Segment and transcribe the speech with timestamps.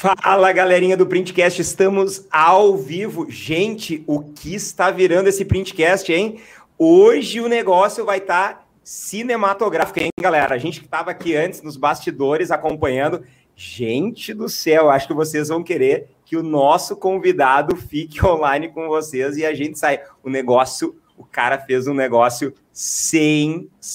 [0.00, 3.30] Fala galerinha do Printcast, estamos ao vivo.
[3.30, 6.40] Gente, o que está virando esse Printcast, hein?
[6.78, 10.54] Hoje o negócio vai estar tá cinematográfico, hein, galera?
[10.54, 13.22] A gente que estava aqui antes nos bastidores acompanhando.
[13.54, 18.88] Gente do céu, acho que vocês vão querer que o nosso convidado fique online com
[18.88, 20.00] vocês e a gente sai.
[20.24, 23.92] O negócio, o cara fez um negócio sensacional.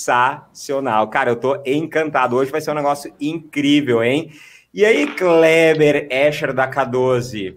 [1.08, 2.36] Cara, eu tô encantado.
[2.36, 4.32] Hoje vai ser um negócio incrível, hein?
[4.76, 7.56] E aí, Kleber Escher da K12?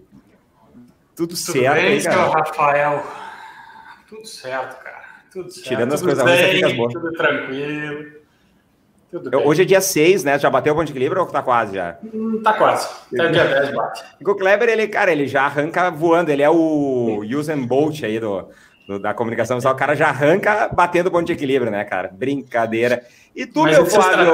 [1.13, 2.29] Tudo, Tudo certo, bem, hein, cara?
[2.29, 3.05] Rafael?
[4.07, 5.03] Tudo certo, cara.
[5.29, 5.67] Tudo certo.
[5.67, 6.93] Tirando as coisas ruins, fica boas.
[6.93, 8.11] Tudo tranquilo.
[9.11, 9.45] Tudo bem.
[9.45, 10.39] Hoje é dia 6, né?
[10.39, 11.97] Já bateu o ponto de equilíbrio ou tá quase já?
[12.01, 12.87] Hum, tá quase.
[13.13, 14.03] Até o dia 10 bate.
[14.25, 16.31] o Kleber, ele, cara, ele já arranca voando.
[16.31, 18.47] Ele é o Usain Bolt aí do,
[18.87, 19.73] do, da comunicação visual.
[19.73, 22.09] O cara já arranca batendo o ponto de equilíbrio, né, cara?
[22.13, 23.03] Brincadeira.
[23.35, 24.33] E tu, Mas meu é Flávio...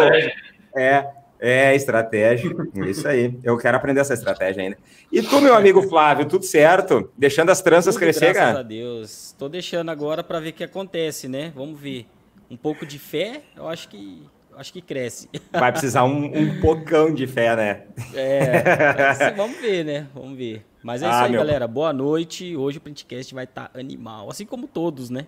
[0.77, 1.07] É,
[1.39, 2.51] é, estratégia.
[2.87, 3.37] Isso aí.
[3.43, 4.77] Eu quero aprender essa estratégia ainda.
[5.11, 7.11] E tu, meu amigo Flávio, tudo certo?
[7.17, 8.51] Deixando as tranças tudo, crescer, graças cara?
[8.51, 9.27] Graças a Deus.
[9.27, 11.51] Estou deixando agora para ver o que acontece, né?
[11.55, 12.05] Vamos ver.
[12.49, 14.23] Um pouco de fé, eu acho que
[14.57, 15.29] acho que cresce.
[15.51, 17.83] Vai precisar um, um pocão de fé, né?
[18.13, 20.07] É, vamos ver, né?
[20.13, 20.65] Vamos ver.
[20.81, 21.41] Mas é ah, isso aí, meu...
[21.41, 21.67] galera.
[21.67, 22.55] Boa noite.
[22.55, 25.27] Hoje o Printcast vai estar tá animal, assim como todos, né?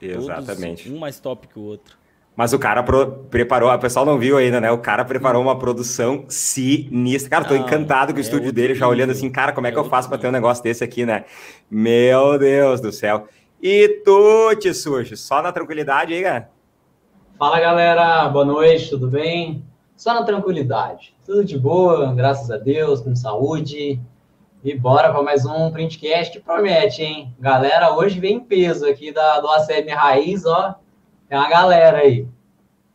[0.00, 0.84] Exatamente.
[0.84, 1.98] Todos, um mais top que o outro.
[2.40, 4.72] Mas o cara pro, preparou, o pessoal não viu ainda, né?
[4.72, 7.28] O cara preparou uma produção sinistra.
[7.28, 9.70] Cara, tô ah, encantado com o é estúdio dele, já olhando assim, cara, como é
[9.70, 11.26] que é eu faço para ter um negócio desse aqui, né?
[11.70, 13.28] Meu Deus do céu.
[13.62, 16.48] E tu, te sujo, só na tranquilidade aí, cara?
[17.38, 18.26] Fala, galera.
[18.30, 19.62] Boa noite, tudo bem?
[19.94, 21.14] Só na tranquilidade.
[21.26, 24.00] Tudo de boa, graças a Deus, com saúde.
[24.64, 27.34] E bora para mais um printcast que promete, hein?
[27.38, 30.80] Galera, hoje vem em peso aqui da, do ACM Raiz, ó
[31.30, 32.26] tem uma galera aí.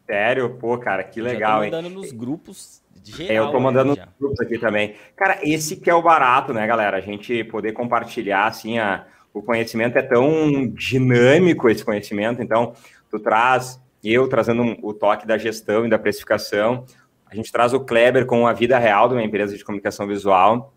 [0.05, 0.57] Sério?
[0.59, 1.71] Pô, cara, que legal, hein?
[1.71, 3.31] Eu tô mandando nos grupos geral.
[3.31, 4.95] É, eu tô mandando nos grupos aqui também.
[5.15, 6.97] Cara, esse que é o barato, né, galera?
[6.97, 12.41] A gente poder compartilhar, assim, a, o conhecimento é tão dinâmico, esse conhecimento.
[12.41, 12.73] Então,
[13.09, 16.85] tu traz, eu trazendo o toque da gestão e da precificação,
[17.25, 20.73] a gente traz o Kleber com a vida real de uma empresa de comunicação visual,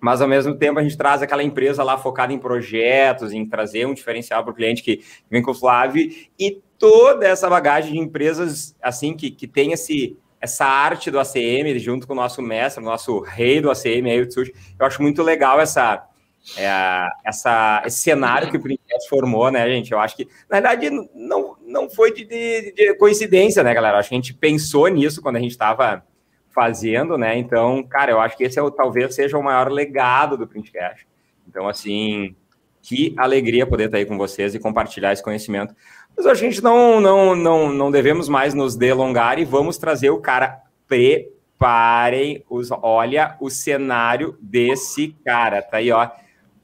[0.00, 3.86] mas ao mesmo tempo a gente traz aquela empresa lá focada em projetos, em trazer
[3.86, 6.08] um diferencial para o cliente que vem com o Flávio
[6.38, 11.78] e toda essa bagagem de empresas assim que, que tem esse, essa arte do ACM
[11.78, 14.54] junto com o nosso mestre, nosso rei do ACM, aí, o Tsushi.
[14.78, 16.06] Eu acho muito legal essa,
[16.56, 19.92] é, essa, esse cenário que o Princess formou, né, gente?
[19.92, 23.96] Eu acho que, na verdade, não, não foi de, de, de coincidência, né, galera?
[23.96, 26.04] Eu acho que a gente pensou nisso quando a gente estava
[26.50, 27.36] fazendo, né?
[27.36, 31.06] Então, cara, eu acho que esse é o, talvez seja o maior legado do Printcast.
[31.46, 32.34] Então, assim,
[32.82, 35.74] que alegria poder estar aí com vocês e compartilhar esse conhecimento.
[36.18, 40.18] Mas a gente não, não, não, não devemos mais nos delongar e vamos trazer o
[40.18, 40.60] cara.
[40.88, 42.70] Preparem os.
[42.82, 45.62] Olha o cenário desse cara.
[45.62, 46.10] Tá aí, ó.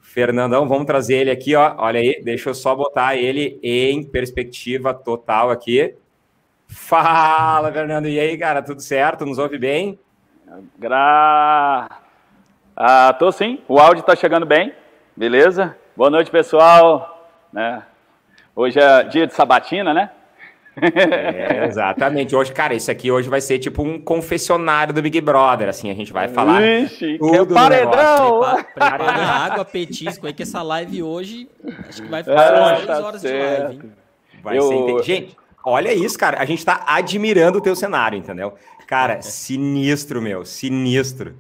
[0.01, 1.77] Fernandão, vamos trazer ele aqui, ó.
[1.79, 5.95] Olha aí, deixa eu só botar ele em perspectiva total aqui.
[6.67, 8.09] Fala, Fernando.
[8.09, 9.25] E aí, cara, tudo certo?
[9.25, 9.97] Nos ouve bem?
[10.77, 12.01] Gra...
[12.77, 13.63] Ah, tô sim.
[13.69, 14.73] O áudio tá chegando bem.
[15.17, 15.77] Beleza?
[15.97, 17.31] Boa noite, pessoal.
[17.53, 17.85] Né?
[18.57, 20.11] Hoje é dia de sabatina, né?
[20.77, 22.35] É, exatamente.
[22.35, 25.95] Hoje, cara, isso aqui hoje vai ser tipo um confessionário do Big Brother, assim, a
[25.95, 28.41] gente vai falar Ixi, tudo que paredão!
[28.75, 31.49] Prepara, água, petisco aí, que essa live hoje,
[31.89, 33.37] acho que vai ficar é, tá horas certo.
[33.37, 33.93] de live, hein?
[34.43, 34.63] Vai Eu...
[34.63, 35.05] ser...
[35.05, 38.55] Gente, olha isso, cara, a gente tá admirando o teu cenário, entendeu?
[38.87, 41.37] Cara, sinistro, meu, sinistro.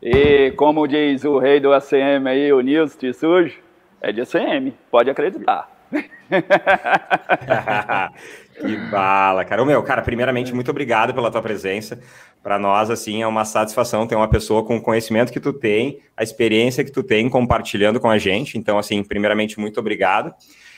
[0.00, 3.58] E como diz o rei do ACM aí, o Nilson Tissujo,
[4.00, 5.71] é de ACM, pode acreditar.
[8.60, 9.62] que bala, cara.
[9.62, 12.00] O meu, cara, primeiramente, muito obrigado pela tua presença.
[12.42, 16.00] Para nós, assim, é uma satisfação ter uma pessoa com o conhecimento que tu tem,
[16.16, 18.58] a experiência que tu tem compartilhando com a gente.
[18.58, 20.34] Então, assim, primeiramente, muito obrigado.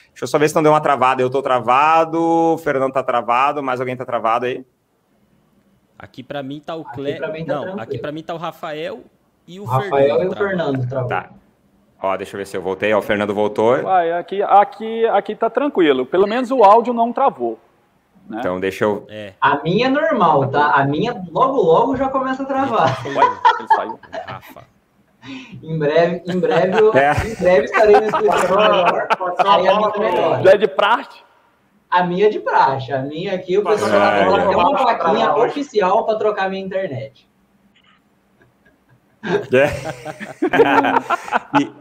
[0.09, 1.23] Deixa eu só ver se não deu uma travada.
[1.23, 4.65] Eu tô travado, o Fernando tá travado, mais alguém tá travado aí?
[5.99, 7.15] Aqui para mim tá o Clé.
[7.15, 7.81] Tá não, tranquilo.
[7.81, 9.05] aqui para mim tá o Rafael
[9.47, 10.11] e o Rafael Fernando.
[10.11, 11.09] Rafael e o Fernando travado.
[11.09, 11.44] Tá.
[12.05, 12.93] Ó, deixa eu ver se eu voltei.
[12.93, 13.77] Ó, o Fernando voltou.
[13.77, 16.05] Uai, aqui, aqui, aqui tá tranquilo.
[16.05, 17.59] Pelo menos o áudio não travou.
[18.29, 18.39] Né?
[18.41, 19.07] Então deixa eu.
[19.09, 19.33] É.
[19.41, 20.73] A minha é normal, tá?
[20.73, 23.07] A minha logo logo já começa a travar.
[23.07, 23.99] Ele saiu.
[24.27, 24.65] Rafa.
[25.63, 27.13] Em breve, em breve, eu, é.
[27.13, 28.57] em breve estarei no escritório
[29.99, 30.43] melhor.
[30.45, 31.23] Já é de praxe?
[31.91, 32.93] A minha é de praxe.
[32.93, 37.27] A minha aqui, o pessoal ah, tem uma plaquinha oficial para trocar minha internet.
[39.25, 39.71] É.
[41.59, 41.73] e,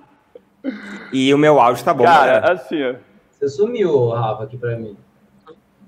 [1.12, 2.04] e o meu áudio tá bom.
[2.04, 2.96] Cara, assim, ó.
[3.32, 4.98] Você sumiu, Rafa, aqui pra mim.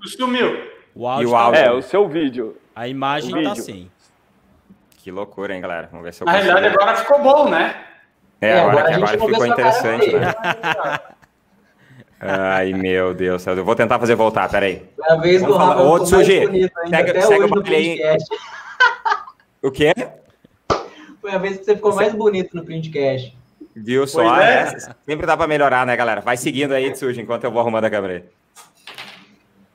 [0.04, 0.70] Sumiu.
[0.94, 1.60] O áudio, o áudio.
[1.60, 2.56] Tá é, o seu vídeo.
[2.74, 3.52] A imagem o tá vídeo.
[3.52, 3.90] assim.
[4.98, 5.88] que loucura, hein, galera?
[5.90, 7.74] Vamos ver se eu Na realidade, agora ficou bom, né?
[8.40, 10.34] É, é agora, agora, agora ficou interessante, né?
[12.20, 13.46] Ai, meu Deus.
[13.46, 14.88] Eu vou tentar fazer voltar, peraí.
[15.02, 15.82] É a vez Vamos do Rafa.
[15.82, 18.16] Ô, Tsuji, segue, segue o baile aí.
[19.62, 19.92] O quê?
[21.20, 23.36] Foi a vez que você ficou mais bonito no printcast.
[23.76, 24.40] Viu só?
[24.40, 24.62] É.
[24.62, 24.78] É.
[25.06, 26.22] Sempre dá para melhorar, né, galera?
[26.22, 28.24] Vai seguindo aí, Tsuji, enquanto eu vou arrumando a câmera aí.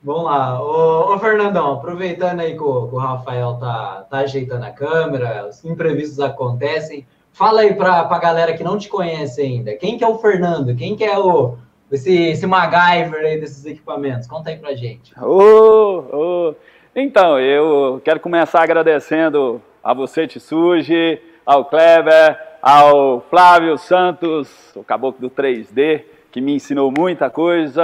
[0.02, 0.60] Vamos lá.
[0.60, 5.46] Ô, ô, Fernandão, aproveitando aí que o, que o, Rafael tá, tá ajeitando a câmera,
[5.48, 7.06] os imprevistos acontecem.
[7.32, 9.74] Fala aí para a galera que não te conhece ainda.
[9.76, 10.74] Quem que é o Fernando?
[10.74, 11.56] Quem que é o,
[11.90, 14.26] esse, esse MacGyver aí desses equipamentos?
[14.26, 15.14] Conta aí pra gente.
[15.22, 16.54] Oh, oh.
[16.94, 25.28] Então, eu quero começar agradecendo a você, Tsuji, ao Kleber, ao Flávio Santos, o caboclo
[25.28, 27.82] do 3D, que me ensinou muita coisa.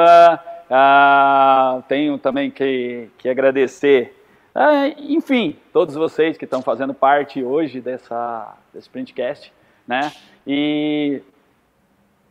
[0.70, 4.14] Ah, tenho também que, que agradecer,
[4.54, 9.52] ah, enfim, todos vocês que estão fazendo parte hoje dessa, desse printcast,
[9.86, 10.12] né?
[10.46, 11.22] E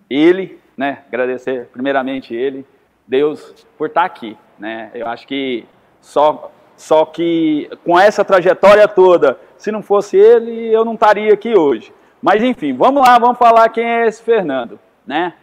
[0.09, 1.03] ele, né?
[1.07, 2.65] Agradecer primeiramente ele,
[3.05, 4.91] Deus, por estar aqui, né?
[4.93, 5.65] Eu acho que
[5.99, 11.57] só, só que com essa trajetória toda, se não fosse ele, eu não estaria aqui
[11.57, 11.91] hoje.
[12.21, 15.33] Mas enfim, vamos lá, vamos falar quem é esse Fernando, né?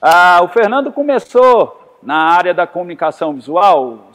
[0.00, 4.10] Ah, o Fernando começou na área da comunicação visual,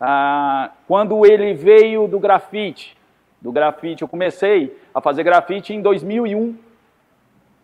[0.00, 2.96] ah, quando ele veio do grafite,
[3.40, 6.56] do grafite, eu comecei a fazer grafite em 2001,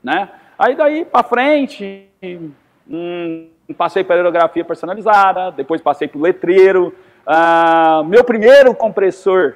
[0.02, 0.28] né?
[0.58, 2.08] Aí daí para frente,
[2.88, 6.94] hum, passei para aerografia personalizada, depois passei o letreiro.
[7.26, 9.54] Ah, meu primeiro compressor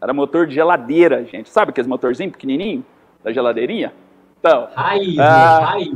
[0.00, 1.50] era motor de geladeira, gente.
[1.50, 2.84] Sabe aqueles motorzinhos pequenininho
[3.22, 3.92] da geladeirinha?
[4.38, 5.94] Então, raiz, ah, raiz.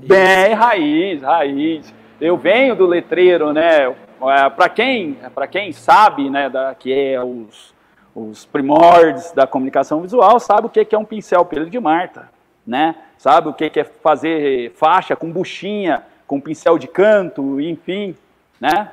[0.00, 1.94] Bem raiz, raiz.
[2.20, 3.84] Eu venho do letreiro, né?
[3.86, 7.74] É, para quem, para quem sabe, né, da, que é os,
[8.14, 12.28] os primórdios da comunicação visual, sabe o que é um pincel pelo de Marta
[12.66, 12.94] né?
[13.18, 18.16] Sabe o que é fazer faixa com buchinha, com pincel de canto, enfim,
[18.60, 18.90] né?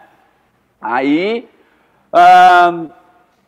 [0.81, 1.47] Aí,
[2.11, 2.85] ah,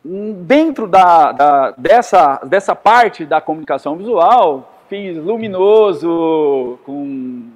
[0.04, 7.50] dentro da, da, dessa, dessa parte da comunicação visual, fiz luminoso, com,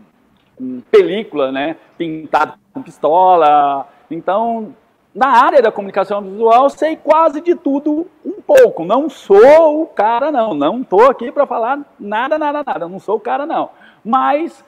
[0.57, 1.77] com película, né?
[1.99, 3.89] Pintado com pistola.
[4.11, 4.75] Então,
[5.15, 8.85] na área da comunicação visual, sei quase de tudo um pouco.
[8.85, 10.55] Não sou o cara, não.
[10.55, 12.89] Não estou aqui para falar nada, nada, nada.
[12.89, 13.71] Não sou o cara, não.
[14.05, 14.65] Mas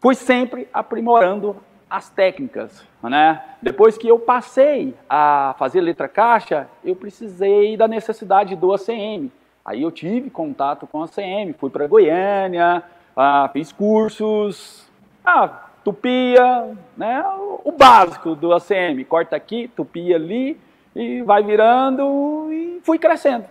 [0.00, 1.56] fui sempre aprimorando
[1.94, 2.84] as técnicas.
[3.02, 3.40] Né?
[3.62, 9.30] Depois que eu passei a fazer letra caixa, eu precisei da necessidade do ACM.
[9.64, 12.82] Aí eu tive contato com a ACM, fui para Goiânia,
[13.16, 14.90] ah, fiz cursos.
[15.24, 17.24] Ah, tupia, né?
[17.64, 20.60] o básico do ACM, corta aqui, tupia ali,
[20.96, 23.44] e vai virando e fui crescendo.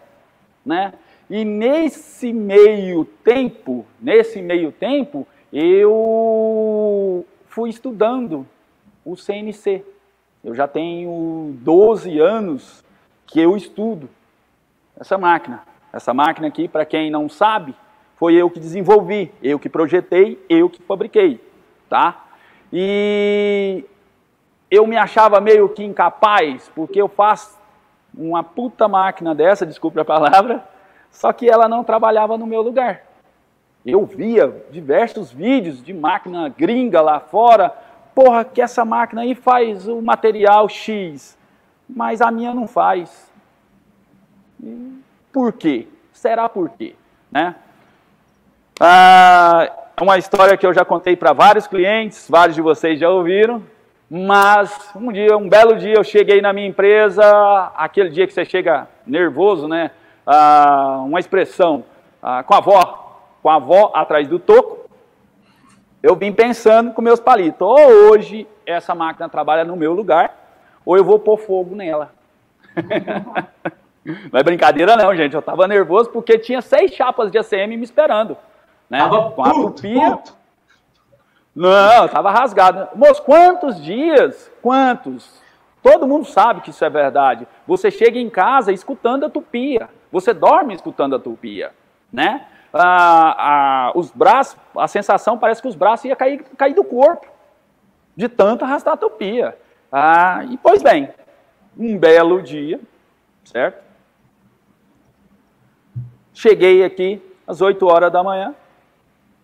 [0.66, 0.94] Né?
[1.30, 8.48] E nesse meio tempo, nesse meio tempo, eu fui estudando
[9.06, 9.86] o CNC.
[10.44, 12.84] Eu já tenho 12 anos
[13.28, 14.10] que eu estudo
[15.00, 15.62] essa máquina.
[15.94, 17.76] Essa máquina aqui, para quem não sabe,
[18.16, 21.40] foi eu que desenvolvi, eu que projetei, eu que fabriquei,
[21.88, 22.26] tá?
[22.72, 23.86] E
[24.72, 27.60] eu me achava meio que incapaz, porque eu faço
[28.18, 30.68] uma puta máquina dessa, desculpe a palavra,
[31.12, 33.04] só que ela não trabalhava no meu lugar.
[33.86, 37.70] Eu via diversos vídeos de máquina gringa lá fora,
[38.16, 41.38] porra, que essa máquina aí faz o material X,
[41.90, 43.30] mas a minha não faz.
[44.64, 45.00] E
[45.34, 45.88] por quê?
[46.14, 46.96] Será por quê?
[47.30, 47.56] Né?
[48.80, 53.10] Ah, é uma história que eu já contei para vários clientes, vários de vocês já
[53.10, 53.62] ouviram,
[54.10, 57.24] mas um dia, um belo dia, eu cheguei na minha empresa,
[57.76, 59.92] aquele dia que você chega nervoso, né?
[60.26, 61.84] Ah, uma expressão
[62.22, 63.03] ah, com a avó,
[63.44, 64.90] com a avó atrás do toco.
[66.02, 67.78] Eu vim pensando com meus palitos, ou
[68.10, 70.36] hoje essa máquina trabalha no meu lugar,
[70.84, 72.12] ou eu vou pôr fogo nela.
[74.04, 75.34] não é brincadeira não, gente.
[75.34, 78.36] Eu estava nervoso porque tinha seis chapas de ACM me esperando
[78.94, 79.00] né?
[79.00, 80.20] Tava com a tupia.
[81.56, 82.96] Não, tava rasgado.
[82.96, 84.52] Moço, quantos dias?
[84.62, 85.42] Quantos?
[85.82, 87.48] Todo mundo sabe que isso é verdade.
[87.68, 89.90] Você chega em casa escutando a tupia.
[90.12, 91.72] Você dorme escutando a tupia,
[92.12, 92.46] né?
[92.74, 97.28] Ah, ah, os braços, a sensação parece que os braços iam cair, cair do corpo,
[98.16, 99.58] de tanto arrastar a tupia.
[99.92, 101.10] Ah, e pois bem,
[101.78, 102.80] um belo dia,
[103.46, 103.84] certo?
[106.34, 108.56] Cheguei aqui às 8 horas da manhã,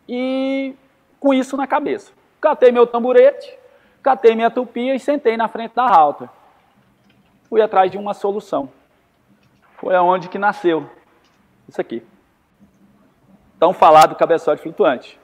[0.08, 0.74] e
[1.20, 2.12] com isso na cabeça.
[2.42, 3.56] Catei meu tamborete,
[4.02, 6.28] catei minha tupia e sentei na frente da router.
[7.48, 8.70] Fui atrás de uma solução.
[9.78, 10.90] foi aonde que nasceu
[11.68, 12.04] isso aqui.
[13.60, 15.20] Tão falado cabeçote flutuante.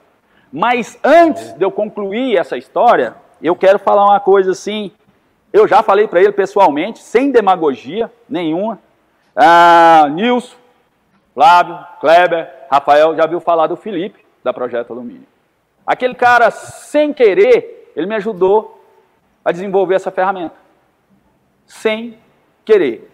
[0.52, 4.92] Mas antes de eu concluir essa história, eu quero falar uma coisa assim.
[5.52, 8.78] Eu já falei para ele pessoalmente, sem demagogia nenhuma.
[9.34, 10.56] Ah, Nilson,
[11.34, 15.26] Flávio, Kleber, Rafael, já viu falar do Felipe, da Projeto Alumínio.
[15.86, 18.82] Aquele cara, sem querer, ele me ajudou
[19.44, 20.56] a desenvolver essa ferramenta.
[21.64, 22.18] Sem
[22.64, 23.10] querer.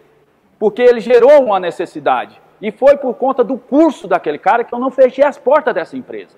[0.57, 2.41] Porque ele gerou uma necessidade.
[2.63, 5.97] E foi por conta do curso daquele cara que eu não fechei as portas dessa
[5.97, 6.37] empresa.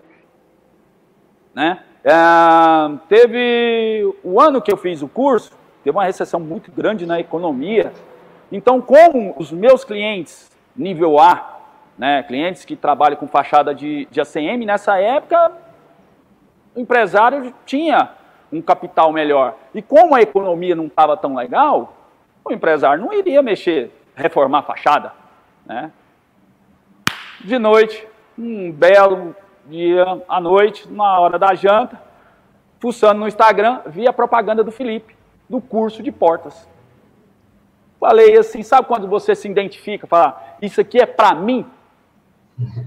[1.53, 1.83] Né?
[2.03, 2.11] É,
[3.07, 5.51] teve o ano que eu fiz o curso,
[5.83, 7.93] teve uma recessão muito grande na economia.
[8.51, 11.59] Então, como os meus clientes nível A,
[11.95, 15.51] né, clientes que trabalham com fachada de, de ACM, nessa época
[16.75, 18.09] o empresário tinha
[18.51, 19.53] um capital melhor.
[19.75, 21.95] E como a economia não estava tão legal,
[22.43, 25.13] o empresário não iria mexer, reformar a fachada.
[25.67, 25.91] Né?
[27.45, 29.35] De noite, um belo
[29.67, 32.01] dia à noite, na hora da janta,
[32.79, 35.15] fuçando no Instagram, vi a propaganda do Felipe,
[35.47, 36.67] do curso de portas.
[37.99, 41.67] Falei assim, sabe quando você se identifica, fala, isso aqui é para mim?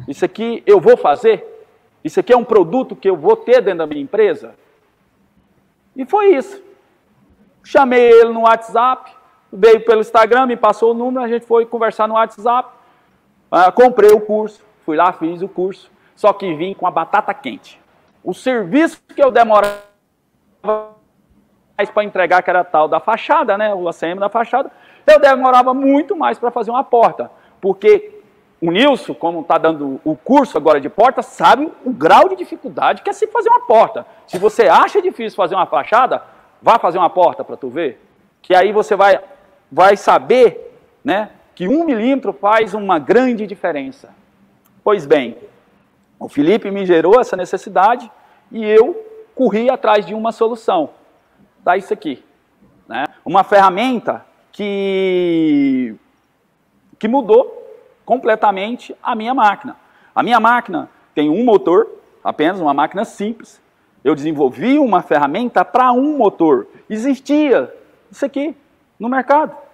[0.08, 1.68] Isso aqui eu vou fazer?
[2.02, 4.56] Isso aqui é um produto que eu vou ter dentro da minha empresa?
[5.94, 6.60] E foi isso.
[7.62, 9.12] Chamei ele no WhatsApp,
[9.52, 12.77] veio pelo Instagram, me passou o número, a gente foi conversar no WhatsApp.
[13.50, 17.32] Ah, comprei o curso, fui lá, fiz o curso só que vim com a batata
[17.32, 17.80] quente.
[18.24, 19.78] O serviço que eu demorava
[21.78, 24.68] mais para entregar, que era tal da fachada, né, o ACM da fachada,
[25.06, 28.20] eu demorava muito mais para fazer uma porta, porque
[28.60, 33.02] o Nilson, como está dando o curso agora de porta, sabe o grau de dificuldade
[33.02, 34.04] que é se fazer uma porta.
[34.26, 36.20] Se você acha difícil fazer uma fachada,
[36.60, 38.04] vá fazer uma porta para tu ver,
[38.42, 39.20] que aí você vai,
[39.70, 40.74] vai saber
[41.04, 44.14] né, que um milímetro faz uma grande diferença.
[44.84, 45.36] Pois bem,
[46.16, 48.08] o Felipe me gerou essa necessidade
[48.52, 50.90] e eu corri atrás de uma solução.
[51.64, 52.24] Tá isso aqui.
[52.86, 53.06] Né?
[53.24, 55.96] Uma ferramenta que,
[56.96, 59.76] que mudou completamente a minha máquina.
[60.14, 61.88] A minha máquina tem um motor,
[62.22, 63.60] apenas uma máquina simples.
[64.04, 66.68] Eu desenvolvi uma ferramenta para um motor.
[66.88, 67.74] Existia
[68.12, 68.54] isso aqui
[68.96, 69.66] no mercado.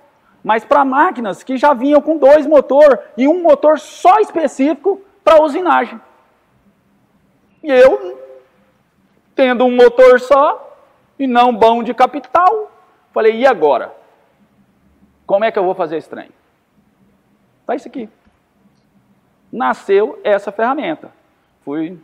[0.44, 5.42] Mas para máquinas que já vinham com dois motores e um motor só específico para
[5.42, 5.98] usinagem.
[7.62, 8.20] E eu,
[9.34, 10.76] tendo um motor só
[11.18, 12.70] e não bom de capital,
[13.10, 13.94] falei, e agora?
[15.26, 16.28] Como é que eu vou fazer esse trem?
[17.66, 18.06] Tá isso aqui.
[19.50, 21.10] Nasceu essa ferramenta.
[21.64, 21.98] Fui,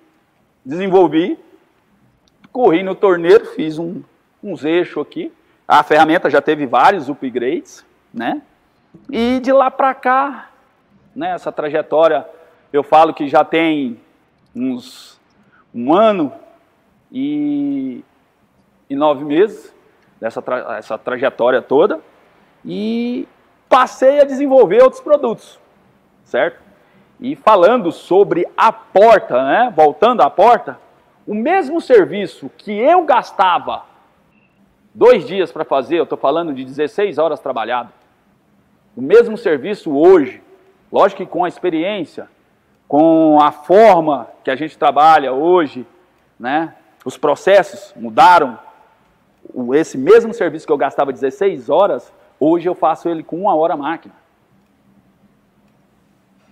[0.64, 1.38] desenvolvi,
[2.50, 4.02] corri no torneiro, fiz um,
[4.42, 5.30] uns eixos aqui.
[5.68, 8.42] A ferramenta já teve vários upgrades, né?
[9.10, 10.50] E de lá para cá,
[11.14, 12.26] nessa né, trajetória,
[12.72, 14.00] eu falo que já tem
[14.54, 15.20] uns
[15.74, 16.32] um ano
[17.12, 18.04] e,
[18.88, 19.74] e nove meses
[20.20, 22.00] dessa tra essa trajetória toda
[22.64, 23.26] e
[23.68, 25.58] passei a desenvolver outros produtos,
[26.24, 26.60] certo?
[27.20, 29.72] E falando sobre a porta, né?
[29.74, 30.78] Voltando à porta,
[31.26, 33.84] o mesmo serviço que eu gastava
[34.94, 37.92] dois dias para fazer, eu estou falando de 16 horas trabalhado,
[38.96, 40.42] o mesmo serviço hoje,
[40.90, 42.28] lógico que com a experiência,
[42.88, 45.86] com a forma que a gente trabalha hoje,
[46.38, 46.74] né?
[47.04, 48.58] Os processos mudaram.
[49.74, 53.76] Esse mesmo serviço que eu gastava 16 horas, hoje eu faço ele com uma hora
[53.76, 54.14] máquina.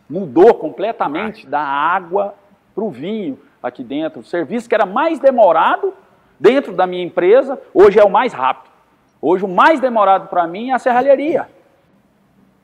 [0.08, 2.34] Mudou completamente da água
[2.74, 4.20] para o vinho aqui dentro.
[4.20, 5.92] O serviço que era mais demorado
[6.40, 8.72] dentro da minha empresa, hoje é o mais rápido.
[9.20, 11.48] Hoje o mais demorado para mim é a serralheria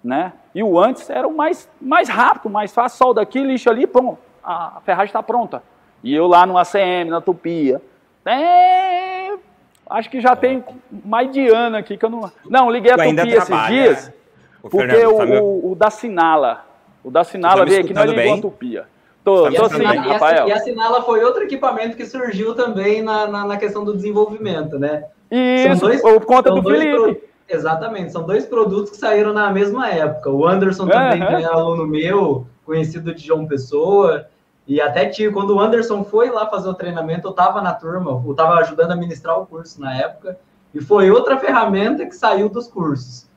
[0.05, 0.35] né?
[0.55, 4.19] E o antes era o mais, mais rápido, mais fácil, solda aqui, lixo ali, pronto,
[4.45, 5.63] a, ferragem está pronta.
[6.03, 7.81] E eu lá no ACM, na Tupia,
[8.27, 9.33] é,
[9.89, 10.63] acho que já tem
[11.05, 12.31] mais de ano aqui que eu não...
[12.49, 14.15] Não, liguei a Tupia esses dias, né?
[14.63, 16.67] o porque Fernando, tá o, o, o, da Sinala,
[17.03, 18.87] o da Sinala tá veio aqui, nós ligou a Tupia.
[19.25, 20.49] Tô, tá tô sim, Rafael.
[20.49, 24.79] E a Sinala foi outro equipamento que surgiu também na, na, na questão do desenvolvimento,
[24.79, 25.05] né?
[25.31, 26.95] Isso, dois, por conta do Felipe.
[26.95, 30.31] Pro Exatamente, são dois produtos que saíram na mesma época.
[30.31, 31.29] O Anderson também uhum.
[31.29, 34.27] é aluno meu, conhecido de João Pessoa.
[34.67, 38.23] E até tive, quando o Anderson foi lá fazer o treinamento, eu estava na turma,
[38.25, 40.39] eu estava ajudando a ministrar o curso na época.
[40.75, 43.29] E foi outra ferramenta que saiu dos cursos.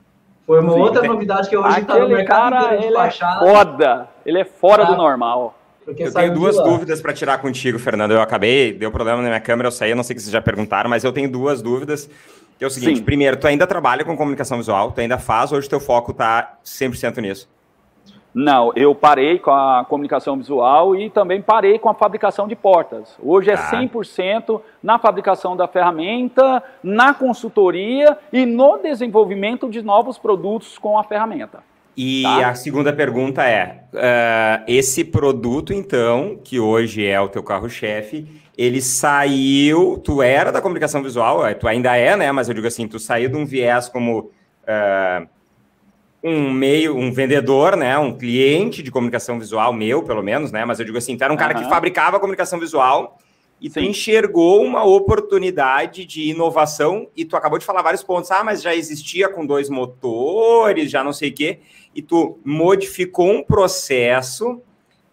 [0.46, 4.38] Foi uma Sim, outra novidade que hoje está no mercado cara, ele é foda, ele
[4.38, 5.54] é fora do normal.
[5.86, 8.12] eu tenho duas dúvidas para tirar contigo, Fernando.
[8.12, 10.40] Eu acabei, deu problema na minha câmera, eu saí, eu não sei se vocês já
[10.40, 12.08] perguntaram, mas eu tenho duas dúvidas.
[12.58, 13.04] Que é o seguinte, Sim.
[13.04, 17.18] primeiro, tu ainda trabalha com comunicação visual, tu ainda faz, hoje teu foco tá 100%
[17.18, 17.48] nisso?
[18.34, 23.16] Não, eu parei com a comunicação visual e também parei com a fabricação de portas.
[23.22, 23.70] Hoje é ah.
[23.70, 31.04] 100% na fabricação da ferramenta, na consultoria e no desenvolvimento de novos produtos com a
[31.04, 31.60] ferramenta.
[31.96, 32.50] E tá?
[32.50, 38.82] a segunda pergunta é: uh, esse produto, então, que hoje é o teu carro-chefe, ele
[38.82, 39.98] saiu.
[40.04, 42.32] Tu era da comunicação visual, é, tu ainda é, né?
[42.32, 44.32] Mas eu digo assim, tu saiu de um viés como.
[44.64, 45.28] Uh,
[46.20, 50.80] um meio, um vendedor, né, um cliente de comunicação visual meu, pelo menos, né, mas
[50.80, 51.62] eu digo assim, tu era um cara uhum.
[51.62, 53.18] que fabricava comunicação visual
[53.60, 53.72] e Sim.
[53.72, 58.60] tu enxergou uma oportunidade de inovação e tu acabou de falar vários pontos, ah, mas
[58.60, 61.60] já existia com dois motores, já não sei o quê,
[61.94, 64.60] e tu modificou um processo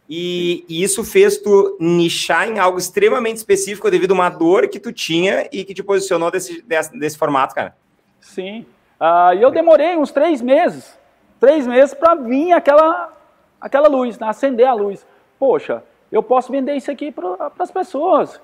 [0.07, 4.79] e, e, isso fez tu nichar em algo extremamente específico devido a uma dor que
[4.79, 7.75] tu tinha e que te posicionou desse, desse, desse formato, cara.
[8.19, 8.65] Sim.
[8.99, 10.97] Uh, e eu demorei uns três meses,
[11.39, 13.11] três meses para vir aquela,
[13.59, 15.05] aquela luz, né, acender a luz.
[15.39, 18.39] Poxa, eu posso vender isso aqui para as pessoas.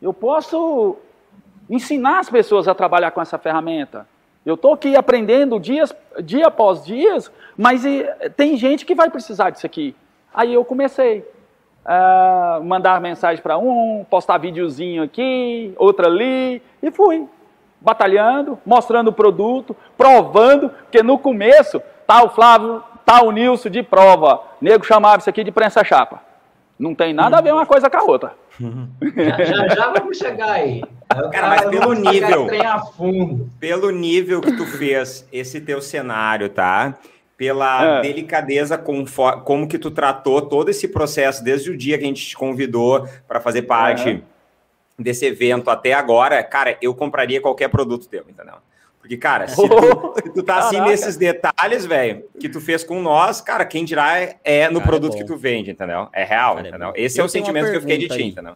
[0.00, 0.96] Eu posso
[1.68, 4.06] ensinar as pessoas a trabalhar com essa ferramenta.
[4.44, 8.04] Eu estou aqui aprendendo dias, dia após dias, mas e,
[8.36, 9.94] tem gente que vai precisar disso aqui.
[10.34, 11.28] Aí eu comecei
[11.84, 17.26] a uh, mandar mensagem para um, postar videozinho aqui, outra ali, e fui
[17.80, 23.82] batalhando, mostrando o produto, provando, porque no começo tá o Flávio, tá o Nilson de
[23.82, 24.42] prova.
[24.60, 26.20] O nego chamava isso aqui de prensa chapa.
[26.78, 28.32] Não tem nada a ver uma coisa com a outra.
[28.60, 30.82] Já, já, já vamos chegar aí.
[31.32, 32.46] Cara, mas pelo nível.
[33.58, 36.94] Pelo nível que tu fez esse teu cenário, tá?
[37.38, 38.02] Pela é.
[38.02, 39.04] delicadeza com,
[39.44, 43.08] como que tu tratou todo esse processo desde o dia que a gente te convidou
[43.26, 44.20] para fazer parte é.
[44.98, 48.56] desse evento até agora, cara, eu compraria qualquer produto teu, entendeu?
[49.00, 53.00] Porque, cara, se tu, se tu tá assim nesses detalhes, velho, que tu fez com
[53.00, 56.08] nós, cara, quem dirá é, é no cara, produto é que tu vende, entendeu?
[56.12, 56.92] É real, cara, é entendeu?
[56.94, 58.54] Esse eu é o sentimento que eu fiquei de ti, entendeu?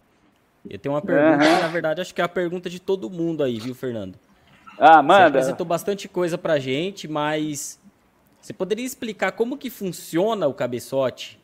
[0.68, 1.60] Eu tenho uma pergunta, uhum.
[1.60, 4.14] na verdade, acho que é a pergunta de todo mundo aí, viu, Fernando?
[4.78, 5.22] Ah, manda.
[5.22, 7.80] Você apresentou bastante coisa pra gente, mas
[8.42, 11.40] você poderia explicar como que funciona o cabeçote?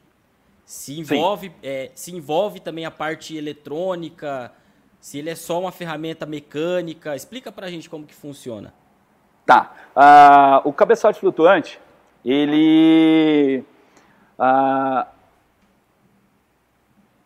[0.65, 4.53] Se envolve, é, se envolve também a parte eletrônica,
[5.01, 8.75] se ele é só uma ferramenta mecânica, explica pra gente como que funciona.
[9.47, 9.73] Tá.
[9.97, 11.81] Uh, o cabeçote flutuante,
[12.25, 13.65] ele.
[14.37, 15.07] Uh,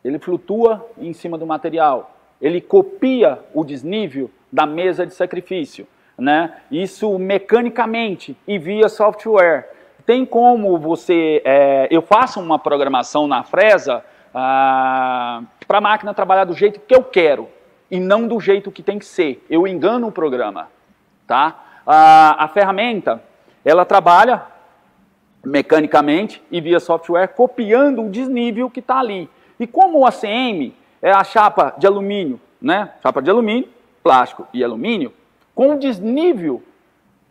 [0.04, 2.14] ele flutua em cima do material.
[2.40, 5.86] Ele copia o desnível da mesa de sacrifício.
[6.18, 6.52] Né?
[6.70, 9.70] Isso mecanicamente e via software.
[10.04, 11.42] Tem como você.
[11.44, 16.94] É, eu faço uma programação na Fresa ah, para a máquina trabalhar do jeito que
[16.94, 17.48] eu quero
[17.90, 19.44] e não do jeito que tem que ser.
[19.48, 20.68] Eu engano o programa.
[21.26, 21.62] Tá?
[21.86, 23.22] a, a ferramenta,
[23.64, 24.42] ela trabalha
[25.44, 29.28] mecanicamente e via software copiando o desnível que está ali.
[29.58, 32.92] E como o ACM é a chapa de alumínio, né?
[33.02, 33.68] Chapa de alumínio,
[34.02, 35.12] plástico e alumínio,
[35.54, 36.62] com o desnível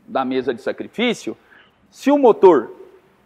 [0.08, 1.38] da mesa de sacrifício,
[1.90, 2.72] se o motor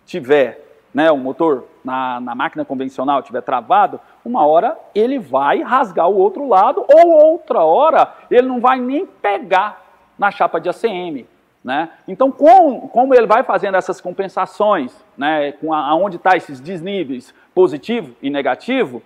[0.06, 6.10] tiver, né, o motor na, na máquina convencional tiver travado, uma hora ele vai rasgar
[6.10, 9.84] o outro lado, ou outra hora ele não vai nem pegar
[10.18, 11.28] na chapa de ACM.
[11.64, 11.90] Né?
[12.08, 17.34] Então, com, como ele vai fazendo essas compensações, né, com a, aonde está esses desníveis
[17.56, 19.02] positivo e negativo,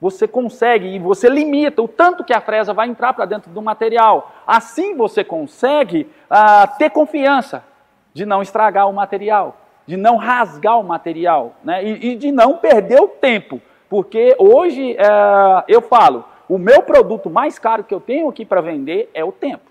[0.00, 3.62] você consegue e você limita o tanto que a fresa vai entrar para dentro do
[3.62, 4.32] material.
[4.46, 7.64] Assim você consegue ah, ter confiança
[8.12, 12.56] de não estragar o material, de não rasgar o material né, e, e de não
[12.56, 13.60] perder o tempo.
[13.88, 18.60] Porque hoje eh, eu falo, o meu produto mais caro que eu tenho aqui para
[18.60, 19.70] vender é o tempo.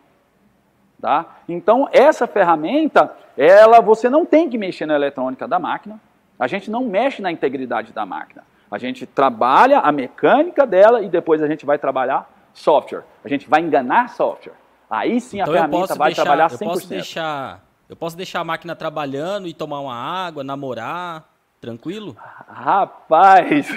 [1.01, 1.25] Tá?
[1.49, 5.99] Então, essa ferramenta, ela você não tem que mexer na eletrônica da máquina,
[6.39, 8.43] a gente não mexe na integridade da máquina.
[8.69, 13.03] A gente trabalha a mecânica dela e depois a gente vai trabalhar software.
[13.23, 14.53] A gente vai enganar software.
[14.89, 16.61] Aí sim então a ferramenta vai deixar, trabalhar 100%.
[16.61, 21.25] Eu posso, deixar, eu posso deixar a máquina trabalhando e tomar uma água, namorar,
[21.65, 22.15] Tranquilo?
[22.47, 23.67] Rapaz,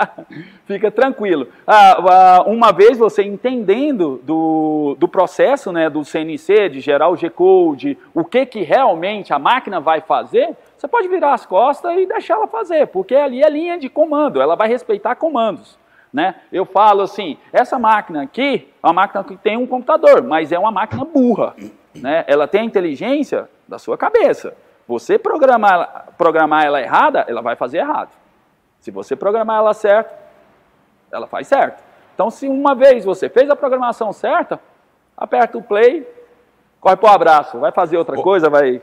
[0.64, 1.48] fica tranquilo.
[1.66, 7.16] Ah, ah, uma vez você entendendo do, do processo né, do CNC, de gerar o
[7.16, 12.06] G-Code, o que, que realmente a máquina vai fazer, você pode virar as costas e
[12.06, 15.76] deixar ela fazer, porque ali é linha de comando, ela vai respeitar comandos.
[16.12, 16.36] Né?
[16.52, 20.58] Eu falo assim, essa máquina aqui é uma máquina que tem um computador, mas é
[20.58, 21.56] uma máquina burra.
[21.94, 22.24] Né?
[22.28, 24.54] Ela tem a inteligência da sua cabeça.
[24.86, 28.10] Você programar, programar ela errada, ela vai fazer errado.
[28.78, 30.14] Se você programar ela certo,
[31.10, 31.82] ela faz certo.
[32.14, 34.60] Então, se uma vez você fez a programação certa,
[35.16, 36.08] aperta o play,
[36.80, 38.80] corre para o abraço, vai fazer outra coisa, vai.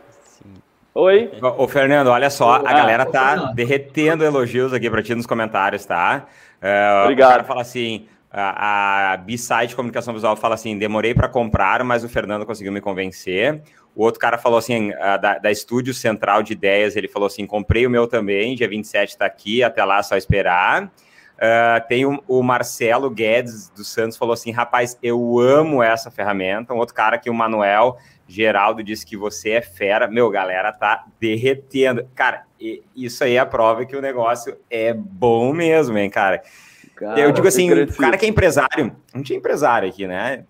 [0.98, 1.30] Oi.
[1.58, 5.86] Ô, Fernando, olha só, a ah, galera tá derretendo elogios aqui para ti nos comentários,
[5.86, 6.26] tá?
[6.62, 7.30] Uh, Obrigado.
[7.32, 12.06] O cara fala assim, a, a B-Side Comunicação Visual fala assim, demorei para comprar, mas
[12.06, 13.62] o Fernando conseguiu me convencer.
[13.94, 17.86] O outro cara falou assim, da, da Estúdio Central de Ideias, ele falou assim, comprei
[17.86, 20.86] o meu também, dia 27 está aqui, até lá só esperar.
[21.36, 26.74] Uh, tem o, o, Marcelo Guedes dos Santos falou assim, rapaz, eu amo essa ferramenta.
[26.74, 30.08] Um outro cara aqui, o Manuel Geraldo, disse que você é fera.
[30.08, 32.08] Meu, galera, tá derretendo.
[32.16, 32.44] Cara,
[32.96, 36.42] isso aí é a prova que o negócio é bom mesmo, hein, cara.
[36.96, 40.46] cara eu digo assim, o cara que é empresário, não tinha empresário aqui, né?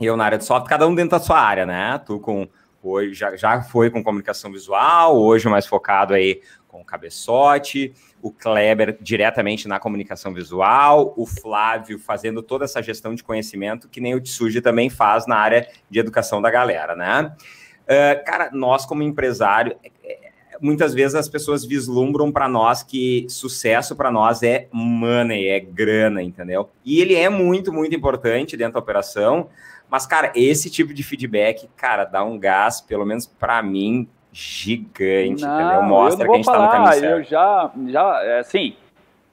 [0.00, 2.00] Eu na área de software, cada um dentro da sua área, né?
[2.06, 2.48] Tu com
[2.82, 6.40] hoje já, já foi com comunicação visual, hoje mais focado aí
[6.72, 7.92] com o cabeçote,
[8.22, 14.00] o Kleber diretamente na comunicação visual, o Flávio fazendo toda essa gestão de conhecimento, que
[14.00, 17.36] nem o Tsuji também faz na área de educação da galera, né?
[17.82, 20.30] Uh, cara, nós como empresário, é, é,
[20.62, 26.22] muitas vezes as pessoas vislumbram para nós que sucesso para nós é money, é grana,
[26.22, 26.70] entendeu?
[26.84, 29.50] E ele é muito, muito importante dentro da operação,
[29.92, 35.44] mas, cara, esse tipo de feedback, cara, dá um gás, pelo menos para mim, gigante,
[35.44, 35.82] não, entendeu?
[35.82, 37.04] Mostra que a gente está no caminho certo.
[37.04, 38.74] Eu já, já, assim,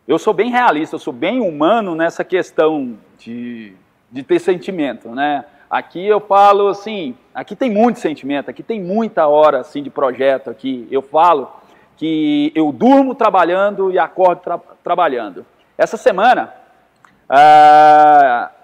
[0.05, 3.71] eu sou bem realista, eu sou bem humano nessa questão de,
[4.11, 5.45] de ter sentimento, né?
[5.69, 10.49] Aqui eu falo assim, aqui tem muito sentimento, aqui tem muita hora assim de projeto
[10.49, 10.85] aqui.
[10.91, 11.49] Eu falo
[11.95, 15.45] que eu durmo trabalhando e acordo tra trabalhando.
[15.77, 16.53] Essa semana
[17.29, 18.58] uh,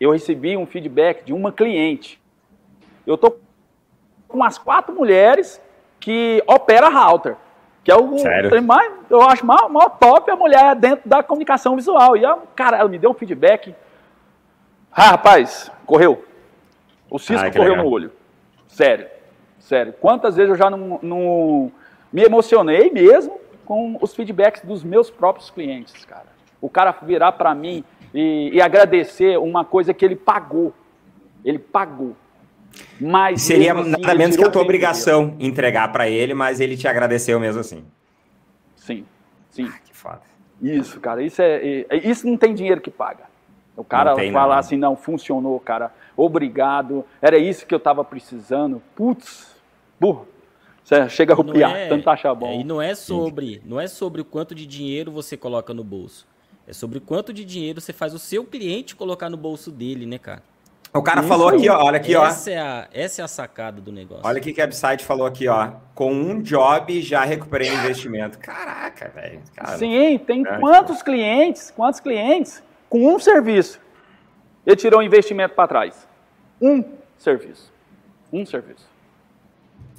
[0.00, 2.20] eu recebi um feedback de uma cliente.
[3.06, 3.36] Eu tô
[4.28, 5.60] com umas quatro mulheres
[5.98, 7.36] que opera router.
[7.82, 8.62] Que é o Sério?
[8.62, 12.16] mais, eu acho maior, maior top a mulher dentro da comunicação visual.
[12.16, 13.74] E, a, cara, ela me deu um feedback.
[14.92, 16.24] Ah, rapaz, correu.
[17.10, 17.84] O cisco Ai, correu legal.
[17.84, 18.12] no olho.
[18.66, 19.06] Sério,
[19.58, 19.94] sério.
[19.94, 21.72] Quantas vezes eu já não, não
[22.12, 26.26] me emocionei mesmo com os feedbacks dos meus próprios clientes, cara.
[26.60, 30.72] O cara virar para mim e, e agradecer uma coisa que ele pagou.
[31.44, 32.16] Ele pagou.
[33.00, 35.48] Mas seria assim, nada menos que a tua obrigação dele.
[35.48, 37.84] entregar para ele, mas ele te agradeceu mesmo assim.
[38.76, 39.04] Sim,
[39.50, 39.68] sim.
[39.68, 40.22] Ah, que foda.
[40.60, 43.28] Isso, cara, isso é, é, isso não tem dinheiro que paga.
[43.76, 44.58] O cara falar não.
[44.58, 48.82] assim, não, funcionou, cara, obrigado, era isso que eu tava precisando.
[48.96, 49.54] Putz,
[50.00, 50.26] burro.
[50.82, 52.48] Você chega a rupiar, é, tanto achar bom.
[52.48, 55.84] É, e não é sobre, não é sobre o quanto de dinheiro você coloca no
[55.84, 56.26] bolso.
[56.68, 60.18] É sobre quanto de dinheiro você faz o seu cliente colocar no bolso dele, né,
[60.18, 60.42] cara?
[60.92, 62.52] O cara Isso falou aqui, ó, olha aqui, essa ó.
[62.52, 64.22] É a, essa é a sacada do negócio.
[64.26, 65.72] Olha o que o website falou aqui, ó.
[65.94, 68.38] Com um job já recuperei o investimento.
[68.38, 69.40] Caraca, velho.
[69.78, 73.80] Sim, tem é, quantos clientes, quantos clientes com um serviço
[74.66, 76.06] ele tirou o investimento para trás?
[76.60, 76.84] Um
[77.16, 77.72] serviço.
[78.30, 78.86] Um serviço.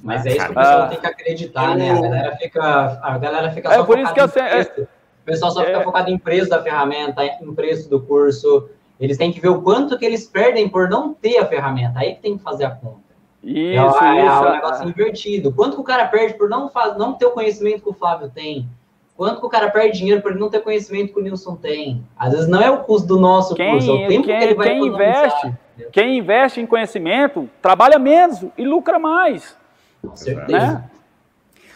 [0.00, 1.90] Mas é isso que o pessoal ah, tem que acreditar, né?
[1.90, 4.86] A galera fica, a galera fica é só por isso que eu sei, é,
[5.30, 9.32] pessoal só fica é, focado em preço da ferramenta, em preço do curso, eles têm
[9.32, 12.00] que ver o quanto que eles perdem por não ter a ferramenta.
[12.00, 13.10] Aí que tem que fazer a conta.
[13.42, 14.44] Isso, é, isso.
[14.44, 15.52] É um negócio invertido.
[15.52, 18.30] Quanto que o cara perde por não, faz, não ter o conhecimento que o Flávio
[18.30, 18.68] tem?
[19.16, 22.02] Quanto que o cara perde dinheiro por não ter conhecimento que o Nilson tem?
[22.16, 24.44] Às vezes não é o custo do nosso quem, curso, é o tempo quem, que
[24.44, 25.54] ele vai quem investe,
[25.92, 29.56] Quem investe em conhecimento trabalha menos e lucra mais.
[30.02, 30.58] Com certeza.
[30.58, 30.90] Né?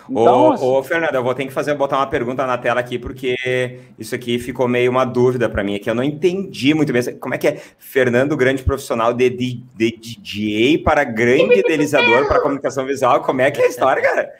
[0.08, 0.66] Então, ô, assim...
[0.66, 4.14] ô, Fernando, eu vou ter que fazer botar uma pergunta na tela aqui, porque isso
[4.14, 7.02] aqui ficou meio uma dúvida para mim, que eu não entendi muito bem.
[7.18, 12.40] Como é que é Fernando, grande profissional de, de, de DJ para grande idealizador para
[12.40, 13.20] comunicação visual?
[13.20, 14.32] Como é que é a história, cara?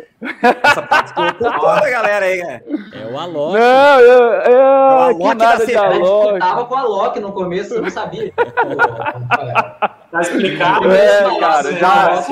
[0.63, 2.65] Essa parte toda, galera aí, cara.
[2.93, 3.59] É o Alok.
[3.59, 6.29] Não, eu, eu, é o Alok nada de Alok.
[6.29, 8.33] Eu tava com o Alok no começo, eu não sabia.
[10.15, 10.93] Tá explicado.
[10.93, 12.25] É, cara, já, já,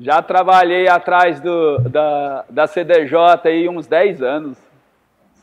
[0.00, 1.49] já trabalhei atrás do,
[1.90, 4.58] da, da CDJ aí uns 10 anos.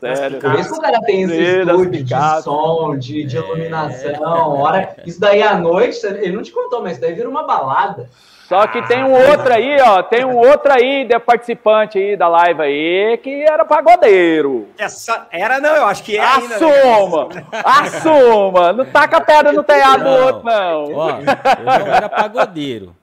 [0.00, 0.38] Sério.
[0.38, 4.56] Por isso que o cara tem esse estúdio de som, de, de iluminação.
[4.56, 8.08] Hora, isso daí à noite, ele não te contou, mas isso daí vira uma balada.
[8.48, 12.28] Só que tem um outro aí, ó, tem um outro aí, de participante aí da
[12.28, 14.68] live aí, que era pagodeiro.
[14.78, 17.24] Essa era não, eu acho que é Assuma!
[17.24, 17.62] Ainda, né?
[17.62, 18.72] Assuma!
[18.72, 20.94] Não taca pedra no telhado do outro, não.
[20.94, 22.96] Ó, eu não era pagodeiro.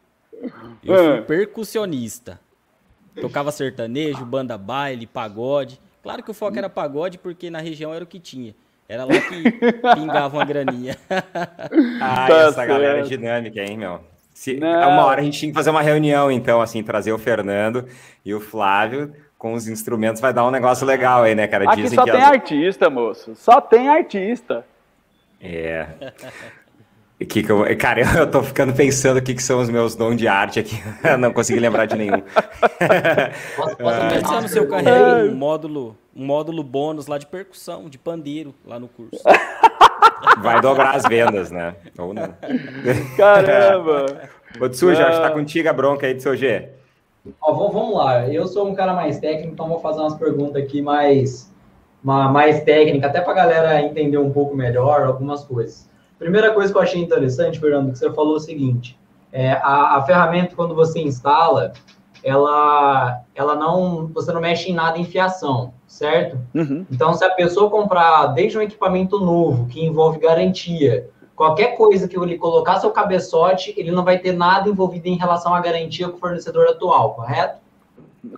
[0.84, 1.22] Eu fui ah.
[1.22, 2.40] percussionista.
[3.20, 5.80] Tocava sertanejo, banda baile, pagode.
[6.04, 8.54] Claro que o foco era pagode, porque na região era o que tinha.
[8.88, 9.52] Era lá que
[9.96, 10.96] pingava uma graninha.
[12.02, 12.68] ah, tá essa certo.
[12.68, 14.00] galera é dinâmica, hein, meu?
[14.34, 17.88] Se, uma hora a gente tinha que fazer uma reunião, então, assim, trazer o Fernando
[18.24, 21.66] e o Flávio com os instrumentos vai dar um negócio legal aí, né, cara?
[21.66, 22.32] Aqui Dizem só tem as...
[22.32, 23.36] artista, moço.
[23.36, 24.66] Só tem artista.
[25.42, 25.88] É.
[27.18, 30.18] Que que eu, cara, eu tô ficando pensando o que, que são os meus dons
[30.18, 30.76] de arte aqui.
[31.18, 32.22] não consegui lembrar de nenhum.
[33.56, 37.98] posso, posso pensar no seu carreira um módulo, um módulo bônus lá de percussão, de
[37.98, 39.24] pandeiro, lá no curso.
[40.40, 41.76] Vai dobrar as vendas, né?
[41.98, 42.36] Ou não.
[43.16, 44.30] Caramba!
[44.60, 46.70] Ô, Tsu, já está contigo a bronca aí do seu G.
[47.42, 48.28] Ó, vamos lá.
[48.28, 51.52] Eu sou um cara mais técnico, então vou fazer umas perguntas aqui mais,
[52.04, 55.90] mais técnicas, até para a galera entender um pouco melhor algumas coisas.
[56.18, 58.98] Primeira coisa que eu achei interessante, Fernando, que você falou é o seguinte:
[59.32, 61.74] é, a, a ferramenta, quando você instala,
[62.24, 66.40] ela, ela não, você não mexe em nada em fiação, certo?
[66.54, 66.86] Uhum.
[66.92, 72.18] Então, se a pessoa comprar desde um equipamento novo que envolve garantia, qualquer coisa que
[72.18, 76.16] ele colocar seu cabeçote, ele não vai ter nada envolvido em relação à garantia com
[76.16, 77.60] o fornecedor atual, correto?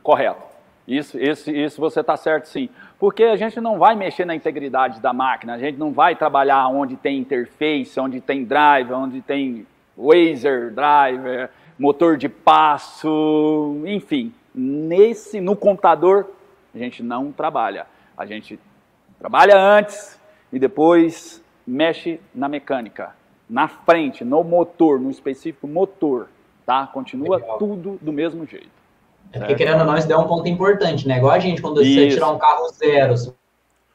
[0.03, 0.41] Correto.
[0.87, 2.69] Isso, isso, isso você está certo, sim.
[2.99, 6.67] Porque a gente não vai mexer na integridade da máquina, a gente não vai trabalhar
[6.67, 14.33] onde tem interface, onde tem drive, onde tem laser driver, motor de passo, enfim.
[14.53, 16.31] Nesse, no computador,
[16.73, 17.85] a gente não trabalha.
[18.17, 18.59] A gente
[19.19, 20.19] trabalha antes
[20.51, 23.15] e depois mexe na mecânica,
[23.47, 26.29] na frente, no motor, no específico motor,
[26.65, 26.87] tá?
[26.87, 27.57] Continua Legal.
[27.59, 28.76] tudo do mesmo jeito.
[29.31, 31.17] É porque, querendo ou não, isso é um ponto importante, né?
[31.17, 33.13] Igual a gente, quando você tirar um carro zero,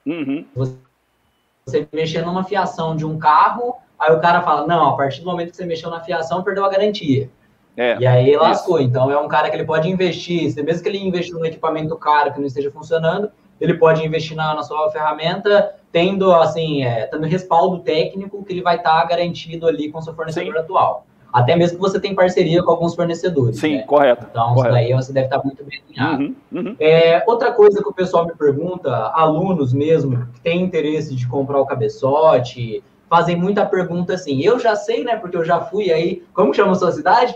[0.07, 0.45] uhum.
[0.55, 5.27] você mexer numa fiação de um carro, aí o cara fala, não, a partir do
[5.27, 7.31] momento que você mexeu na fiação, perdeu a garantia.
[7.77, 8.79] É, e aí lascou.
[8.79, 8.89] Isso.
[8.89, 12.33] Então é um cara que ele pode investir, mesmo que ele investiu no equipamento caro
[12.33, 17.27] que não esteja funcionando, ele pode investir na, na sua ferramenta, tendo assim, é, tendo
[17.27, 20.61] respaldo técnico que ele vai estar tá garantido ali com o seu fornecedor Sim.
[20.61, 21.07] atual.
[21.33, 23.59] Até mesmo que você tem parceria com alguns fornecedores.
[23.59, 23.83] Sim, né?
[23.85, 24.27] correto.
[24.31, 24.77] Então, correto.
[24.77, 26.23] isso daí você deve estar muito bem alinhado.
[26.23, 26.77] Uhum, uhum.
[26.79, 31.59] É, outra coisa que o pessoal me pergunta, alunos mesmo, que têm interesse de comprar
[31.59, 34.43] o cabeçote, fazem muita pergunta assim.
[34.43, 35.17] Eu já sei, né?
[35.17, 36.23] Porque eu já fui aí.
[36.35, 37.35] Como chama a sua cidade?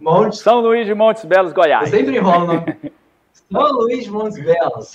[0.00, 0.40] Montes.
[0.40, 1.92] São Luís de Montes Belos, Goiás.
[1.92, 2.76] Eu sempre enrolo o nome.
[3.52, 4.92] São Luís de Montes Belos.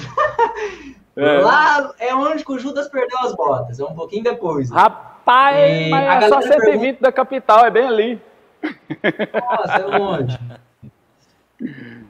[1.15, 1.39] É.
[1.41, 3.79] Lá é onde o Judas perdeu as botas.
[3.79, 4.69] É um pouquinho depois.
[4.69, 5.18] Rapaz!
[5.25, 7.01] Pai, mas é só 120 pergunta...
[7.01, 8.21] da capital, é bem ali.
[9.33, 10.39] Nossa, é longe.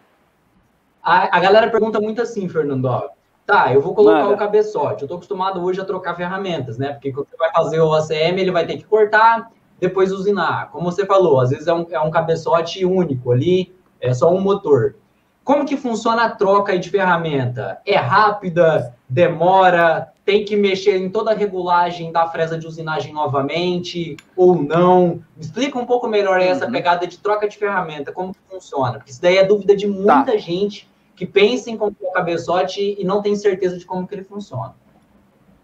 [1.02, 3.10] A, a galera pergunta muito assim, Fernando, ó,
[3.45, 4.36] tá, eu vou colocar Manda.
[4.36, 7.80] o cabeçote, eu tô acostumado hoje a trocar ferramentas, né, porque quando você vai fazer
[7.80, 10.69] o ACM, ele vai ter que cortar, depois usinar.
[10.72, 14.39] Como você falou, às vezes é um, é um cabeçote único ali, é só um
[14.39, 14.95] motor.
[15.43, 17.82] Como que funciona a troca de ferramenta?
[17.86, 18.93] É rápida?
[19.10, 20.13] Demora?
[20.24, 25.24] Tem que mexer em toda a regulagem da fresa de usinagem novamente ou não?
[25.36, 26.72] Me explica um pouco melhor essa uhum.
[26.72, 28.93] pegada de troca de ferramenta, como que funciona?
[28.93, 30.38] Porque isso daí é dúvida de muita tá.
[30.38, 34.24] gente que pensa em comprar o cabeçote e não tem certeza de como que ele
[34.24, 34.76] funciona.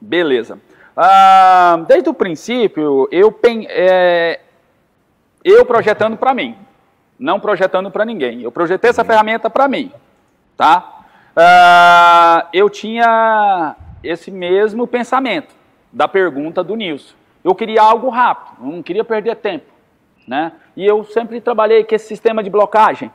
[0.02, 0.60] Beleza.
[0.98, 4.40] Ah, desde o princípio, eu, é,
[5.44, 6.56] eu projetando para mim,
[7.20, 8.42] não projetando para ninguém.
[8.42, 9.92] Eu projetei essa ferramenta para mim,
[10.58, 11.05] tá?
[11.36, 15.54] Uh, eu tinha esse mesmo pensamento
[15.92, 17.14] da pergunta do Nilson.
[17.44, 19.66] Eu queria algo rápido, não queria perder tempo,
[20.26, 20.54] né?
[20.78, 23.12] E eu sempre trabalhei com esse sistema de blocagem,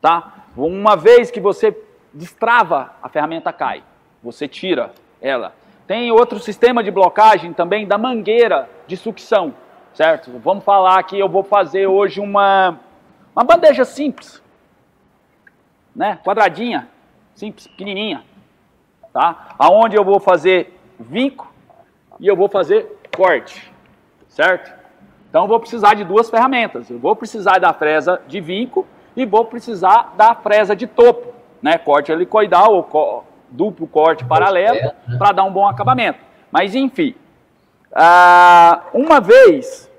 [0.00, 0.32] tá?
[0.56, 1.76] Uma vez que você
[2.12, 3.82] destrava, a ferramenta cai,
[4.22, 5.54] você tira ela.
[5.86, 9.54] Tem outro sistema de blocagem também da mangueira de sucção,
[9.92, 10.30] certo?
[10.42, 12.80] Vamos falar que eu vou fazer hoje uma
[13.36, 14.42] uma bandeja simples,
[15.94, 16.18] né?
[16.24, 16.88] Quadradinha,
[17.38, 18.24] simples, pequenininha,
[19.12, 19.54] tá?
[19.56, 21.50] Aonde eu vou fazer vinco
[22.18, 23.72] e eu vou fazer corte,
[24.28, 24.76] certo?
[25.30, 26.90] Então eu vou precisar de duas ferramentas.
[26.90, 28.84] Eu vou precisar da fresa de vinco
[29.16, 31.78] e vou precisar da fresa de topo, né?
[31.78, 35.16] Corte helicoidal ou co duplo corte paralelo né?
[35.16, 36.18] para dar um bom acabamento.
[36.50, 37.14] Mas enfim,
[37.92, 39.90] uh, uma vez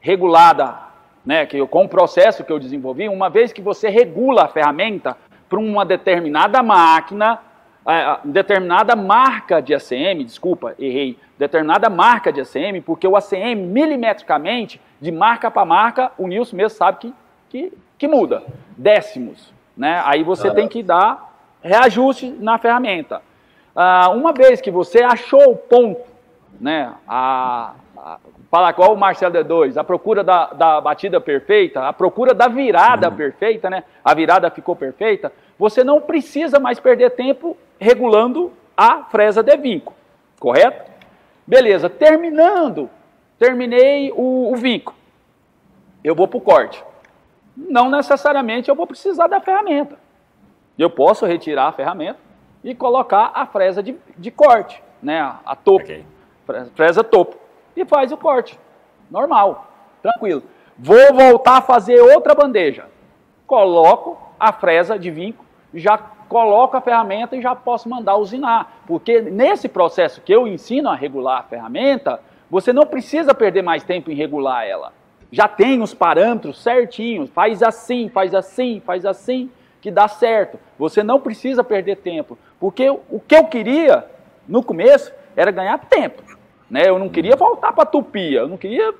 [0.00, 0.88] regulada
[1.24, 4.48] né, que eu, com o processo que eu desenvolvi, uma vez que você regula a
[4.48, 5.16] ferramenta
[5.48, 7.38] para uma determinada máquina,
[7.86, 14.80] é, determinada marca de ACM, desculpa, errei, determinada marca de ACM, porque o ACM, milimetricamente,
[15.00, 17.14] de marca para marca, o Nilson mesmo sabe que,
[17.48, 18.42] que, que muda,
[18.76, 19.52] décimos.
[19.76, 20.02] Né?
[20.04, 21.32] Aí você tem que dar
[21.62, 23.22] reajuste na ferramenta.
[23.74, 26.00] Ah, uma vez que você achou o ponto,
[26.60, 27.72] né, a,
[28.50, 33.08] fala qual o Marcelo D2, a procura da, da batida perfeita, a procura da virada
[33.08, 33.16] uhum.
[33.16, 33.84] perfeita, né?
[34.04, 35.32] A virada ficou perfeita.
[35.58, 39.94] Você não precisa mais perder tempo regulando a fresa de vinco,
[40.38, 40.90] correto?
[41.46, 42.88] Beleza, terminando,
[43.38, 44.94] terminei o, o vinco.
[46.02, 46.82] Eu vou para o corte.
[47.56, 49.98] Não necessariamente eu vou precisar da ferramenta.
[50.78, 52.20] Eu posso retirar a ferramenta
[52.62, 55.20] e colocar a fresa de, de corte, né?
[55.44, 56.04] A topo, okay.
[56.74, 57.47] fresa topo
[57.82, 58.58] e faz o corte.
[59.10, 59.66] Normal.
[60.02, 60.42] tranquilo.
[60.78, 62.86] Vou voltar a fazer outra bandeja.
[63.46, 68.82] Coloco a fresa de vinco, já coloco a ferramenta e já posso mandar usinar.
[68.86, 73.82] Porque nesse processo que eu ensino a regular a ferramenta, você não precisa perder mais
[73.82, 74.92] tempo em regular ela.
[75.32, 80.58] Já tem os parâmetros certinhos, faz assim, faz assim, faz assim, que dá certo.
[80.78, 82.38] Você não precisa perder tempo.
[82.60, 84.06] Porque o que eu queria
[84.46, 86.22] no começo era ganhar tempo.
[86.70, 86.82] Né?
[86.86, 88.94] Eu não queria voltar para a tupia, eu não queria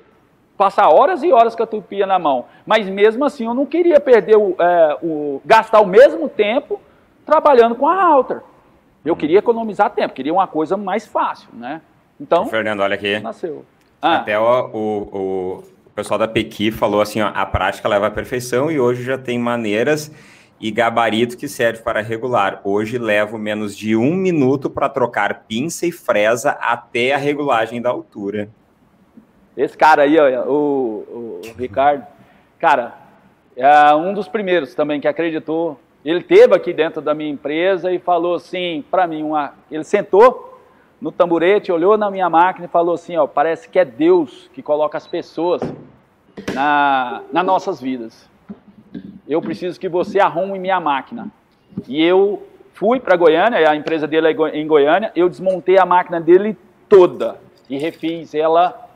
[0.57, 2.45] passar horas e horas com a tupia na mão.
[2.65, 6.81] Mas mesmo assim eu não queria perder o, é, o gastar o mesmo tempo
[7.25, 8.41] trabalhando com a halter.
[9.05, 11.81] Eu queria economizar tempo, queria uma coisa mais fácil, né?
[12.19, 13.19] Então, Fernando, olha aqui.
[13.19, 13.63] Nasceu.
[14.01, 14.17] Ah.
[14.17, 18.69] Até o, o, o, pessoal da Pequi falou assim, ó, a prática leva à perfeição
[18.69, 20.11] e hoje já tem maneiras
[20.59, 22.59] e gabarito que serve para regular.
[22.63, 27.89] Hoje levo menos de um minuto para trocar pinça e fresa até a regulagem da
[27.89, 28.49] altura.
[29.55, 32.05] Esse cara aí, ó, o, o, Ricardo,
[32.59, 32.97] cara,
[33.55, 35.79] é um dos primeiros também que acreditou.
[36.03, 40.61] Ele teve aqui dentro da minha empresa e falou assim para mim, uma, ele sentou
[40.99, 44.61] no tamborete, olhou na minha máquina e falou assim, ó, parece que é Deus que
[44.61, 45.61] coloca as pessoas
[46.53, 48.28] na, nas nossas vidas
[49.29, 51.27] eu preciso que você arrume minha máquina.
[51.87, 56.19] E eu fui para Goiânia, a empresa dele é em Goiânia, eu desmontei a máquina
[56.19, 56.57] dele
[56.89, 57.39] toda
[57.69, 58.89] e refiz ela.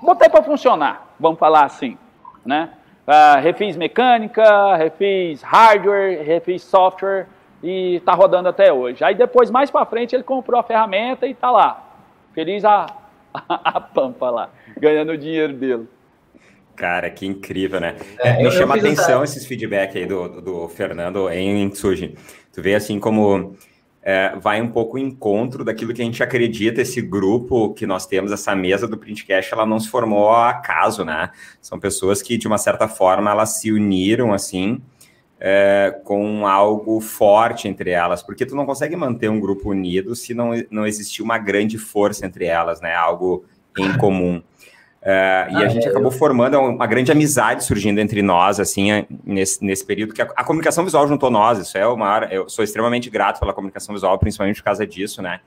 [0.00, 1.98] Botei para funcionar, vamos falar assim,
[2.44, 2.70] né?
[3.06, 7.26] Uh, refiz mecânica, refiz hardware, refiz software
[7.62, 9.02] e está rodando até hoje.
[9.02, 11.84] Aí depois, mais para frente, ele comprou a ferramenta e está lá,
[12.32, 12.86] feliz a,
[13.34, 15.88] a, a pampa lá, ganhando o dinheiro dele.
[16.76, 17.96] Cara, que incrível, né?
[18.18, 19.36] É, me chama a atenção essa...
[19.36, 22.14] esses feedback aí do, do Fernando em Tsuji.
[22.52, 23.56] Tu vê assim como
[24.08, 28.30] é, vai um pouco encontro daquilo que a gente acredita, esse grupo que nós temos,
[28.30, 31.30] essa mesa do Printcast, ela não se formou a acaso, né?
[31.60, 34.80] São pessoas que, de uma certa forma, elas se uniram, assim,
[35.40, 40.32] é, com algo forte entre elas, porque tu não consegue manter um grupo unido se
[40.34, 42.94] não, não existir uma grande força entre elas, né?
[42.94, 43.44] Algo
[43.76, 44.40] em comum.
[45.06, 46.18] Uh, e ah, a gente é, acabou eu...
[46.18, 50.42] formando uma grande amizade surgindo entre nós, assim, é, nesse, nesse período, que a, a,
[50.42, 54.18] comunicação visual juntou nós, isso é o maior, eu sou extremamente grato pela comunicação visual,
[54.18, 55.38] principalmente por causa disso, né?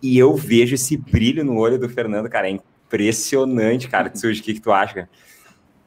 [0.00, 4.08] E eu vejo esse brilho no olho do Fernando, cara, é impressionante, cara.
[4.08, 5.08] Tsuji, o que, que tu acha?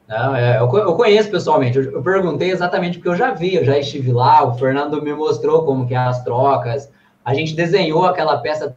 [0.06, 3.64] Não, é, eu, eu conheço pessoalmente, eu, eu, perguntei exatamente porque eu já vi, eu
[3.64, 6.92] já estive lá, o Fernando me mostrou como que é as trocas,
[7.24, 8.76] a gente desenhou aquela peça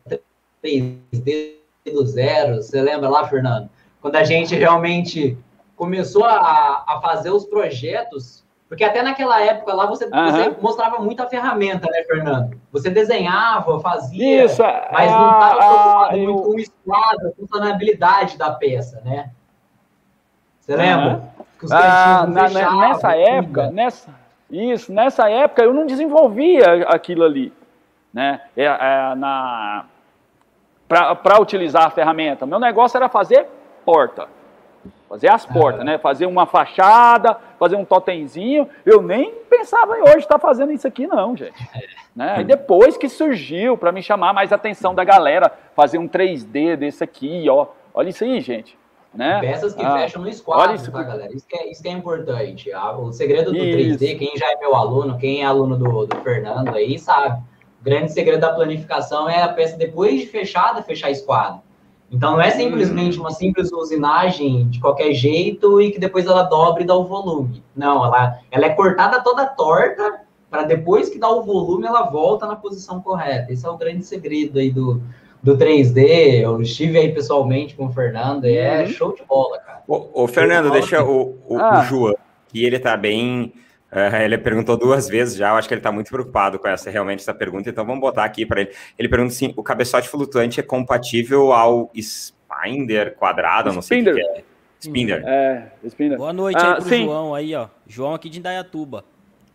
[0.64, 1.56] 3D
[1.94, 3.70] do zero, você lembra lá, Fernando?
[4.02, 5.38] Quando a gente realmente
[5.76, 10.32] começou a, a fazer os projetos, porque até naquela época lá você, uhum.
[10.32, 12.60] você, mostrava muita ferramenta, né, Fernando?
[12.72, 16.34] Você desenhava, fazia, Isso, mas não estava preocupado eu...
[16.34, 19.32] muito com o esquadro, a funcionalidade da peça, né?
[20.60, 21.24] Você lembra?
[21.72, 24.14] Ah, na, nessa época, nessa,
[24.52, 27.52] isso, nessa época eu não desenvolvia aquilo ali,
[28.14, 28.42] né?
[28.56, 29.86] É, é, na
[30.88, 32.48] para utilizar a ferramenta.
[32.48, 33.48] Meu negócio era fazer
[33.86, 34.28] porta.
[35.08, 35.98] Fazer as portas, né?
[35.98, 38.70] Fazer uma fachada, fazer um totemzinho.
[38.86, 41.58] Eu nem pensava em hoje estar fazendo isso aqui, não, gente.
[42.16, 42.42] Né?
[42.42, 46.76] E depois que surgiu, para me chamar mais a atenção da galera, fazer um 3D
[46.76, 47.68] desse aqui, ó.
[47.94, 48.78] Olha isso aí, gente.
[49.14, 49.40] Né?
[49.40, 51.34] Peças que ah, fecham no esquadro, isso tá, galera?
[51.34, 52.74] Isso que, é, isso que é importante.
[52.74, 54.04] Ah, o segredo do isso.
[54.04, 57.42] 3D, quem já é meu aluno, quem é aluno do, do Fernando aí, sabe.
[57.80, 61.62] O grande segredo da planificação é a peça, depois de fechada, fechar esquadro.
[62.12, 66.82] Então não é simplesmente uma simples usinagem de qualquer jeito e que depois ela dobra
[66.82, 67.64] e dá o volume.
[67.76, 72.48] Não, ela, ela é cortada toda torta para depois que dá o volume ela volta
[72.48, 73.54] na posição correta.
[73.54, 75.02] Esse é o grande segredo aí do,
[75.44, 76.42] do 3D.
[76.42, 78.88] Eu estive aí pessoalmente com o Fernando e é uhum.
[78.88, 79.84] show de bola, cara.
[79.88, 81.82] Ô, ô Fernando, deixa o, o, ah.
[81.82, 82.16] o João,
[82.48, 83.54] que ele tá bem
[83.92, 86.92] Uh, ele perguntou duas vezes já, eu acho que ele está muito preocupado com essa
[86.92, 88.72] realmente essa pergunta, então vamos botar aqui para ele.
[88.98, 93.74] Ele pergunta assim: o cabeçote flutuante é compatível ao Spinder quadrado?
[93.74, 94.44] Não sei o que é.
[94.80, 95.24] Spinder.
[95.26, 96.18] É, Spinder.
[96.18, 97.04] Boa noite ah, aí pro sim.
[97.04, 97.68] João aí, ó.
[97.88, 99.04] João aqui de Indaiatuba.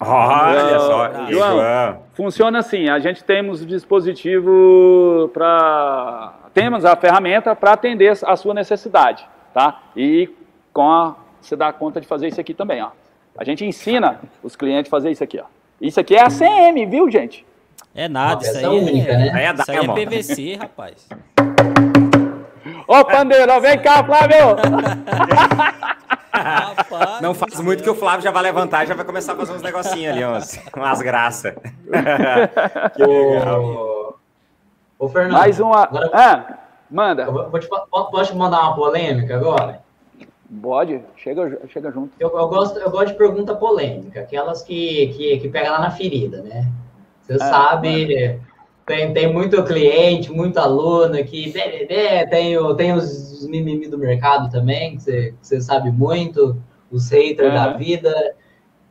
[0.01, 2.03] Olha só, ah, João, João.
[2.15, 6.35] Funciona assim: a gente temos o dispositivo para.
[6.53, 9.83] Temos a ferramenta para atender a sua necessidade, tá?
[9.97, 10.29] E
[10.73, 12.91] com a, você dá conta de fazer isso aqui também, ó.
[13.37, 15.45] A gente ensina os clientes a fazer isso aqui, ó.
[15.81, 17.45] Isso aqui é a CM, viu, gente?
[17.95, 19.55] É nada, isso aí, única, é, né?
[19.59, 21.09] isso aí é PVC, rapaz.
[22.87, 24.57] Ô, Pandeiro, vem cá, Flávio!
[26.33, 29.37] Rapaz, não faz muito que o Flávio já vai levantar e já vai começar a
[29.37, 31.55] fazer uns negocinhos ali, umas, umas graças.
[32.95, 34.19] que legal.
[34.99, 35.33] Ô, Fernando.
[35.33, 35.85] Mais uma.
[35.85, 36.59] Agora, ah,
[36.91, 37.31] manda.
[37.31, 39.84] Vou te, posso te mandar uma polêmica agora?
[40.61, 42.13] Pode, chega, chega junto.
[42.21, 45.91] Eu, eu, gosto, eu gosto de pergunta polêmica, aquelas que, que, que pega lá na
[45.91, 46.71] ferida, né?
[47.23, 48.39] Você é, sabe, é.
[48.85, 55.03] tem, tem muito cliente, muito aluno que tem, tem os mimimi do mercado também, que
[55.03, 56.57] você, que você sabe muito,
[56.91, 57.55] os haters é.
[57.55, 58.35] da vida.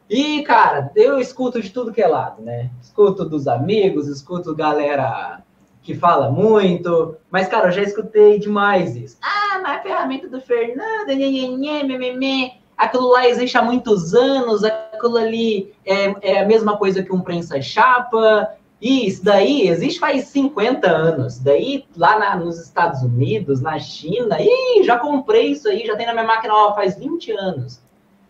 [0.09, 2.69] E, cara, eu escuto de tudo que é lado, né?
[2.81, 5.42] Escuto dos amigos, escuto galera
[5.83, 9.17] que fala muito, mas, cara, eu já escutei demais isso.
[9.21, 15.17] Ah, mas a ferramenta do Fernando, nhenhenhê, mememê, aquilo lá existe há muitos anos, aquilo
[15.17, 18.49] ali é, é a mesma coisa que um prensa-chapa,
[18.81, 21.39] e isso daí existe faz 50 anos.
[21.39, 26.05] Daí, lá na, nos Estados Unidos, na China, e já comprei isso aí, já tem
[26.05, 27.81] na minha máquina ó, faz 20 anos.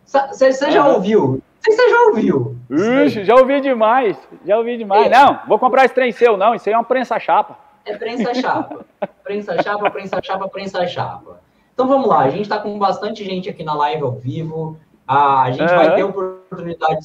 [0.06, 1.42] Você já ouviu?
[1.66, 2.58] Você já ouviu?
[2.70, 4.18] Ixi, já ouvi demais.
[4.46, 5.08] Já ouvi demais.
[5.08, 5.10] É.
[5.10, 6.54] Não, vou comprar esse trem seu, não.
[6.54, 7.58] Isso aí é uma prensa-chapa.
[7.86, 8.86] É prensa-chapa.
[9.24, 11.40] prensa-chapa, prensa-chapa, prensa-chapa.
[11.74, 12.20] Então vamos lá.
[12.20, 14.78] A gente está com bastante gente aqui na live ao vivo.
[15.08, 15.76] A gente é.
[15.76, 17.00] vai ter oportunidade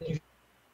[0.00, 0.22] de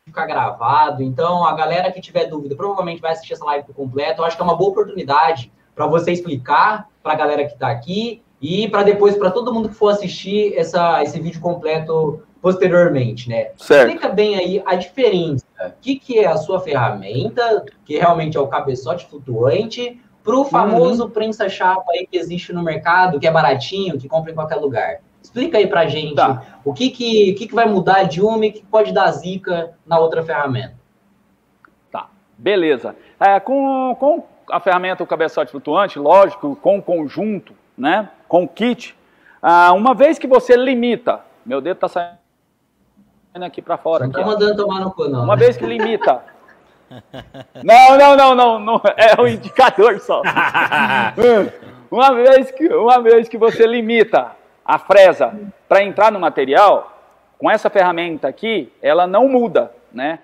[0.05, 1.03] ficar gravado.
[1.03, 4.21] Então, a galera que tiver dúvida provavelmente vai assistir essa live por completo.
[4.21, 7.71] Eu acho que é uma boa oportunidade para você explicar para a galera que está
[7.71, 13.29] aqui e para depois, para todo mundo que for assistir essa, esse vídeo completo posteriormente,
[13.29, 13.53] né?
[13.57, 13.89] Certo.
[13.89, 15.47] Explica bem aí a diferença.
[15.65, 20.45] O que, que é a sua ferramenta, que realmente é o cabeçote flutuante, para o
[20.45, 21.11] famoso uhum.
[21.11, 24.99] prensa-chapa aí que existe no mercado, que é baratinho, que compra em qualquer lugar.
[25.23, 26.43] Explica aí pra gente tá.
[26.65, 29.99] o que que, que que vai mudar de uma e que pode dar zica na
[29.99, 30.75] outra ferramenta.
[31.93, 32.97] Tá, beleza.
[33.21, 38.49] É, com, com a ferramenta o cabeçote flutuante, lógico, com o conjunto, né, com o
[38.49, 38.97] kit,
[39.41, 42.22] ah, uma vez que você limita, meu dedo está saindo
[43.41, 44.05] aqui para fora.
[44.05, 45.25] Não tá mandando tomar no cu, não.
[45.25, 45.45] Uma né?
[45.45, 46.23] vez que limita.
[47.63, 50.23] não, não, não, não, não, é o indicador só.
[51.91, 54.33] uma, vez que, uma vez que você limita
[54.65, 55.35] a fresa
[55.69, 56.93] para entrar no material,
[57.39, 60.21] com essa ferramenta aqui, ela não muda, né?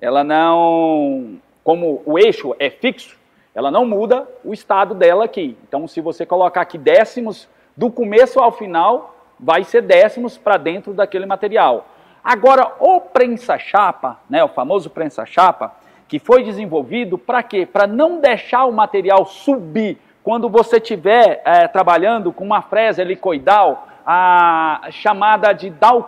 [0.00, 3.16] Ela não, como o eixo é fixo,
[3.54, 5.56] ela não muda o estado dela aqui.
[5.66, 10.94] Então, se você colocar aqui décimos, do começo ao final, vai ser décimos para dentro
[10.94, 11.86] daquele material.
[12.26, 15.72] Agora, o prensa-chapa, né, o famoso prensa-chapa,
[16.08, 17.64] que foi desenvolvido para quê?
[17.64, 19.96] Para não deixar o material subir.
[20.24, 26.04] Quando você estiver é, trabalhando com uma fresa helicoidal, a chamada de down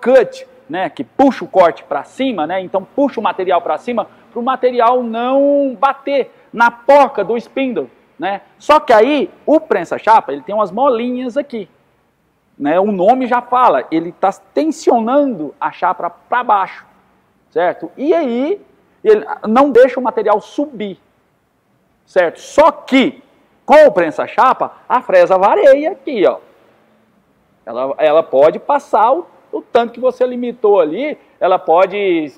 [0.00, 4.06] cut, né, que puxa o corte para cima, né, então puxa o material para cima,
[4.30, 7.90] para o material não bater na porca do spindle.
[8.18, 8.40] Né?
[8.58, 11.68] Só que aí, o prensa-chapa, ele tem umas molinhas aqui
[12.58, 16.86] né, o nome já fala, ele está tensionando a chapa para baixo,
[17.50, 17.90] certo?
[17.96, 18.60] E aí,
[19.02, 20.98] ele não deixa o material subir,
[22.06, 22.40] certo?
[22.40, 23.22] Só que,
[23.64, 26.38] com o prensa-chapa, a fresa vareia aqui, ó.
[27.64, 32.32] Ela, ela pode passar o, o tanto que você limitou ali, ela pode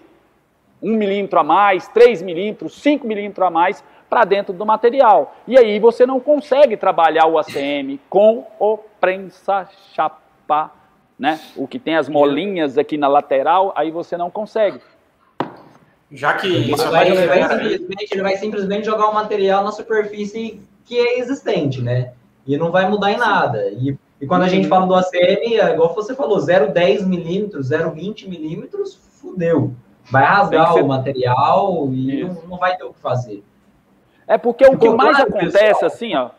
[0.82, 5.34] 1 milímetro a mais, 3 milímetros, 5 milímetros a mais, para dentro do material.
[5.48, 10.72] E aí você não consegue trabalhar o ACM com o prensa-chapa,
[11.18, 11.38] né?
[11.55, 14.80] O que tem as molinhas aqui na lateral, aí você não consegue.
[16.11, 20.62] Já que ele vai, ele, vai simplesmente, ele vai simplesmente jogar o material na superfície
[20.86, 22.12] que é existente, né?
[22.46, 23.68] E não vai mudar em nada.
[23.72, 28.26] E, e quando a gente fala do ACM, é igual você falou, 0,10 milímetros, 0,20
[28.26, 29.74] milímetros, fudeu.
[30.11, 30.82] Vai rasgar ser...
[30.82, 33.44] o material e não, não vai ter o que fazer.
[34.26, 35.84] É porque o que mais acontece, pessoal.
[35.84, 36.30] assim, ó,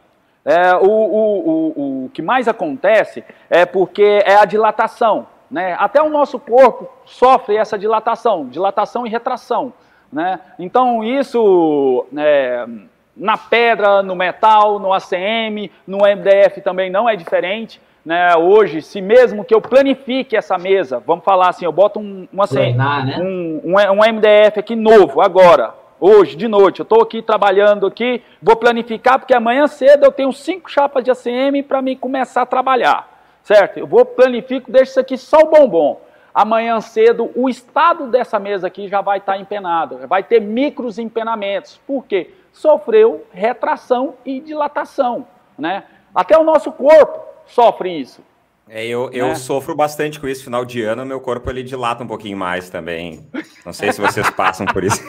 [0.45, 5.27] é, o, o, o, o que mais acontece é porque é a dilatação.
[5.49, 5.75] Né?
[5.79, 9.73] Até o nosso corpo sofre essa dilatação, dilatação e retração.
[10.13, 10.39] Né?
[10.59, 12.65] Então, isso é,
[13.17, 17.81] na pedra, no metal, no ACM, no MDF também não é diferente.
[18.05, 18.35] Né?
[18.35, 22.41] Hoje, se mesmo que eu planifique essa mesa, vamos falar assim, eu boto um, um,
[22.43, 23.17] ACM, né?
[23.19, 26.79] um, um, um MDF aqui novo, agora, hoje, de noite.
[26.79, 31.11] Eu estou aqui trabalhando aqui, vou planificar, porque amanhã cedo eu tenho cinco chapas de
[31.11, 33.07] ACM para mim começar a trabalhar.
[33.43, 33.77] Certo?
[33.77, 36.01] Eu vou planifico, deixo isso aqui só o bombom.
[36.33, 40.99] Amanhã cedo, o estado dessa mesa aqui já vai estar tá empenado, vai ter micros
[40.99, 41.79] empenamentos.
[41.87, 42.33] Por quê?
[42.51, 45.25] Sofreu retração e dilatação.
[45.57, 45.83] Né?
[46.13, 48.21] Até o nosso corpo sofre isso.
[48.67, 49.35] É, eu, eu né?
[49.35, 50.43] sofro bastante com isso.
[50.43, 53.27] Final de ano, meu corpo ele dilata um pouquinho mais também.
[53.63, 55.01] Não sei se vocês passam por isso.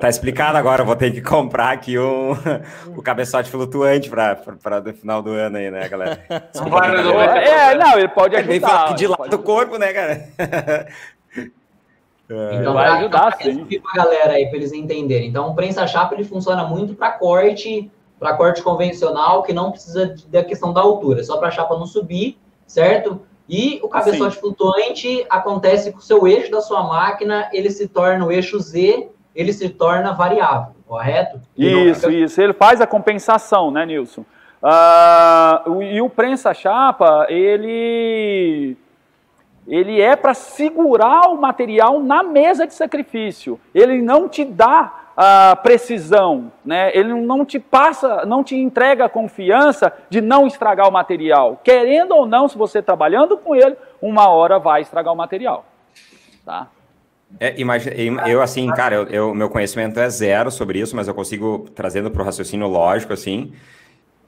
[0.00, 0.82] tá explicado agora.
[0.82, 2.32] Eu vou ter que comprar aqui um,
[2.96, 4.36] o cabeçote flutuante para
[4.86, 6.24] o final do ano aí, né, galera?
[6.50, 8.88] Desculpa, não é, não, ele pode é, ajudar.
[8.88, 10.88] que dilata o corpo, né, cara?
[12.32, 13.64] Então, vai ajudar, sim.
[13.64, 15.28] Para a galera aí, para eles entenderem.
[15.28, 17.90] Então, o prensa-chapa ele funciona muito para corte
[18.20, 21.86] para corte convencional, que não precisa da questão da altura, só para a chapa não
[21.86, 23.22] subir, certo?
[23.48, 24.40] E o cabeçote Sim.
[24.40, 29.08] flutuante acontece com o seu eixo da sua máquina, ele se torna o eixo Z,
[29.34, 31.40] ele se torna variável, correto?
[31.56, 32.12] Isso, fica...
[32.12, 32.40] isso.
[32.40, 34.24] Ele faz a compensação, né, Nilson?
[34.62, 38.76] Uh, e o prensa-chapa, ele
[39.66, 43.58] ele é para segurar o material na mesa de sacrifício.
[43.74, 46.90] Ele não te dá a precisão, né?
[46.96, 51.60] Ele não te passa, não te entrega a confiança de não estragar o material.
[51.62, 55.64] Querendo ou não, se você trabalhando com ele, uma hora vai estragar o material,
[56.44, 56.68] tá?
[57.38, 61.14] É, imagina, eu assim, cara, eu, eu, meu conhecimento é zero sobre isso, mas eu
[61.14, 63.52] consigo trazendo para o raciocínio lógico assim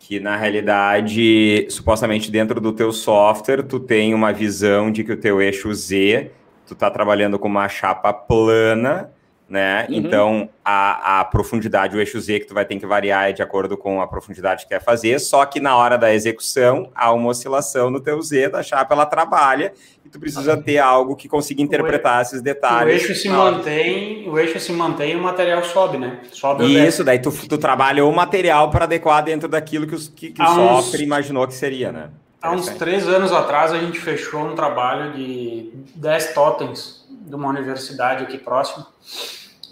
[0.02, 5.16] que na realidade, supostamente dentro do teu software, tu tem uma visão de que o
[5.16, 6.32] teu eixo Z,
[6.66, 9.12] tu está trabalhando com uma chapa plana,
[9.52, 9.86] né?
[9.90, 9.94] Uhum.
[9.96, 13.42] Então, a, a profundidade, o eixo Z que tu vai ter que variar é de
[13.42, 17.28] acordo com a profundidade que quer fazer, só que na hora da execução, há uma
[17.28, 19.74] oscilação no teu Z da chapa, ela trabalha,
[20.06, 22.94] e tu precisa ter algo que consiga interpretar esses detalhes.
[22.94, 26.20] O eixo se mantém, o eixo se mantém e o material sobe, né?
[26.32, 30.30] Sobe Isso, daí tu, tu trabalha o material para adequar dentro daquilo que, os, que,
[30.30, 32.08] que o software imaginou que seria, né?
[32.40, 37.48] Há uns três anos atrás, a gente fechou um trabalho de 10 totens de uma
[37.48, 38.86] universidade aqui próximo.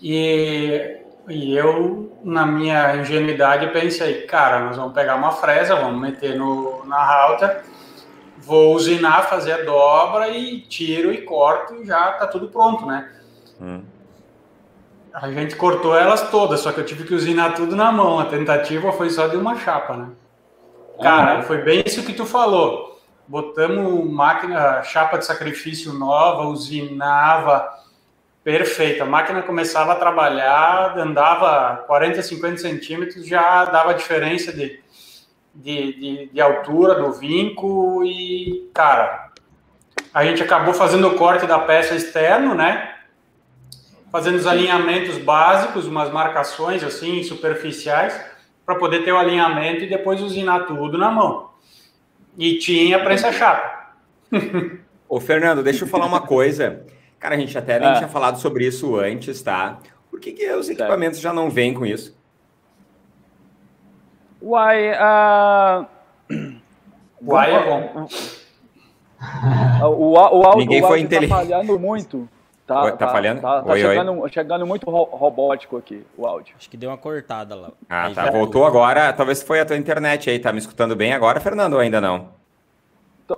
[0.03, 0.99] E,
[1.29, 6.85] e eu, na minha ingenuidade, pensei, cara, nós vamos pegar uma fresa, vamos meter no,
[6.87, 7.63] na router,
[8.39, 13.11] vou usinar, fazer a dobra e tiro e corto e já tá tudo pronto, né?
[13.61, 13.83] Hum.
[15.13, 18.21] A gente cortou elas todas, só que eu tive que usinar tudo na mão.
[18.21, 20.09] A tentativa foi só de uma chapa, né?
[21.03, 23.01] Cara, foi bem isso que tu falou.
[23.27, 27.69] Botamos máquina, chapa de sacrifício nova, usinava,
[28.43, 29.03] Perfeito.
[29.03, 34.81] A máquina começava a trabalhar, andava 40, 50 centímetros, já dava diferença de,
[35.55, 39.31] de, de, de, altura do vinco e, cara,
[40.13, 42.95] a gente acabou fazendo o corte da peça externo, né?
[44.11, 48.19] Fazendo os alinhamentos básicos, umas marcações assim, superficiais,
[48.65, 51.51] para poder ter o alinhamento e depois usinar tudo na mão.
[52.39, 53.91] E tinha prensa chata.
[55.09, 56.87] Ô, Fernando, deixa eu falar uma coisa.
[57.21, 57.95] Cara, a gente até nem ah.
[57.95, 59.79] tinha falado sobre isso antes, tá?
[60.11, 62.19] Por que, que os equipamentos já não vêm com isso?
[64.43, 65.87] Uai, uh...
[67.23, 68.09] Uai é bom.
[69.83, 72.27] o, o, o, Ninguém o foi tá falhando muito.
[72.67, 73.43] Tá, oi, tá, tá falhando?
[73.43, 74.31] Tá, tá oi, chegando, oi.
[74.31, 76.55] chegando muito ro robótico aqui, o áudio.
[76.57, 77.71] Acho que deu uma cortada lá.
[77.89, 78.31] Ah, aí tá.
[78.31, 79.13] Voltou agora.
[79.13, 80.39] Talvez foi a tua internet aí.
[80.39, 82.29] Tá me escutando bem agora, Fernando, ou ainda não?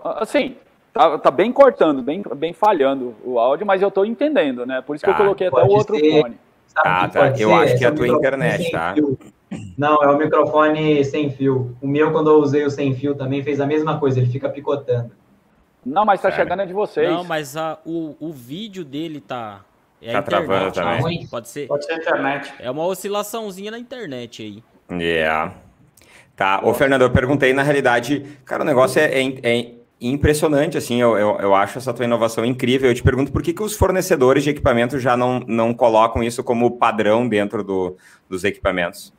[0.04, 0.56] Assim,
[0.92, 4.82] Tá, tá, bem cortando, bem, bem falhando o áudio, mas eu tô entendendo, né?
[4.82, 5.20] Por isso que eu tá.
[5.20, 6.38] coloquei até o outro ser, fone.
[6.76, 7.28] Ah, tá.
[7.30, 7.54] Eu ser?
[7.54, 8.92] acho que é a tua internet, tá?
[8.92, 9.18] Fio.
[9.76, 11.74] Não, é o microfone sem fio.
[11.80, 14.50] O meu, quando eu usei o sem fio, também fez a mesma coisa, ele fica
[14.50, 15.12] picotando.
[15.84, 17.08] Não, mas tá chegando é de vocês.
[17.08, 19.62] Não, mas a, o, o vídeo dele tá.
[20.00, 21.26] É tá internet, travando também.
[21.26, 21.66] Pode ser?
[21.68, 22.52] Pode ser a internet.
[22.58, 25.00] É uma oscilaçãozinha na internet aí.
[25.00, 25.54] Yeah.
[26.36, 26.60] Tá.
[26.62, 29.72] Ô, Fernando, eu perguntei, na realidade, cara, o negócio é, é, é
[30.08, 32.90] impressionante, assim, eu, eu, eu, acho essa tua inovação incrível.
[32.90, 36.42] Eu te pergunto por que, que os fornecedores de equipamentos já não, não colocam isso
[36.42, 37.96] como padrão dentro do,
[38.28, 39.12] dos equipamentos?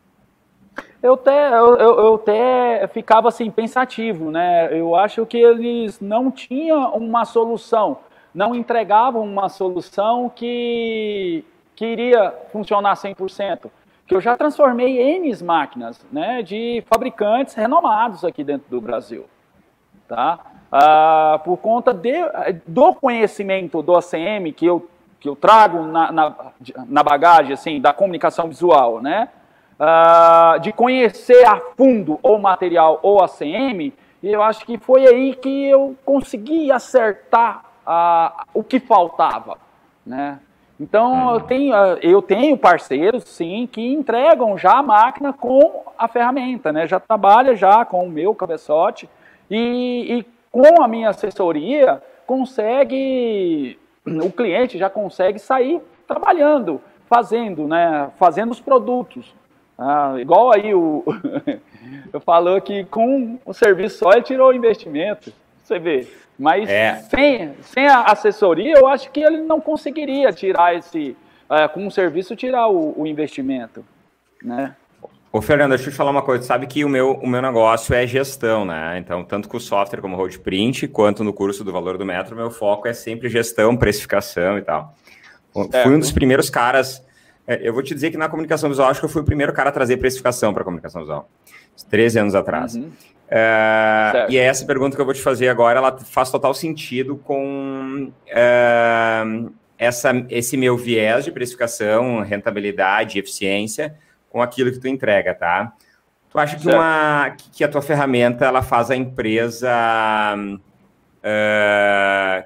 [1.02, 4.70] Eu até, eu, eu até ficava assim, pensativo, né?
[4.78, 7.98] Eu acho que eles não tinham uma solução,
[8.34, 11.44] não entregavam uma solução que,
[11.76, 13.70] que iria funcionar 100%.
[14.06, 19.26] Que eu já transformei N máquinas né, de fabricantes renomados aqui dentro do Brasil.
[20.08, 20.53] Tá?
[20.76, 22.13] Ah, por conta de,
[22.65, 26.36] do conhecimento do ACM que eu, que eu trago na, na,
[26.88, 29.30] na bagagem assim, da comunicação visual, né?
[29.80, 33.93] Ah, de conhecer a fundo o material ou ACM,
[34.24, 39.59] e eu acho que foi aí que eu consegui acertar ah, o que faltava,
[40.03, 40.39] né?
[40.80, 41.39] Então eu uhum.
[41.41, 46.88] tenho, eu tenho parceiros, sim, que entregam já a máquina com a ferramenta, né?
[46.88, 49.07] Já trabalha já com o meu cabeçote
[49.51, 58.12] e, e com a minha assessoria, consegue, o cliente já consegue sair trabalhando, fazendo, né,
[58.20, 59.34] fazendo os produtos.
[59.76, 61.04] Ah, igual aí o
[62.24, 65.34] falou que com o serviço só ele tirou o investimento,
[65.64, 66.08] você vê.
[66.38, 66.97] Mas é.
[66.97, 71.18] sem, sem a assessoria, eu acho que ele não conseguiria tirar esse,
[71.49, 73.84] é, com o serviço, tirar o, o investimento,
[74.43, 74.76] né?
[75.36, 76.44] Ô, Fernando, deixa eu te falar uma coisa.
[76.44, 79.00] Sabe que o meu, o meu negócio é gestão, né?
[79.00, 82.36] Então, tanto com o software como o Roadprint, quanto no curso do Valor do Metro,
[82.36, 84.94] meu foco é sempre gestão, precificação e tal.
[85.52, 87.04] Fui um dos primeiros caras
[87.48, 89.52] É, eu vou te dizer que na comunicação visual, acho que eu fui o primeiro
[89.52, 91.28] cara a trazer precificação para a comunicação visual.
[91.90, 92.76] 13 anos atrás.
[92.76, 92.92] Uhum.
[93.28, 97.18] É, e é essa pergunta que eu vou te fazer agora, ela faz total sentido
[97.18, 99.24] com é,
[99.80, 103.96] essa, esse meu viés de precificação, rentabilidade, eficiência,
[104.34, 105.74] com aquilo que tu entrega, tá?
[106.32, 109.70] Tu acha que, uma, que a tua ferramenta ela faz a empresa
[110.36, 110.60] uh,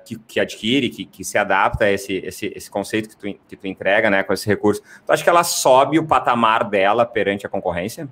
[0.03, 3.55] que, que, adquire, que, que, se adapta a esse, esse, esse conceito que tu, que
[3.55, 7.45] tu entrega, né, com esse recurso, tu acha que ela sobe o patamar dela perante
[7.45, 8.09] a concorrência?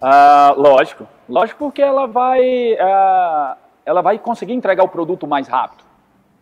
[0.00, 5.82] Uh, lógico, lógico porque ela vai, uh, ela vai conseguir entregar o produto mais rápido,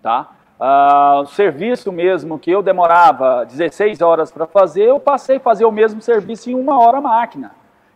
[0.02, 0.32] tá?
[0.58, 5.64] Uh, o serviço mesmo que eu demorava 16 horas para fazer, eu passei a fazer
[5.64, 7.52] o mesmo serviço em uma hora máquina.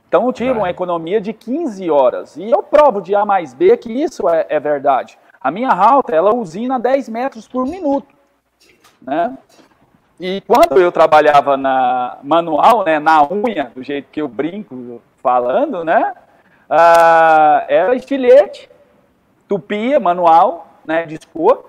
[0.09, 2.37] Então eu tive uma economia de 15 horas.
[2.37, 5.19] E eu provo de A mais B que isso é, é verdade.
[5.41, 8.09] A minha router, ela usina 10 metros por minuto.
[9.01, 9.37] Né?
[10.19, 15.85] E quando eu trabalhava na manual, né, na unha, do jeito que eu brinco falando,
[15.85, 16.13] né,
[16.69, 18.69] uh, era estilete,
[19.47, 21.68] tupia, manual, né, de expor,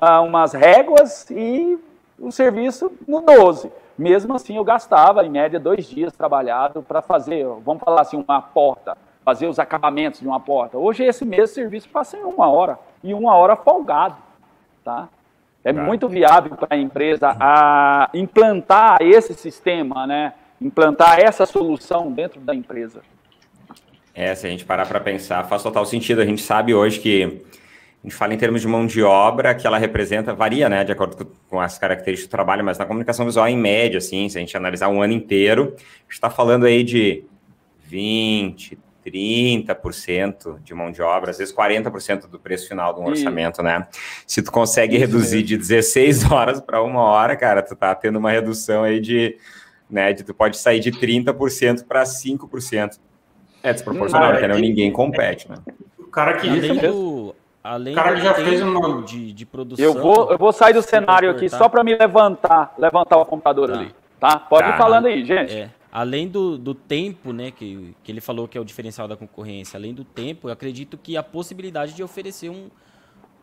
[0.00, 1.78] uh, umas réguas e
[2.18, 3.70] o serviço no 12.
[3.96, 8.40] Mesmo assim, eu gastava, em média, dois dias trabalhado para fazer, vamos falar assim, uma
[8.40, 10.78] porta, fazer os acabamentos de uma porta.
[10.78, 14.16] Hoje, esse mesmo serviço passa em uma hora, e uma hora folgado.
[14.84, 15.08] Tá?
[15.64, 20.32] É muito viável para a empresa a implantar esse sistema, né?
[20.60, 23.02] implantar essa solução dentro da empresa.
[24.14, 26.20] É, se a gente parar para pensar, faz total sentido.
[26.20, 27.44] A gente sabe hoje que
[28.02, 30.92] a gente fala em termos de mão de obra, que ela representa, varia, né, de
[30.92, 34.40] acordo com as características do trabalho, mas na comunicação visual, em média, assim, se a
[34.40, 37.24] gente analisar um ano inteiro, a gente está falando aí de
[37.86, 43.62] 20, 30% de mão de obra, às vezes 40% do preço final de um orçamento,
[43.62, 43.86] né?
[44.26, 45.48] Se tu consegue Isso reduzir mesmo.
[45.48, 49.36] de 16 horas para uma hora, cara, tu tá tendo uma redução aí de,
[49.90, 52.98] né, de tu pode sair de 30% para 5%.
[53.62, 54.60] É desproporcional, hum, né?
[54.60, 55.56] Ninguém compete, né?
[55.98, 56.48] O cara que...
[56.48, 57.17] Além do,
[57.68, 59.84] Além o cara já fez uma de, de produção.
[59.84, 63.68] Eu vou, eu vou sair do cenário aqui só para me levantar, levantar o computador
[63.68, 63.74] tá.
[63.74, 64.38] ali, tá?
[64.38, 64.74] Pode tá.
[64.74, 65.54] ir falando aí, gente.
[65.54, 65.70] É.
[65.92, 69.76] Além do, do tempo, né, que, que ele falou que é o diferencial da concorrência,
[69.76, 72.70] além do tempo, eu acredito que a possibilidade de oferecer um,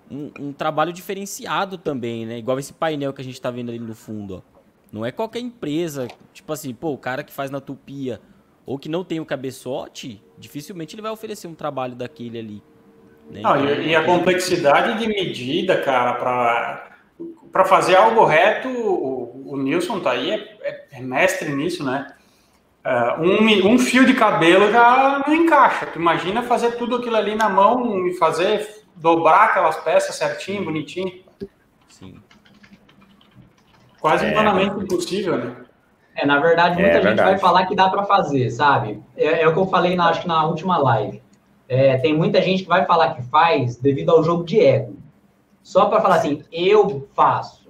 [0.09, 2.39] um, um trabalho diferenciado também, né?
[2.39, 4.55] Igual esse painel que a gente está vendo ali no fundo, ó.
[4.91, 8.19] Não é qualquer empresa, tipo assim, pô, o cara que faz na tupia
[8.65, 12.63] ou que não tem o cabeçote, dificilmente ele vai oferecer um trabalho daquele ali.
[13.29, 13.41] Né?
[13.41, 16.13] Não, e, e, a complexidade de medida, cara,
[17.51, 22.07] para fazer algo reto, o, o Nilson tá aí, é, é, é mestre nisso, né?
[22.85, 25.87] Uh, um, um fio de cabelo já não encaixa.
[25.87, 31.23] Tu imagina fazer tudo aquilo ali na mão e fazer, dobrar aquelas peças certinho, bonitinho.
[31.89, 32.21] Sim.
[33.99, 35.55] Quase é, humanamente impossível, né?
[36.15, 37.29] É, na verdade, muita é, gente verdade.
[37.31, 39.01] vai falar que dá para fazer, sabe?
[39.17, 41.21] É, é, o que eu falei, na, acho que na última live.
[41.67, 44.95] É, tem muita gente que vai falar que faz devido ao jogo de ego.
[45.63, 47.69] Só para falar assim, eu faço.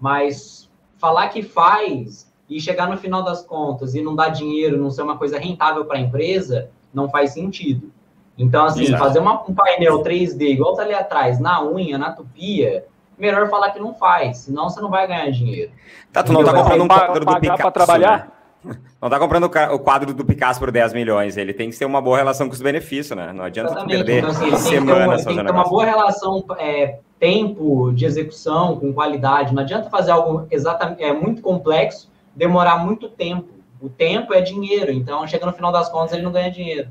[0.00, 4.90] Mas falar que faz e chegar no final das contas e não dar dinheiro, não
[4.90, 7.92] ser uma coisa rentável para a empresa, não faz sentido.
[8.38, 9.02] Então, assim, Exato.
[9.02, 12.86] fazer uma, um painel 3D igual tá ali atrás, na unha, na tupia,
[13.18, 15.72] melhor falar que não faz, senão você não vai ganhar dinheiro.
[16.12, 18.18] Tá, tu não tá comprando um quadro do Picasso, para trabalhar?
[18.18, 18.37] Né?
[19.00, 21.36] Não está comprando o quadro do Picasso por 10 milhões.
[21.36, 23.32] Ele tem que ter uma boa relação com os benefícios, né?
[23.32, 28.04] Não adianta perder então, assim, semanas Tem que ter uma, boa relação é, tempo de
[28.04, 29.54] execução com qualidade.
[29.54, 33.48] Não adianta fazer algo exatamente é, muito complexo, demorar muito tempo.
[33.80, 36.88] O tempo é dinheiro, então chega no final das contas ele não ganha dinheiro.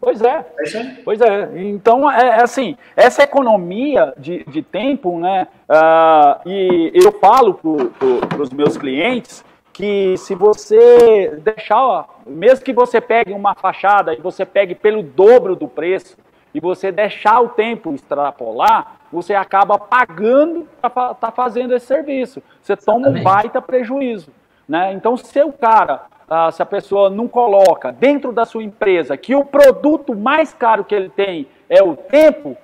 [0.00, 1.50] Pois é, é pois é.
[1.56, 8.42] Então, é, é assim, essa economia de, de tempo, né, uh, e eu falo para
[8.42, 9.44] os meus clientes
[9.80, 15.56] que se você deixar, mesmo que você pegue uma fachada e você pegue pelo dobro
[15.56, 16.18] do preço,
[16.52, 22.42] e você deixar o tempo extrapolar, você acaba pagando para estar tá fazendo esse serviço.
[22.60, 24.30] Você toma um baita prejuízo.
[24.68, 24.92] Né?
[24.92, 29.34] Então, se o cara, ah, se a pessoa não coloca dentro da sua empresa que
[29.34, 32.56] o produto mais caro que ele tem é o tempo,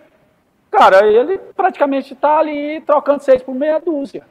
[0.71, 4.25] cara, ele praticamente está ali trocando seis por meia dúzia.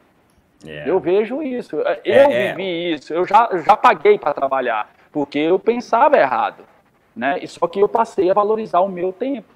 [0.66, 0.90] Yeah.
[0.90, 0.92] É.
[0.92, 1.76] Eu vejo isso.
[1.76, 2.54] Eu é, é.
[2.54, 3.14] vivi isso.
[3.14, 6.64] Eu já, já paguei para trabalhar, porque eu pensava errado.
[7.16, 7.40] Né?
[7.48, 9.48] Só que eu passei a valorizar o meu tempo.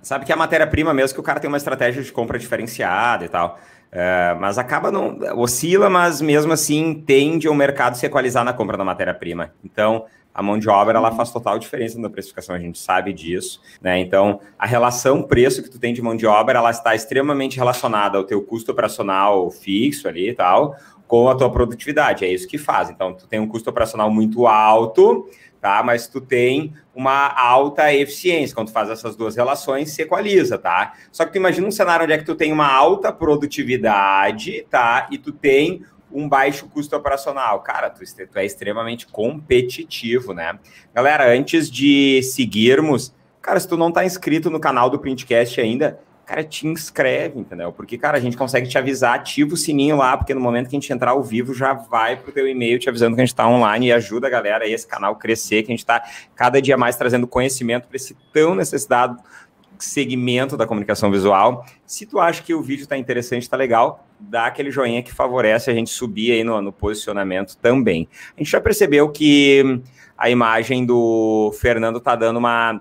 [0.00, 3.28] Sabe que a matéria-prima mesmo que o cara tem uma estratégia de compra diferenciada e
[3.28, 3.58] tal.
[3.92, 5.18] Uh, mas acaba não.
[5.36, 9.52] oscila, mas mesmo assim tende o mercado se equalizar na compra da matéria-prima.
[9.62, 11.16] Então, a mão de obra ela uhum.
[11.16, 13.98] faz total diferença na precificação, a gente sabe disso, né?
[13.98, 18.16] Então, a relação preço que tu tem de mão de obra, ela está extremamente relacionada
[18.18, 20.76] ao teu custo operacional fixo ali e tal,
[21.06, 22.24] com a tua produtividade.
[22.24, 22.88] É isso que faz.
[22.88, 25.28] Então, tu tem um custo operacional muito alto,
[25.60, 25.82] tá?
[25.82, 28.54] Mas tu tem uma alta eficiência.
[28.54, 30.94] Quando tu faz essas duas relações, se equaliza, tá?
[31.12, 35.06] Só que tu imagina um cenário onde é que tu tem uma alta produtividade, tá?
[35.10, 35.84] E tu tem
[36.14, 37.60] um baixo custo operacional.
[37.60, 38.02] Cara, tu,
[38.34, 40.58] é extremamente competitivo, né?
[40.94, 45.98] Galera, antes de seguirmos, cara, se tu não tá inscrito no canal do Printcast ainda,
[46.24, 47.72] cara, te inscreve, entendeu?
[47.72, 50.76] Porque, cara, a gente consegue te avisar, ativa o sininho lá, porque no momento que
[50.76, 53.34] a gente entrar ao vivo, já vai pro teu e-mail te avisando que a gente
[53.34, 56.02] tá online e ajuda a galera aí, esse canal crescer, que a gente tá
[56.34, 59.16] cada dia mais trazendo conhecimento para esse tão necessidade
[59.82, 61.66] segmento da comunicação visual.
[61.86, 65.70] Se tu acha que o vídeo está interessante, está legal, dá aquele joinha que favorece
[65.70, 68.08] a gente subir aí no, no, posicionamento também.
[68.36, 69.80] A gente já percebeu que
[70.16, 72.80] a imagem do Fernando tá dando uma,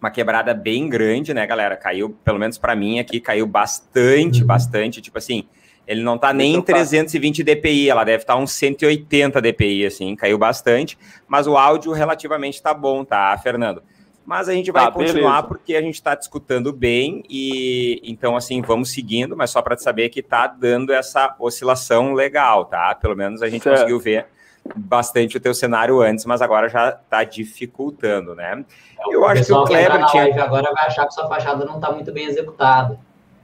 [0.00, 1.76] uma quebrada bem grande, né, galera?
[1.76, 4.46] Caiu, pelo menos para mim aqui, caiu bastante, uhum.
[4.46, 5.00] bastante.
[5.00, 5.44] Tipo assim,
[5.86, 10.16] ele não tá nem em 320 dpi, ela deve estar tá uns 180 dpi, assim,
[10.16, 10.98] caiu bastante.
[11.28, 13.82] Mas o áudio relativamente tá bom, tá, Fernando?
[14.24, 15.48] Mas a gente vai tá, continuar beleza.
[15.48, 20.08] porque a gente está discutindo bem e então assim vamos seguindo, mas só para saber
[20.08, 22.94] que está dando essa oscilação legal, tá?
[22.94, 23.76] Pelo menos a gente certo.
[23.76, 24.26] conseguiu ver
[24.74, 28.64] bastante o teu cenário antes, mas agora já está dificultando, né?
[29.10, 31.76] Eu o acho que o Kleber que tinha agora vai achar que sua fachada não
[31.76, 32.98] está muito bem executada.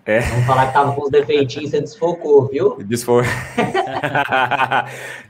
[0.07, 0.21] É.
[0.21, 2.77] Vamos falar que tava com os defeitinhos, você desfocou, viu?
[2.83, 3.23] Desfocou.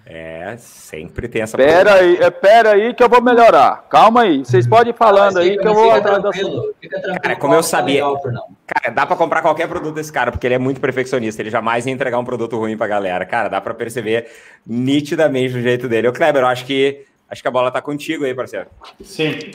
[0.06, 1.56] é, sempre tem essa.
[1.56, 3.86] Pera aí, é, pera aí que eu vou melhorar.
[3.90, 5.92] Calma aí, vocês podem ir falando aí que eu vou.
[5.92, 7.20] Fica tranquilo, fica tranquilo.
[7.20, 8.06] Cara, como eu sabia.
[8.06, 11.42] Legal, cara, dá para comprar qualquer produto desse cara, porque ele é muito perfeccionista.
[11.42, 13.26] Ele jamais ia entregar um produto ruim pra galera.
[13.26, 14.28] Cara, dá para perceber
[14.66, 16.08] nitidamente o jeito dele.
[16.08, 18.68] O Kleber, eu acho que acho que a bola tá contigo aí, parceiro.
[19.02, 19.50] Sim.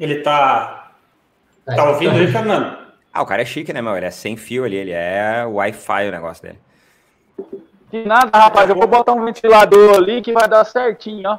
[0.00, 0.90] Ele tá.
[1.64, 2.85] Tá ouvindo aí, Fernando?
[3.16, 3.96] Ah, o cara é chique, né, meu?
[3.96, 6.58] Ele é sem fio ali, ele é Wi-Fi o negócio dele.
[7.90, 11.38] Que nada, rapaz, eu vou botar um ventilador ali que vai dar certinho, ó.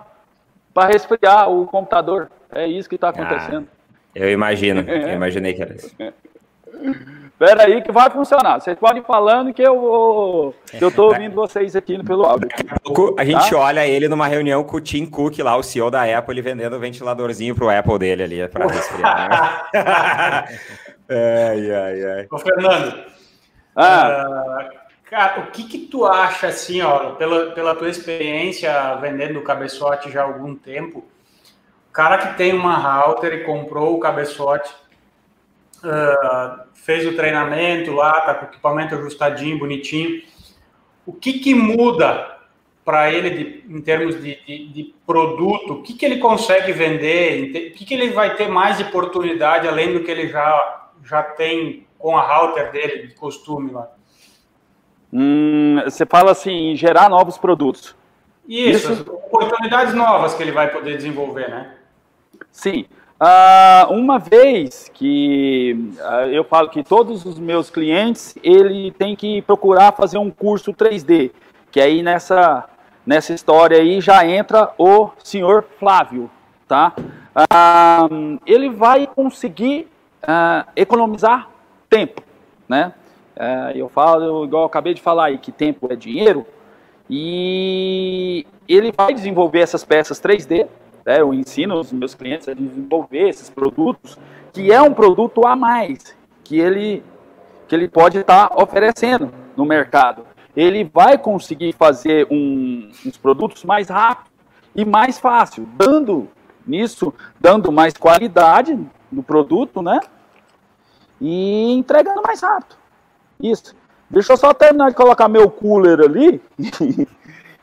[0.74, 2.32] Pra resfriar o computador.
[2.52, 3.68] É isso que tá acontecendo.
[3.70, 5.96] Ah, eu imagino, eu imaginei que era isso.
[7.40, 8.60] Pera aí que vai funcionar.
[8.60, 10.56] Vocês podem ir falando que eu vou.
[10.66, 12.50] Que eu tô ouvindo vocês aqui pelo áudio.
[12.50, 13.58] Daqui a pouco a gente tá?
[13.58, 16.76] olha ele numa reunião com o Tim Cook lá, o CEO da Apple, ele vendendo
[16.76, 19.70] o ventiladorzinho pro Apple dele ali para resfriar.
[19.74, 20.58] Né?
[21.10, 22.28] Ai, ai, ai.
[22.30, 23.06] Ô, Fernando,
[23.80, 24.70] ah.
[24.70, 24.78] Uh,
[25.10, 30.12] cara, o que que tu acha, assim, ó, pela, pela tua experiência vendendo o cabeçote
[30.12, 31.06] já há algum tempo,
[31.90, 34.70] o cara que tem uma router e comprou o cabeçote,
[35.88, 40.22] uh, fez o treinamento lá, tá com o equipamento ajustadinho, bonitinho,
[41.06, 42.38] o que que muda
[42.84, 47.72] para ele de, em termos de, de, de, produto, o que, que ele consegue vender,
[47.72, 51.22] o que, que ele vai ter mais de oportunidade além do que ele já já
[51.22, 53.90] tem com a router dele de costume lá?
[55.12, 57.96] Hum, você fala assim, em gerar novos produtos.
[58.48, 61.76] Isso, Isso, oportunidades novas que ele vai poder desenvolver, né?
[62.52, 62.86] Sim.
[63.20, 69.42] Uh, uma vez que uh, eu falo que todos os meus clientes, ele tem que
[69.42, 71.32] procurar fazer um curso 3D,
[71.72, 72.66] que aí nessa,
[73.04, 76.30] nessa história aí já entra o senhor Flávio,
[76.68, 76.94] tá?
[76.98, 79.88] Uh, ele vai conseguir
[80.24, 81.50] uh, economizar
[81.90, 82.22] tempo,
[82.70, 82.94] né?
[83.36, 86.46] Uh, eu falo, igual eu acabei de falar aí, que tempo é dinheiro,
[87.10, 90.68] e ele vai desenvolver essas peças 3D,
[91.08, 91.22] né?
[91.22, 94.18] eu ensino os meus clientes a desenvolver esses produtos,
[94.54, 97.04] que é um produto a mais, que ele,
[97.68, 100.24] que ele pode estar tá oferecendo no mercado.
[100.56, 104.30] Ele vai conseguir fazer um, uns produtos mais rápido
[104.76, 106.28] e mais fácil, dando
[106.66, 108.78] nisso, dando mais qualidade
[109.12, 110.00] no produto, né?
[111.20, 112.76] e entregando mais rápido.
[113.42, 113.76] Isso.
[114.10, 116.42] Deixa eu só terminar de colocar meu cooler ali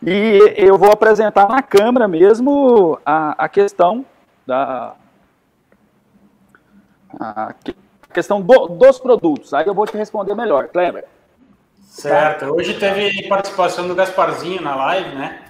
[0.02, 4.04] e eu vou apresentar na câmera mesmo a, a questão
[4.46, 4.94] da
[7.20, 7.54] a
[8.12, 9.54] questão do, dos produtos.
[9.54, 11.04] Aí eu vou te responder melhor, Kleber.
[11.82, 12.46] Certo.
[12.46, 15.42] Hoje teve participação do Gasparzinho na live, né?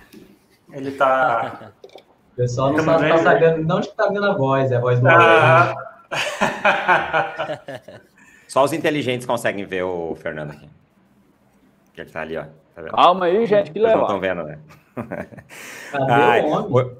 [0.72, 1.72] Ele tá.
[2.32, 5.00] O pessoal não sabe tá sabendo de onde tá vindo a voz, é a voz
[5.00, 5.74] do ah,
[8.48, 10.68] Só os inteligentes conseguem ver o Fernando aqui.
[11.92, 12.44] Que ele tá ali, ó.
[12.74, 13.98] Tá Calma aí, gente, que legal.
[13.98, 14.58] Não estão vendo, né?
[16.08, 16.94] Ai, o, uh,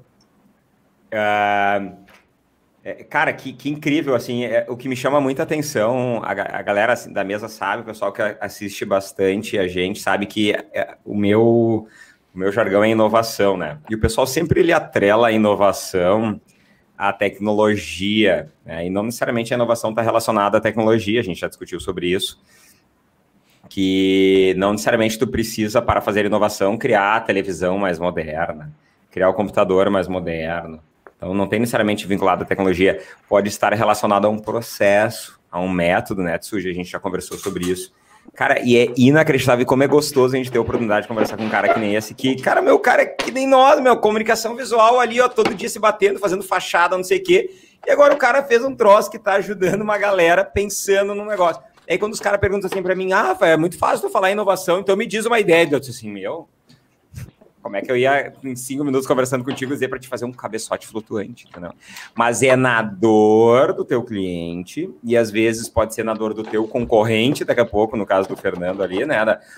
[2.83, 6.61] é, cara, que, que incrível, assim, é, o que me chama muita atenção, a, a
[6.61, 10.95] galera assim, da mesa sabe, o pessoal que assiste bastante a gente sabe que é,
[11.03, 11.87] o meu
[12.33, 13.79] o meu jargão é inovação, né?
[13.89, 16.39] E o pessoal sempre ele atrela a inovação
[16.97, 18.85] a tecnologia, né?
[18.85, 22.39] e não necessariamente a inovação está relacionada à tecnologia, a gente já discutiu sobre isso.
[23.69, 28.71] Que não necessariamente tu precisa, para fazer inovação, criar a televisão mais moderna,
[29.11, 30.79] criar o computador mais moderno.
[31.17, 35.69] Então, não tem necessariamente vinculado à tecnologia, pode estar relacionado a um processo, a um
[35.69, 36.69] método, né, Tsuji?
[36.69, 37.93] A gente já conversou sobre isso.
[38.33, 41.45] Cara, e é inacreditável como é gostoso a gente ter a oportunidade de conversar com
[41.45, 44.55] um cara que nem esse, que, cara, meu cara é que nem nós, meu, comunicação
[44.55, 47.49] visual ali, ó, todo dia se batendo, fazendo fachada, não sei o quê.
[47.87, 51.61] E agora o cara fez um troço que tá ajudando uma galera pensando no negócio.
[51.89, 54.79] Aí quando os caras perguntam assim para mim, ah, é muito fácil tu falar inovação,
[54.79, 55.67] então me diz uma ideia.
[55.71, 56.47] Eu disse assim, meu,
[57.65, 60.31] como é que eu ia, em cinco minutos, conversando contigo, dizer para te fazer um
[60.31, 61.71] cabeçote flutuante, entendeu?
[62.13, 66.43] Mas é na dor do teu cliente, e às vezes pode ser na dor do
[66.43, 69.17] teu concorrente, daqui a pouco, no caso do Fernando ali, né,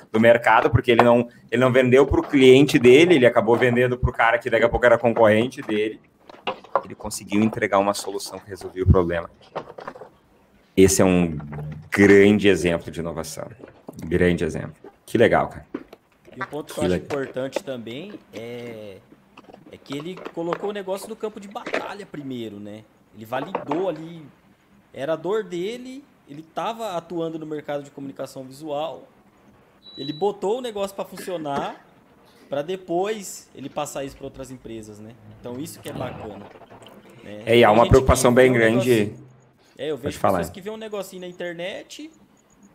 [0.09, 3.97] do mercado, porque ele não, ele não vendeu para o cliente dele, ele acabou vendendo
[3.97, 5.99] para o cara que daqui a pouco era concorrente dele.
[6.86, 9.30] Ele conseguiu entregar uma solução que resolvia o problema.
[10.78, 11.36] Esse é um
[11.89, 13.49] grande exemplo de inovação.
[14.05, 14.75] Grande exemplo.
[15.07, 15.65] Que legal, cara.
[16.36, 18.97] E um ponto que, que eu acho importante também é,
[19.71, 22.84] é que ele colocou o negócio no campo de batalha primeiro, né?
[23.15, 24.23] Ele validou ali,
[24.93, 29.07] era a dor dele, ele estava atuando no mercado de comunicação visual,
[29.97, 31.88] ele botou o negócio para funcionar,
[32.47, 35.13] para depois ele passar isso para outras empresas, né?
[35.39, 36.45] Então isso que é bacana.
[37.23, 37.41] Né?
[37.47, 39.15] É, e há uma preocupação bem grande.
[39.78, 42.09] É, eu vejo pessoas que vê um negocinho na internet,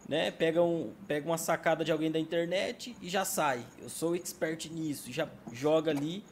[0.09, 0.31] né?
[0.31, 3.61] Pega, um, pega uma sacada de alguém da internet e já sai.
[3.83, 6.25] Eu sou expert nisso, já joga ali.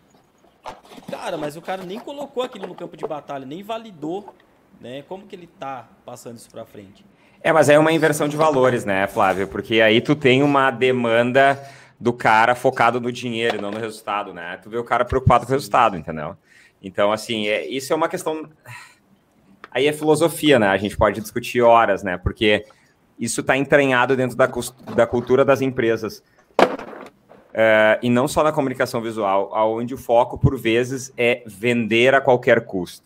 [1.10, 4.32] Cara, mas o cara nem colocou aquilo no campo de batalha, nem validou,
[4.80, 5.02] né?
[5.08, 7.04] Como que ele tá passando isso para frente?
[7.42, 9.48] É, mas é uma inversão de valores, né, Flávio?
[9.48, 11.58] Porque aí tu tem uma demanda
[11.98, 14.58] do cara focado no dinheiro, não no resultado, né?
[14.62, 16.36] Tu vê o cara preocupado com o resultado, entendeu?
[16.82, 18.48] Então, assim, é, isso é uma questão
[19.70, 20.68] Aí é filosofia, né?
[20.68, 22.18] A gente pode discutir horas, né?
[22.18, 22.64] Porque
[23.18, 24.48] isso está entranhado dentro da,
[24.94, 26.22] da cultura das empresas.
[27.52, 32.20] É, e não só na comunicação visual, onde o foco, por vezes, é vender a
[32.20, 33.04] qualquer custo.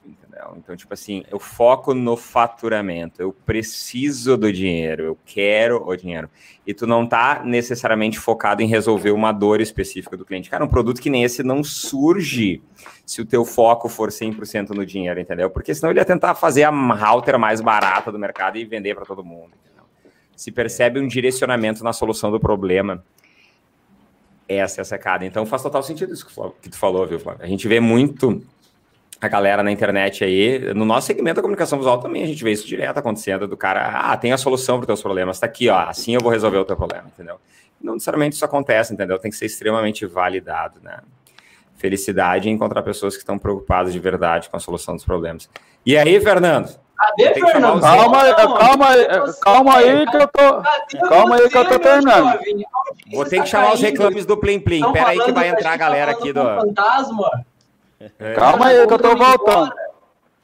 [0.57, 6.28] Então, tipo assim, eu foco no faturamento, eu preciso do dinheiro, eu quero o dinheiro.
[6.66, 10.51] E tu não tá necessariamente focado em resolver uma dor específica do cliente.
[10.51, 12.62] Cara, um produto que nem esse não surge
[13.07, 15.51] se o teu foco for 100% no dinheiro, entendeu?
[15.51, 19.05] Porque senão ele ia tentar fazer a router mais barata do mercado e vender para
[19.05, 19.53] todo mundo.
[19.64, 19.84] Entendeu?
[20.36, 23.05] Se percebe um direcionamento na solução do problema.
[24.47, 25.24] Essa é a sacada.
[25.24, 26.26] Então faz total sentido isso
[26.61, 27.42] que tu falou, viu, Flávio?
[27.45, 28.42] A gente vê muito
[29.24, 32.52] a galera na internet aí, no nosso segmento da comunicação visual também a gente vê
[32.52, 35.68] isso direto acontecendo, do cara, ah, tem a solução para os teus problemas, está aqui,
[35.68, 37.40] ó, assim eu vou resolver o teu problema, entendeu?
[37.80, 39.18] Não necessariamente isso acontece, entendeu?
[39.18, 41.00] Tem que ser extremamente validado, né?
[41.76, 45.50] Felicidade em encontrar pessoas que estão preocupadas de verdade com a solução dos problemas.
[45.84, 46.74] E aí, Fernando?
[46.96, 47.80] Cadê, Fernando?
[47.80, 48.86] Calma, calma,
[49.42, 51.08] calma aí que eu tô.
[51.08, 52.38] Calma aí que eu tô terminando.
[53.12, 54.92] Vou ter que chamar os reclames do Plim Plim.
[54.92, 56.42] Pera aí que vai entrar a galera aqui do.
[56.42, 57.44] Fantasma.
[58.18, 58.34] É.
[58.34, 59.72] Calma aí, que eu tô voltando.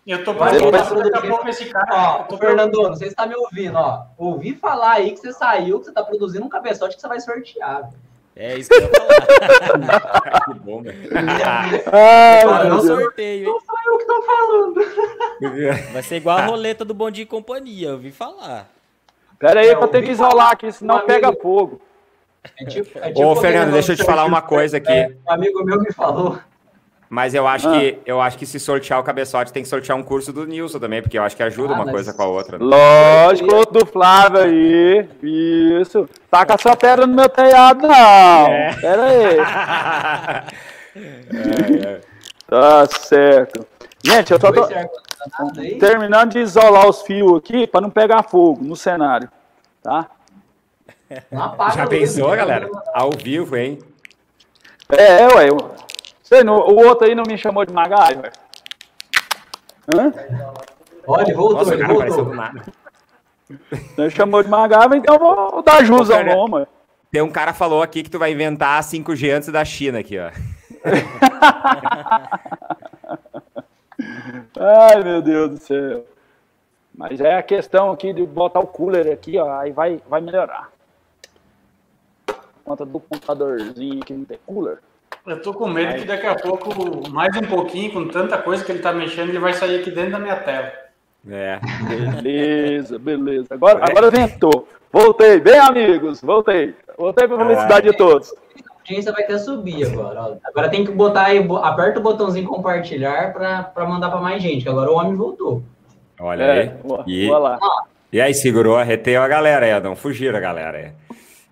[0.06, 2.26] Eu tô passando daqui a pouco esse cara.
[2.28, 4.06] Ó, Fernando, não sei se tá me ouvindo, ó.
[4.18, 7.20] Ouvi falar aí que você saiu, que você tá produzindo um cabeçote que você vai
[7.20, 7.90] sortear.
[8.34, 10.44] É isso que eu ia falar.
[10.52, 11.10] que bom, velho.
[11.92, 13.52] Ah, não sorteio, hein?
[13.52, 14.80] Não sou eu que tô falando.
[15.92, 18.68] Vai ser igual a roleta do Bom Dia e Companhia, eu ouvi falar.
[19.38, 21.80] Pera aí, é, pra ter que isolar aqui, senão amigo, pega fogo.
[22.58, 24.92] É tipo, é tipo Ô, Fernando, deixa eu te falar uma coisa aqui.
[24.92, 26.38] É, um amigo meu me falou
[27.10, 27.72] mas eu acho, ah.
[27.72, 30.78] que, eu acho que se sortear o cabeçote, tem que sortear um curso do Nilson
[30.78, 32.56] também, porque eu acho que ajuda ah, uma coisa com a outra.
[32.56, 32.64] Né?
[32.64, 35.08] Lógico, do Flávio aí.
[35.20, 36.08] Isso.
[36.30, 38.46] Taca sua pedra no meu telhado, não.
[38.46, 38.76] É.
[38.80, 39.38] Pera aí.
[40.94, 42.00] é, é.
[42.46, 43.66] Tá certo.
[44.04, 44.68] Gente, eu tô, tô
[45.80, 49.28] terminando de isolar os fios aqui para não pegar fogo no cenário,
[49.82, 50.06] tá?
[51.74, 52.70] Já pensou, galera?
[52.94, 53.80] Ao vivo, hein?
[54.88, 55.48] É, ué.
[56.30, 58.30] Você não, o outro aí não me chamou de MacGyver?
[59.92, 60.12] Hã?
[61.04, 62.26] Olha, voltou, Nossa, ele voltou.
[62.26, 62.62] Do nada.
[63.68, 66.68] Você chamou de MacGyver, então eu vou dar jus ao nome.
[67.10, 70.20] Tem um cara falou aqui que tu vai inventar a 5G antes da China aqui,
[70.20, 70.30] ó.
[74.56, 76.06] Ai, meu Deus do céu.
[76.94, 80.70] Mas é a questão aqui de botar o cooler aqui, ó, aí vai, vai melhorar.
[82.64, 84.78] Conta do computadorzinho que não tem cooler.
[85.26, 88.72] Eu tô com medo que daqui a pouco, mais um pouquinho, com tanta coisa que
[88.72, 90.72] ele tá mexendo, ele vai sair aqui dentro da minha tela.
[91.28, 91.60] É.
[92.22, 93.48] Beleza, beleza.
[93.50, 94.66] Agora, agora ventou.
[94.92, 96.74] Voltei, bem amigos, voltei.
[96.96, 97.90] Voltei para a felicidade é.
[97.92, 98.32] de todos.
[98.32, 100.38] A audiência vai até subir agora.
[100.42, 104.68] Agora tem que botar aí, aperta o botãozinho compartilhar para mandar para mais gente, que
[104.68, 105.62] agora o homem voltou.
[106.18, 106.72] Olha é, aí.
[107.06, 107.58] E, lá.
[108.12, 110.92] e aí, segurou, arreteu a galera aí, não fugiram a galera aí.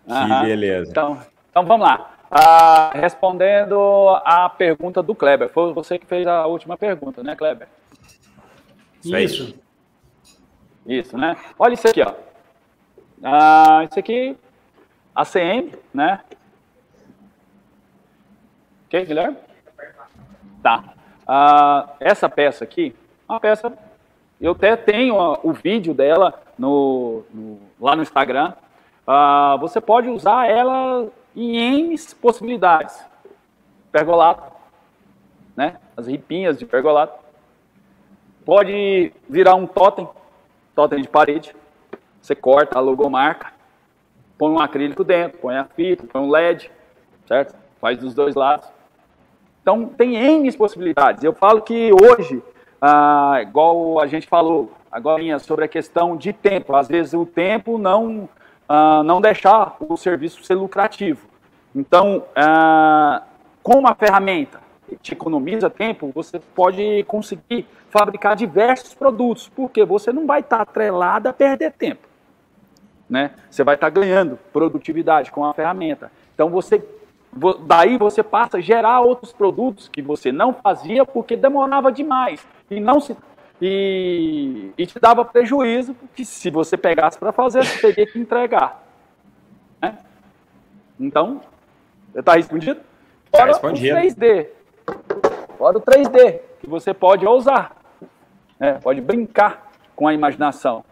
[0.07, 0.91] Que beleza.
[0.91, 1.19] Então,
[1.51, 2.18] então vamos lá.
[2.31, 3.77] Ah, respondendo
[4.25, 5.49] a pergunta do Kleber.
[5.49, 7.69] Foi você que fez a última pergunta, né, Kleber?
[9.05, 9.55] Isso.
[10.87, 11.37] Isso, né?
[11.59, 12.13] Olha isso aqui, ó.
[13.23, 14.37] Ah, isso aqui,
[15.15, 16.21] ACM, né?
[18.87, 19.37] Ok, Guilherme?
[20.63, 20.85] Tá.
[21.27, 22.95] Ah, essa peça aqui,
[23.29, 23.73] uma peça,
[24.41, 28.55] eu até tenho o vídeo dela no, no lá no Instagram.
[29.07, 31.09] Ah, você pode usar ela
[31.39, 33.01] em N possibilidades.
[33.93, 34.53] Pergolato,
[35.57, 35.77] né?
[35.97, 37.19] As ripinhas de pergolato.
[38.45, 40.09] Pode virar um totem,
[40.75, 41.55] totem de parede.
[42.21, 43.53] Você corta a logomarca,
[44.37, 46.71] põe um acrílico dentro, põe a fita, põe um LED,
[47.27, 47.55] certo?
[47.81, 48.69] Faz dos dois lados.
[49.63, 51.23] Então, tem N possibilidades.
[51.23, 52.43] Eu falo que hoje,
[52.81, 57.79] ah, igual a gente falou agora sobre a questão de tempo, às vezes o tempo
[57.79, 58.29] não
[58.69, 61.27] uh, não deixar o serviço ser lucrativo.
[61.75, 63.23] Então, uh,
[63.63, 70.13] com uma ferramenta que te economiza tempo, você pode conseguir fabricar diversos produtos, porque você
[70.13, 72.07] não vai estar atrelado a perder tempo.
[73.09, 73.33] Né?
[73.51, 76.11] Você vai estar ganhando produtividade com a ferramenta.
[76.35, 76.83] Então, você
[77.67, 82.81] daí você passa a gerar outros produtos que você não fazia porque demorava demais e
[82.81, 83.15] não se
[83.61, 88.83] e, e te dava prejuízo, porque se você pegasse para fazer, você teria que entregar.
[89.81, 89.99] Né?
[90.99, 91.41] Então,
[92.15, 92.81] está respondido?
[93.31, 93.97] Fora tá respondido.
[93.97, 94.47] o 3D.
[95.57, 97.77] Fora o 3D, que você pode usar.
[98.59, 98.75] Né?
[98.75, 100.85] Pode brincar com a imaginação.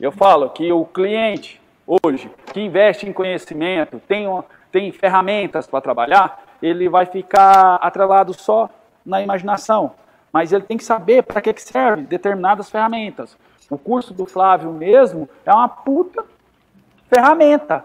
[0.00, 5.80] Eu falo que o cliente, hoje, que investe em conhecimento, tem, uma, tem ferramentas para
[5.80, 8.68] trabalhar, ele vai ficar atrelado só
[9.06, 9.94] na imaginação
[10.38, 13.36] mas ele tem que saber para que, que serve determinadas ferramentas.
[13.68, 16.24] O curso do Flávio mesmo é uma puta
[17.12, 17.84] ferramenta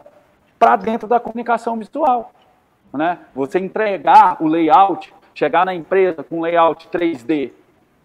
[0.59, 2.31] para dentro da comunicação visual.
[2.93, 3.17] Né?
[3.33, 7.49] Você entregar o layout, chegar na empresa com layout 3D.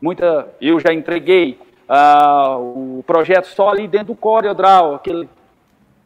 [0.00, 5.28] Muita, eu já entreguei uh, o projeto só ali dentro do CorelDRAW, aquele,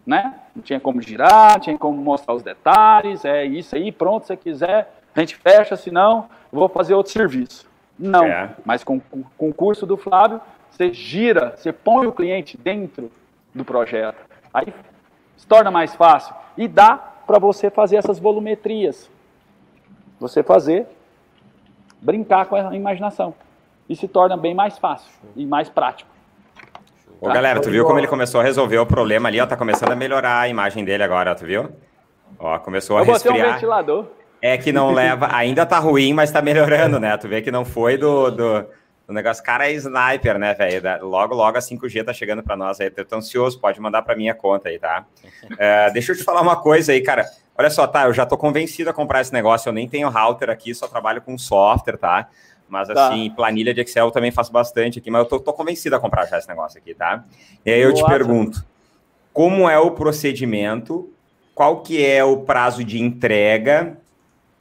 [0.05, 0.35] né?
[0.53, 4.93] Não tinha como girar, tinha como mostrar os detalhes, é isso aí, pronto, se quiser,
[5.15, 7.71] a gente fecha, senão vou fazer outro serviço.
[8.03, 8.51] Não, é.
[8.65, 9.01] mas com,
[9.39, 13.13] com o curso do Flávio, você gira, você põe o cliente dentro
[13.55, 14.19] do projeto.
[14.53, 14.75] Aí
[15.37, 16.35] se torna mais fácil.
[16.57, 19.09] E dá para você fazer essas volumetrias.
[20.19, 20.87] Você fazer,
[22.01, 23.35] brincar com a imaginação.
[23.89, 26.11] E se torna bem mais fácil e mais prático.
[27.21, 27.35] Ô, tá?
[27.35, 29.41] galera, tu viu como ele começou a resolver o problema ali?
[29.41, 31.71] Ó, tá começando a melhorar a imagem dele agora, tu viu?
[32.37, 33.49] Ó, começou a Eu resfriar.
[33.49, 34.07] um ventilador.
[34.43, 37.17] É que não leva, ainda tá ruim, mas tá melhorando, né?
[37.17, 38.67] Tu vê que não foi do, do,
[39.07, 39.43] do negócio.
[39.45, 41.07] Cara, é sniper, né, velho?
[41.07, 42.93] Logo, logo a 5G tá chegando para nós aí.
[42.97, 45.07] Eu tô ansioso, pode mandar para minha conta aí, tá?
[45.57, 47.25] É, deixa eu te falar uma coisa aí, cara.
[47.57, 48.07] Olha só, tá?
[48.07, 49.69] Eu já tô convencido a comprar esse negócio.
[49.69, 52.29] Eu nem tenho router aqui, só trabalho com software, tá?
[52.69, 53.09] Mas tá.
[53.09, 56.01] assim, planilha de Excel eu também faço bastante aqui, mas eu tô, tô convencido a
[56.01, 57.23] comprar já esse negócio aqui, tá?
[57.65, 58.65] E aí eu te pergunto,
[59.33, 61.13] como é o procedimento?
[61.55, 63.99] Qual que é o prazo de entrega?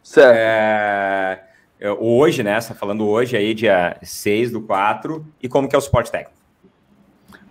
[0.04, 0.36] Certo.
[0.36, 1.44] É,
[1.80, 2.60] é hoje, né?
[2.60, 6.12] Você tá falando hoje aí, dia 6 do 4, e como que é o suporte
[6.12, 6.42] técnico?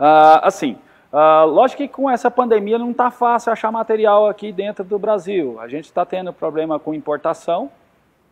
[0.00, 0.78] Uh, assim,
[1.12, 5.60] uh, lógico que com essa pandemia não está fácil achar material aqui dentro do Brasil.
[5.60, 7.70] A gente está tendo problema com importação,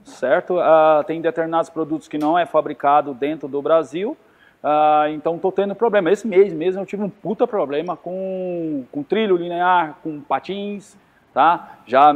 [0.05, 0.55] certo?
[0.55, 4.17] Uh, tem determinados produtos que não é fabricado dentro do Brasil,
[5.15, 6.11] então estou tendo problema.
[6.11, 10.97] Esse mês mesmo eu tive um puta problema com, com trilho linear, com patins,
[11.33, 11.79] tá?
[11.87, 12.13] Já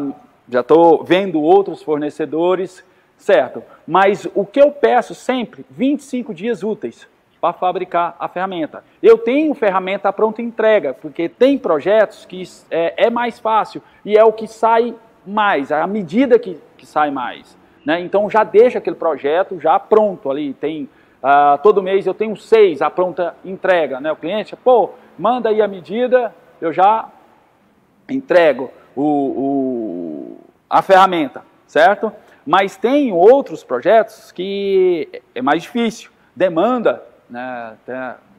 [0.49, 2.85] já estou vendo outros fornecedores,
[3.17, 3.63] certo?
[3.87, 7.07] Mas o que eu peço sempre, 25 dias úteis
[7.41, 8.85] para fabricar a ferramenta.
[9.03, 14.25] Eu tenho ferramenta pronta entrega, porque tem projetos que é, é, mais fácil e é
[14.25, 14.95] o que sai
[15.27, 17.57] mais, é a medida que, que sai mais.
[17.85, 18.01] Né?
[18.01, 20.55] Então já deixa aquele projeto já pronto ali.
[20.55, 24.13] Tem uh, todo mês eu tenho seis a pronta entrega, né?
[24.13, 27.09] O cliente, pô, manda aí a medida, eu já
[28.09, 30.22] entrego o, o
[30.73, 32.11] a ferramenta, certo?
[32.47, 37.75] Mas tem outros projetos que é mais difícil, demanda né,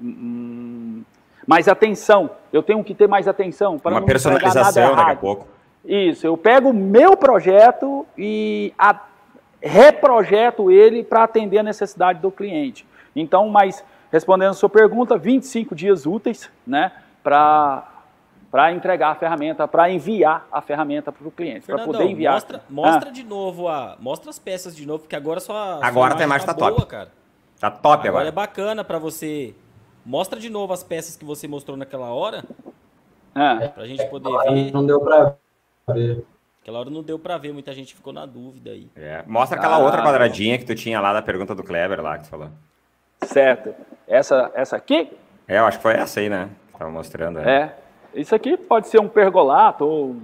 [0.01, 1.03] hum,
[1.45, 2.31] mais atenção.
[2.51, 5.47] Eu tenho que ter mais atenção para uma não personalização daqui a pouco.
[5.86, 8.99] Isso, eu pego o meu projeto e a,
[9.61, 12.84] reprojeto ele para atender a necessidade do cliente.
[13.15, 17.92] Então, mas respondendo a sua pergunta, 25 dias úteis, né, para
[18.54, 22.36] para entregar a ferramenta, para enviar a ferramenta para o cliente, para poder enviar.
[22.36, 23.12] Mostra, mostra ah.
[23.12, 26.54] de novo a, mostra as peças de novo, porque agora só agora a imagem tá,
[26.54, 26.86] tá boa, top.
[26.86, 27.12] cara.
[27.60, 28.10] Tá top agora.
[28.10, 29.56] Agora é bacana para você.
[30.06, 32.43] Mostra de novo as peças que você mostrou naquela hora.
[33.34, 33.72] Ah.
[33.74, 34.72] Pra gente poder ver.
[34.72, 35.36] Não deu para
[35.88, 36.24] ver.
[36.62, 38.88] Aquela hora não deu para ver, muita gente ficou na dúvida aí.
[38.95, 39.24] É.
[39.26, 42.26] Mostra aquela ah, outra quadradinha que tu tinha lá da pergunta do Kleber lá que
[42.26, 42.49] tu falou.
[43.24, 43.74] Certo.
[44.08, 45.12] Essa, essa aqui?
[45.47, 46.51] É, eu acho que foi essa aí, né?
[46.78, 47.39] Tava mostrando.
[47.39, 47.51] É.
[47.51, 47.82] é.
[48.14, 50.16] Isso aqui pode ser um pergolato ou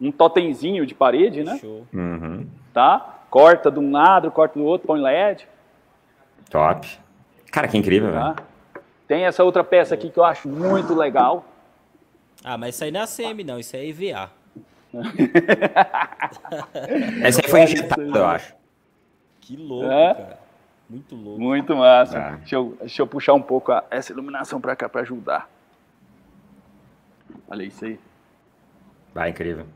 [0.00, 1.58] um totemzinho de parede, né?
[1.58, 1.86] Show.
[1.92, 2.46] Uhum.
[2.72, 3.18] Tá?
[3.30, 5.46] Corta de um lado, corta do outro, põe LED.
[6.50, 6.98] Top.
[7.50, 8.32] Cara, que incrível, tá?
[8.32, 8.50] velho.
[9.06, 11.44] Tem essa outra peça aqui que eu acho muito legal.
[12.44, 13.58] Ah, mas isso aí não é ACM, não.
[13.58, 14.30] Isso é EVA.
[17.22, 18.54] essa aí foi injetada, eu acho.
[19.40, 20.14] Que louco, é?
[20.14, 20.40] cara.
[20.88, 21.40] Muito louco.
[21.40, 22.18] Muito massa.
[22.18, 22.30] Ah.
[22.36, 25.48] Deixa, eu, deixa eu puxar um pouco a, essa iluminação para cá para ajudar.
[27.50, 27.98] Olha isso aí.
[29.12, 29.66] Vai, ah, incrível.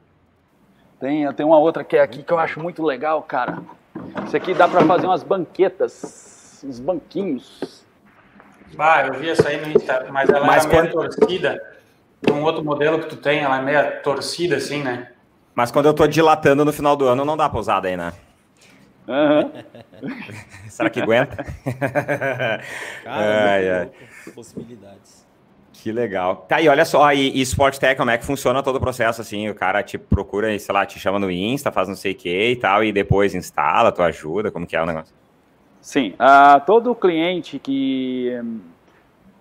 [1.01, 3.59] Tem, tem uma outra que é aqui que eu acho muito legal, cara.
[4.25, 7.85] Isso aqui dá para fazer umas banquetas, uns banquinhos.
[8.77, 11.61] Bah, eu vi essa aí no Insta, mas ela mas é meio torcida.
[12.31, 15.11] Um outro modelo que tu tem, ela é meio torcida assim, né?
[15.55, 18.13] Mas quando eu tô dilatando no final do ano, não dá pra usar daí, né?
[19.07, 19.53] Uhum.
[20.71, 21.37] Será que aguenta?
[23.05, 23.91] Cara, ai, ai.
[24.35, 25.24] possibilidades.
[25.85, 26.47] Que legal.
[26.49, 27.45] Tá, e olha só, e, e
[27.79, 29.51] Tech, como é que funciona todo o processo, assim?
[29.51, 32.53] O cara te procura, sei lá, te chama no Insta, faz não sei o que
[32.53, 35.15] e tal, e depois instala, tu ajuda, como que é o negócio?
[35.83, 38.33] Sim, uh, todo cliente que,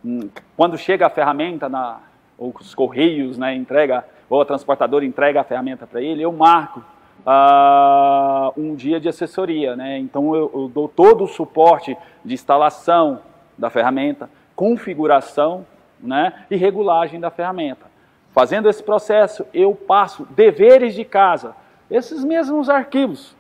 [0.04, 2.02] um, quando chega a ferramenta, na,
[2.38, 6.84] ou os correios, né, entrega, ou a transportadora entrega a ferramenta para ele, eu marco
[7.26, 9.98] uh, um dia de assessoria, né?
[9.98, 13.22] Então eu, eu dou todo o suporte de instalação
[13.58, 15.66] da ferramenta, configuração,
[16.04, 17.86] né, e regulagem da ferramenta.
[18.32, 21.56] Fazendo esse processo, eu passo deveres de casa,
[21.90, 23.36] esses mesmos arquivos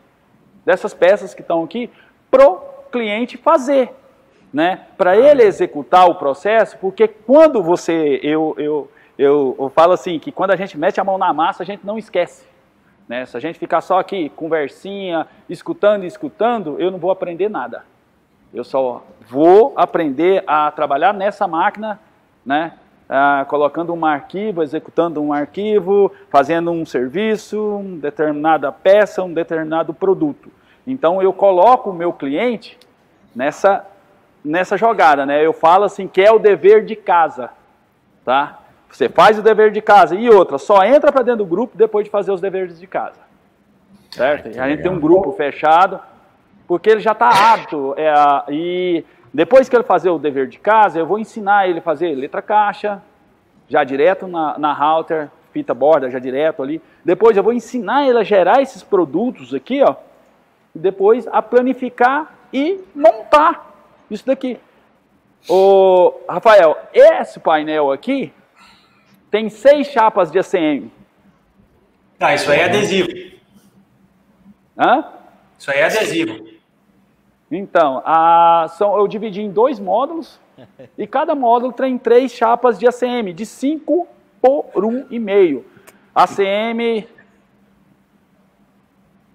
[0.65, 1.89] dessas peças que estão aqui,
[2.31, 2.61] pro
[2.91, 3.91] cliente fazer,
[4.51, 4.85] né?
[4.97, 10.31] Para ele executar o processo, porque quando você, eu, eu, eu, eu falo assim, que
[10.31, 12.45] quando a gente mete a mão na massa, a gente não esquece.
[13.07, 13.25] Né?
[13.25, 17.83] Se a gente ficar só aqui, conversinha, escutando e escutando, eu não vou aprender nada.
[18.53, 21.99] Eu só vou aprender a trabalhar nessa máquina,
[22.45, 22.73] né?
[23.09, 29.93] Ah, colocando um arquivo, executando um arquivo, fazendo um serviço, uma determinada peça, um determinado
[29.93, 30.49] produto.
[30.87, 32.77] Então eu coloco o meu cliente
[33.35, 33.85] nessa,
[34.43, 35.45] nessa jogada, né?
[35.45, 37.49] Eu falo assim que é o dever de casa,
[38.25, 38.59] tá?
[38.89, 40.15] Você faz o dever de casa.
[40.15, 43.19] E outra, só entra para dentro do grupo depois de fazer os deveres de casa.
[44.11, 44.47] Certo?
[44.59, 45.99] a gente tem um grupo fechado,
[46.67, 47.95] porque ele já está apto.
[47.97, 48.13] É,
[48.49, 49.03] e
[49.33, 52.41] depois que ele fazer o dever de casa, eu vou ensinar ele a fazer letra
[52.41, 53.01] caixa,
[53.67, 56.79] já direto na, na router, fita borda, já direto ali.
[57.03, 59.95] Depois eu vou ensinar ele a gerar esses produtos aqui, ó.
[60.75, 63.73] E depois a planificar e montar
[64.09, 64.59] isso daqui.
[65.49, 68.31] O Rafael, esse painel aqui,
[69.31, 70.91] tem seis chapas de ACM.
[72.19, 73.09] Tá, isso aí é adesivo.
[74.77, 75.05] Hã?
[75.57, 76.52] Isso aí é adesivo.
[77.55, 80.39] Então, a, são, eu dividi em dois módulos
[80.97, 84.07] e cada módulo tem três chapas de ACM, de 5
[84.41, 85.63] por 1,5.
[86.15, 87.07] ACM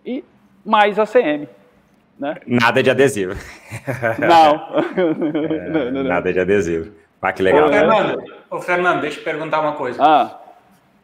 [0.04, 0.24] e
[0.64, 1.48] mais ACM.
[2.18, 2.36] Né?
[2.46, 3.34] Nada de adesivo.
[4.18, 4.82] Não.
[4.96, 6.02] É, não, não, não.
[6.02, 6.92] Nada de adesivo.
[7.22, 7.68] Ah, que legal.
[7.68, 10.02] Ô, Fernando, ô, Fernando, deixa eu perguntar uma coisa.
[10.02, 10.40] Ah,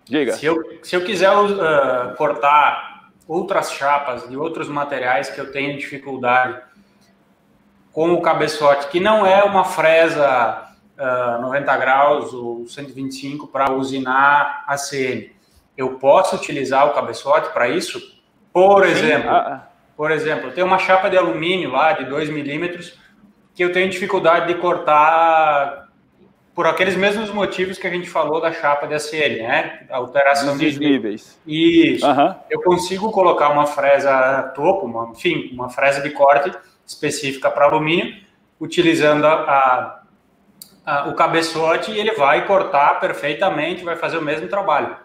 [0.05, 0.33] diga.
[0.33, 5.79] Se eu, se eu quiser uh, cortar outras chapas de outros materiais que eu tenho
[5.79, 6.61] dificuldade
[7.95, 10.67] com o cabeçote, que não é uma fresa
[10.99, 15.31] uh, 90 graus ou 125 para usinar ACM,
[15.77, 18.01] eu posso utilizar o cabeçote para isso?
[18.53, 18.91] Por Sim.
[18.91, 19.69] exemplo, ah.
[19.97, 22.99] por exemplo, tem uma chapa de alumínio lá de 2 milímetros
[23.55, 25.89] que eu tenho dificuldade de cortar
[26.53, 29.87] por aqueles mesmos motivos que a gente falou da chapa de ACL, né?
[29.89, 31.41] A alteração de níveis.
[31.47, 32.05] Isso.
[32.07, 32.35] Uhum.
[32.51, 36.53] Eu consigo colocar uma fresa topo, uma, enfim, uma fresa de corte
[36.87, 38.15] específica para alumínio,
[38.61, 40.03] utilizando a,
[40.85, 44.97] a, o cabeçote e ele vai cortar perfeitamente, vai fazer o mesmo trabalho.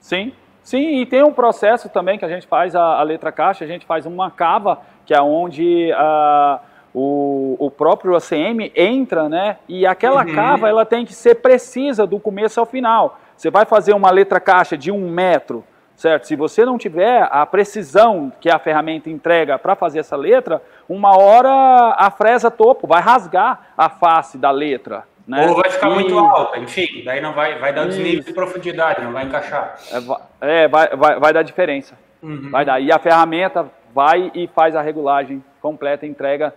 [0.00, 0.32] Sim,
[0.62, 3.68] sim, e tem um processo também que a gente faz a, a letra caixa, a
[3.68, 6.60] gente faz uma cava, que é onde a
[6.94, 9.58] o, o próprio ACM entra, né?
[9.68, 10.32] E aquela uhum.
[10.32, 13.18] cava ela tem que ser precisa do começo ao final.
[13.36, 15.64] Você vai fazer uma letra caixa de um metro,
[15.96, 16.26] certo?
[16.26, 21.16] Se você não tiver a precisão que a ferramenta entrega para fazer essa letra, uma
[21.16, 25.04] hora a fresa topo vai rasgar a face da letra.
[25.26, 25.46] Né?
[25.48, 25.94] Ou vai ficar e...
[25.94, 29.76] muito alta, enfim, daí não vai, vai dar desnível de profundidade, não vai encaixar.
[30.40, 31.98] É, vai, vai, vai dar diferença.
[32.22, 32.50] Uhum.
[32.50, 32.80] Vai dar.
[32.80, 36.54] E a ferramenta vai e faz a regulagem completa, entrega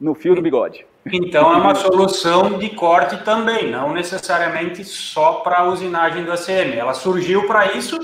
[0.00, 0.86] no fio do bigode.
[1.12, 6.76] Então é uma solução de corte também, não necessariamente só para a usinagem do ACM.
[6.76, 7.96] Ela surgiu para isso,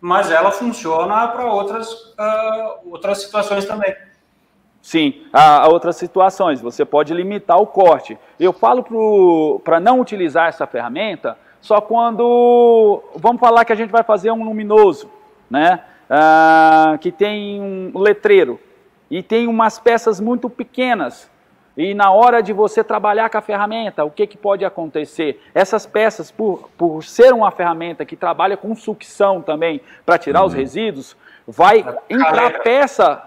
[0.00, 3.94] mas ela funciona para outras, uh, outras situações também.
[4.82, 6.60] Sim, há outras situações.
[6.60, 8.18] Você pode limitar o corte.
[8.38, 13.02] Eu falo para não utilizar essa ferramenta só quando.
[13.16, 15.10] Vamos falar que a gente vai fazer um luminoso,
[15.50, 15.84] né?
[16.08, 18.58] Ah, que tem um letreiro
[19.10, 21.30] e tem umas peças muito pequenas.
[21.80, 25.42] E na hora de você trabalhar com a ferramenta, o que, que pode acontecer?
[25.54, 30.48] Essas peças, por, por ser uma ferramenta que trabalha com sucção também para tirar uhum.
[30.48, 31.16] os resíduos,
[31.48, 31.78] vai
[32.10, 33.22] entrar peça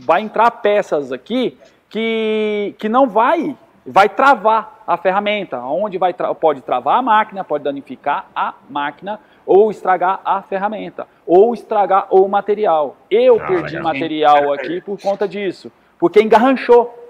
[0.00, 1.58] vai entrar peças aqui
[1.88, 3.56] que, que não vai,
[3.86, 9.18] vai travar a ferramenta, onde vai tra pode travar a máquina, pode danificar a máquina,
[9.46, 12.96] ou estragar a ferramenta, ou estragar o material.
[13.10, 17.07] Eu ah, perdi material aqui por conta disso, porque engarranchou.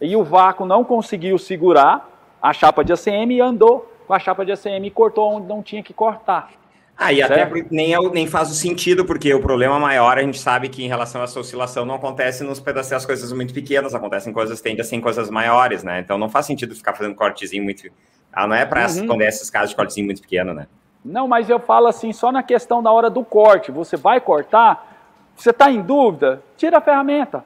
[0.00, 2.08] E o vácuo não conseguiu segurar
[2.40, 5.62] a chapa de ACM e andou com a chapa de ACM e cortou onde não
[5.62, 6.50] tinha que cortar.
[6.98, 10.38] Ah, e até nem, é, nem faz o sentido, porque o problema maior, a gente
[10.38, 13.94] sabe que em relação a essa oscilação não acontece nos pedaços as coisas muito pequenas,
[13.94, 16.00] acontecem coisas, tende a ser coisas maiores, né?
[16.00, 17.90] Então não faz sentido ficar fazendo cortezinho muito.
[18.32, 19.06] Ah, não é para uhum.
[19.06, 20.66] quando é esses casos de cortezinho muito pequeno, né?
[21.04, 23.70] Não, mas eu falo assim, só na questão da hora do corte.
[23.70, 24.96] Você vai cortar,
[25.36, 27.44] você está em dúvida, tira a ferramenta.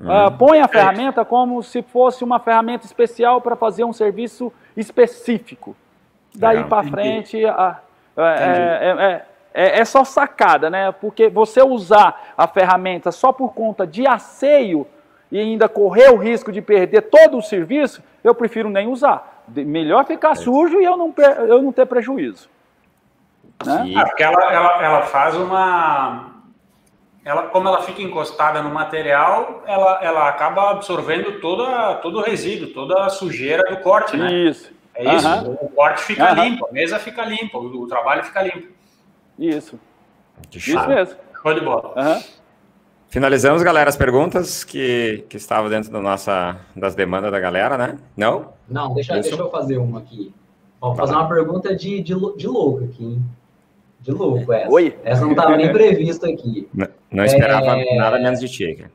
[0.00, 0.26] Uhum.
[0.26, 5.76] Uh, põe a ferramenta como se fosse uma ferramenta especial para fazer um serviço específico.
[6.34, 7.78] Daí para frente, a,
[8.16, 10.92] é é, é, é, é, só sacada, né?
[10.92, 14.86] Porque você usar a ferramenta só por conta de asseio
[15.30, 19.42] e ainda correr o risco de perder todo o serviço, eu prefiro nem usar.
[19.48, 21.14] Melhor ficar sujo e eu não,
[21.46, 22.48] eu não ter prejuízo.
[23.64, 23.94] Né?
[23.96, 26.33] Ah, porque ela, ela, ela faz uma.
[27.24, 32.68] Ela, como ela fica encostada no material, ela, ela acaba absorvendo toda, todo o resíduo,
[32.68, 34.30] toda a sujeira do corte, né?
[34.32, 34.72] Isso.
[34.94, 35.52] É isso, uhum.
[35.54, 36.44] o corte fica uhum.
[36.44, 38.68] limpo, a mesa fica limpa, o, o trabalho fica limpo.
[39.38, 39.80] Isso.
[40.52, 41.16] Isso mesmo.
[41.42, 41.94] Show de bola.
[41.96, 42.22] Uhum.
[43.08, 47.98] Finalizamos, galera, as perguntas que, que estavam dentro da nossa, das demandas da galera, né?
[48.16, 48.52] Não?
[48.68, 50.34] Não, deixa, deixa eu fazer uma aqui.
[50.80, 53.24] Vou fazer uma pergunta de, de, de louco aqui, hein?
[54.04, 54.70] De louco essa.
[54.70, 54.98] Oi?
[55.02, 56.68] Essa não estava nem prevista aqui.
[56.74, 57.96] Não, não esperava é...
[57.96, 58.90] nada menos de ti, cara.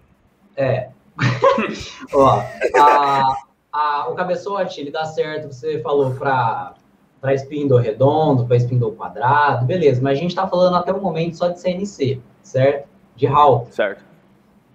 [0.55, 0.89] É.
[2.13, 2.43] Ó,
[2.75, 3.35] a,
[3.71, 6.75] a, o cabeçote, ele dá certo, você falou para
[7.19, 11.35] para spindle redondo, para spindle quadrado, beleza, mas a gente está falando até o momento
[11.35, 12.87] só de CNC, certo?
[13.15, 13.67] De HAL.
[13.71, 14.05] Certo.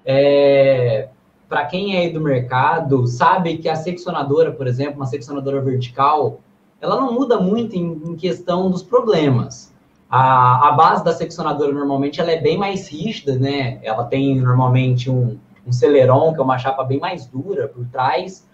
[0.05, 1.09] É,
[1.49, 6.41] para quem é aí do mercado, sabe que a seccionadora, por exemplo, uma seccionadora vertical,
[6.83, 9.74] ela não muda muito em, em questão dos problemas.
[10.09, 13.81] A, a, base da seccionadora, normalmente, ela é bem mais rígida, né?
[13.83, 18.47] Ela tem, normalmente, um, um celeron, que é uma chapa bem mais dura por trás,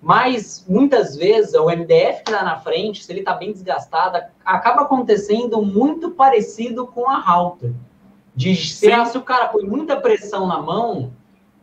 [0.00, 4.82] mas muitas vezes o MDF que está na frente, se ele está bem desgastado, acaba
[4.82, 7.72] acontecendo muito parecido com a halter.
[8.34, 11.12] De ser, se o cara põe muita pressão na mão,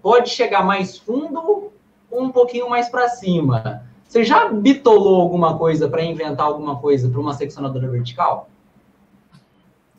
[0.02, 1.72] pode chegar mais fundo
[2.10, 3.84] ou um pouquinho mais para cima.
[4.08, 8.50] Você já bitolou alguma coisa para inventar alguma coisa para uma seccionadora vertical?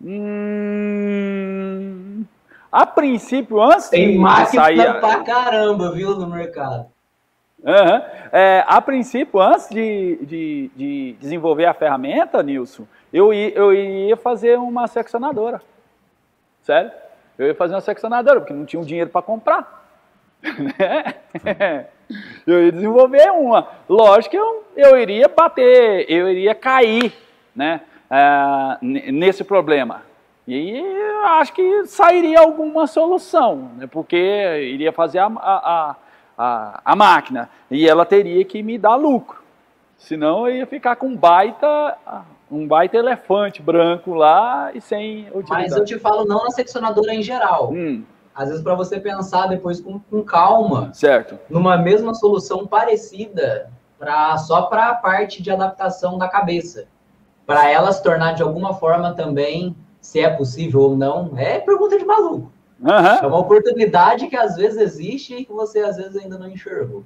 [0.06, 1.84] Hum,
[2.70, 5.00] a princípio, antes Tem máquina sair...
[5.00, 6.92] pra caramba, viu, no mercado.
[7.62, 8.02] Uhum.
[8.30, 14.58] É, a princípio, antes de, de, de, desenvolver a ferramenta, Nilson, eu, eu ia fazer
[14.58, 15.62] uma seccionadora.
[16.62, 16.92] Sério?
[17.38, 19.82] Eu ia fazer uma seccionadora, porque não tinha um dinheiro para comprar.
[20.44, 21.14] Né?
[22.46, 23.66] eu ia desenvolver uma.
[23.88, 27.14] Lógico que eu, eu iria bater, eu iria cair
[27.54, 27.82] né?
[28.14, 28.78] É,
[29.12, 30.02] nesse problema.
[30.46, 30.82] E
[31.38, 33.86] acho que sairia alguma solução, né?
[33.86, 35.96] porque iria fazer a, a
[36.36, 39.42] a, a máquina e ela teria que me dar lucro.
[39.96, 41.96] Senão eu ia ficar com um baita,
[42.50, 45.70] um baita elefante branco lá e sem utilidade.
[45.70, 47.72] Mas eu te falo não na seccionadora em geral.
[47.72, 48.04] Hum.
[48.34, 50.92] Às vezes para você pensar depois com, com, calma.
[50.92, 51.38] Certo.
[51.48, 56.88] Numa mesma solução parecida para só para a parte de adaptação da cabeça.
[57.46, 61.98] Para ela se tornar de alguma forma também, se é possível ou não, é pergunta
[61.98, 62.52] de maluco.
[62.80, 62.90] Uhum.
[62.90, 67.04] É uma oportunidade que às vezes existe e que você às vezes ainda não enxergou.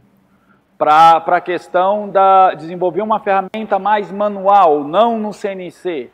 [0.77, 6.11] Para a questão da desenvolver uma ferramenta mais manual, não no CNC.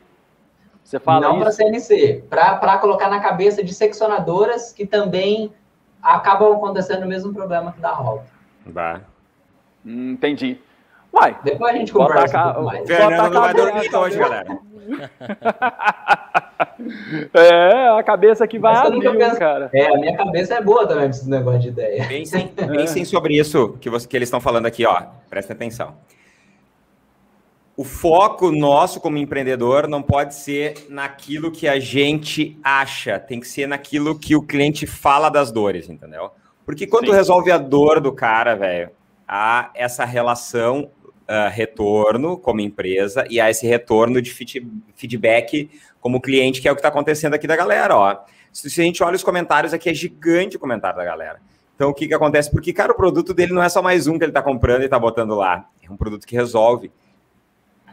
[0.83, 5.51] Você fala Não para CNC, para colocar na cabeça de seccionadoras que também
[6.01, 8.19] acabam acontecendo o mesmo problema que da.
[8.67, 9.01] Bah.
[9.83, 10.59] Hum, entendi.
[11.15, 12.85] Uai, Depois a gente conversa um mais.
[12.85, 14.59] Fernando não vai dormir hoje, galera.
[17.33, 19.39] é, a cabeça que vai abrir, penso...
[19.39, 19.69] cara.
[19.73, 22.05] É, a minha cabeça é boa também pra esse negócio de ideia.
[22.05, 25.03] Pensem, pensem sobre isso que, você, que eles estão falando aqui, ó.
[25.29, 25.95] Prestem atenção.
[27.77, 33.47] o foco nosso como empreendedor não pode ser naquilo que a gente acha, tem que
[33.47, 36.29] ser naquilo que o cliente fala das dores, entendeu?
[36.65, 37.13] Porque quando Sim.
[37.13, 38.89] resolve a dor do cara, velho,
[39.27, 40.89] há essa relação
[41.29, 44.31] uh, retorno como empresa e há esse retorno de
[44.95, 45.69] feedback
[45.99, 48.17] como cliente, que é o que está acontecendo aqui da galera, ó.
[48.51, 51.41] Se, se a gente olha os comentários aqui, é gigante o comentário da galera.
[51.75, 52.49] Então, o que, que acontece?
[52.49, 54.85] Porque, cara, o produto dele não é só mais um que ele está comprando e
[54.85, 55.67] está botando lá.
[55.83, 56.89] É um produto que resolve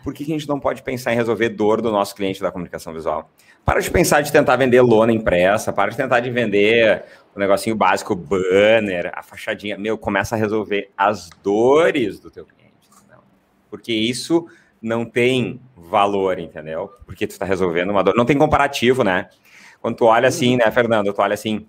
[0.02, 2.50] por que, que a gente não pode pensar em resolver dor do nosso cliente da
[2.50, 3.30] comunicação visual?
[3.64, 7.04] Para de pensar de tentar vender lona impressa, para de tentar de vender
[7.34, 9.78] o negocinho básico, banner, a fachadinha.
[9.78, 12.61] Meu, começa a resolver as dores do teu cliente.
[13.72, 14.46] Porque isso
[14.82, 16.92] não tem valor, entendeu?
[17.06, 18.14] Porque tu está resolvendo uma dor.
[18.14, 19.30] Não tem comparativo, né?
[19.80, 21.10] Quando tu olha assim, né, Fernando?
[21.10, 21.66] Tu olha assim,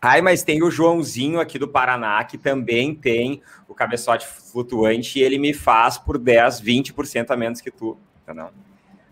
[0.00, 5.22] Ai, mas tem o Joãozinho aqui do Paraná, que também tem o cabeçote flutuante, e
[5.22, 8.48] ele me faz por 10, 20% a menos que tu, entendeu?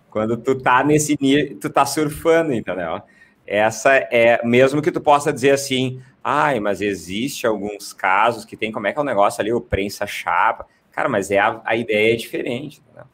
[0.08, 3.02] Quando tu tá nesse nível, tu tá surfando, entendeu?
[3.46, 8.70] Essa é, mesmo que tu possa dizer assim, ai, mas existe alguns casos que tem,
[8.72, 11.76] como é que é o negócio ali, o prensa chapa, cara, mas é a, a
[11.76, 13.04] ideia é diferente, entendeu?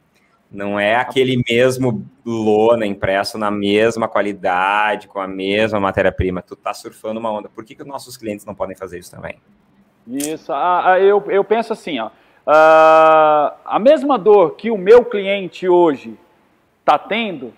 [0.50, 6.42] Não é aquele mesmo lona impresso na mesma qualidade, com a mesma matéria-prima.
[6.42, 7.48] Tu tá surfando uma onda.
[7.48, 9.40] Por que, que os nossos clientes não podem fazer isso também?
[10.08, 10.52] Isso.
[10.52, 12.08] Ah, ah eu, eu penso assim, ó.
[12.08, 16.18] Uh, a mesma dor que o meu cliente hoje
[16.80, 17.54] está tendo,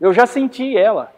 [0.00, 1.12] eu já senti ela.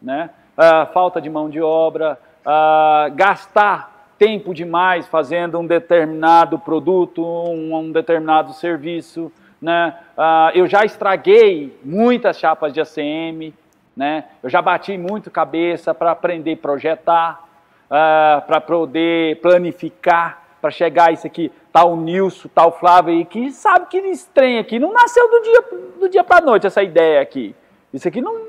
[0.00, 0.30] Né?
[0.56, 7.74] Uh, falta de mão de obra, uh, gastar tempo demais fazendo um determinado produto, um,
[7.74, 9.96] um determinado serviço, né?
[10.16, 13.54] Uh, eu já estraguei muitas chapas de ACM,
[13.96, 14.24] né?
[14.42, 17.44] Eu já bati muito cabeça para aprender a projetar,
[17.86, 23.86] uh, para poder planificar, para chegar isso aqui, tal Nilson, tal Flávio aí, que sabe
[23.86, 25.64] que esse trem aqui não nasceu do dia,
[26.00, 27.54] do dia para noite, essa ideia aqui.
[27.92, 28.40] Isso aqui não,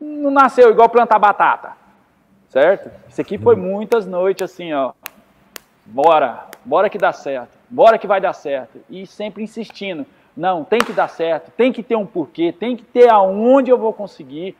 [0.00, 1.72] não nasceu igual plantar batata,
[2.48, 2.90] certo?
[3.08, 4.92] Isso aqui foi muitas noites assim, ó,
[5.86, 10.06] bora, bora que dá certo, bora que vai dar certo, e sempre insistindo.
[10.36, 13.78] Não, tem que dar certo, tem que ter um porquê, tem que ter aonde eu
[13.78, 14.56] vou conseguir.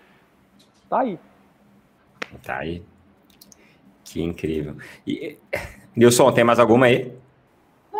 [0.88, 1.18] Tá aí.
[2.42, 2.82] Tá aí.
[4.04, 4.76] Que incrível.
[5.06, 5.36] E,
[5.96, 7.12] Nilson, tem mais alguma aí?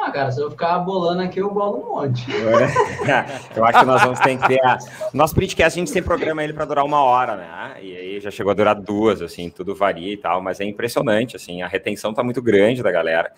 [0.05, 2.27] Ah, cara, se eu ficar bolando aqui, eu bolo um monte.
[3.57, 4.61] eu acho que nós vamos ter que.
[4.61, 4.79] A...
[5.15, 7.77] Nosso printcast, a gente tem programa ele para durar uma hora, né?
[7.81, 11.37] E aí já chegou a durar duas, assim, tudo varia e tal, mas é impressionante,
[11.37, 13.33] assim, a retenção tá muito grande da galera.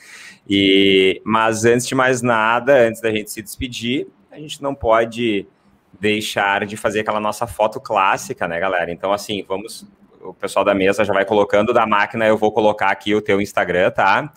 [0.48, 5.46] E Mas antes de mais nada, antes da gente se despedir, a gente não pode
[6.00, 8.90] deixar de fazer aquela nossa foto clássica, né, galera?
[8.90, 9.86] Então, assim, vamos.
[10.20, 13.40] O pessoal da mesa já vai colocando da máquina, eu vou colocar aqui o teu
[13.40, 14.32] Instagram, tá?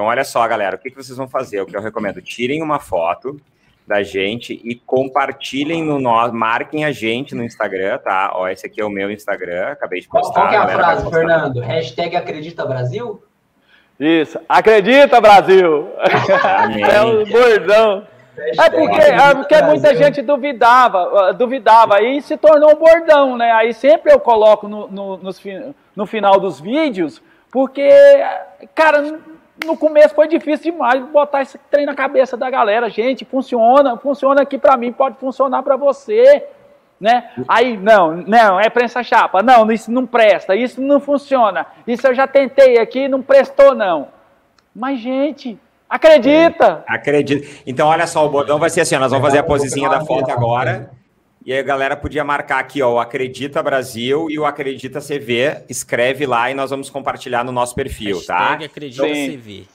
[0.00, 1.60] Então, olha só, galera, o que, que vocês vão fazer?
[1.60, 2.22] O que eu recomendo?
[2.22, 3.38] Tirem uma foto
[3.86, 8.30] da gente e compartilhem no nosso, marquem a gente no Instagram, tá?
[8.32, 10.32] Ó, esse aqui é o meu Instagram, acabei de postar.
[10.32, 11.60] Qual, qual é a frase, Fernando?
[11.60, 13.22] Hashtag Acredita Brasil?
[13.98, 15.90] Isso, acredita Brasil!
[16.56, 16.82] Amém.
[16.82, 18.06] É o bordão.
[18.58, 23.52] É porque, é porque muita gente duvidava, duvidava, aí se tornou um bordão, né?
[23.52, 25.30] Aí sempre eu coloco no, no, no,
[25.94, 27.20] no final dos vídeos,
[27.50, 27.90] porque,
[28.74, 29.20] cara,
[29.64, 32.88] no começo foi difícil demais botar esse trem na cabeça da galera.
[32.88, 36.46] Gente, funciona, funciona aqui para mim, pode funcionar para você,
[37.00, 37.30] né?
[37.48, 39.42] Aí, não, não, é prensa chapa.
[39.42, 41.66] Não, isso não presta, isso não funciona.
[41.86, 44.08] Isso eu já tentei aqui, não prestou não.
[44.74, 45.58] Mas, gente,
[45.90, 46.84] Acredita!
[46.88, 47.48] É, acredita.
[47.66, 50.30] Então, olha só, o bordão vai ser assim: nós vamos fazer a posezinha da foto
[50.30, 50.88] agora.
[51.50, 55.64] E aí a galera podia marcar aqui, ó, o Acredita Brasil e o Acredita CV.
[55.68, 58.50] Escreve lá e nós vamos compartilhar no nosso perfil, tá?
[58.50, 58.64] Hashtag tá?
[58.66, 59.66] Acredita então, CV.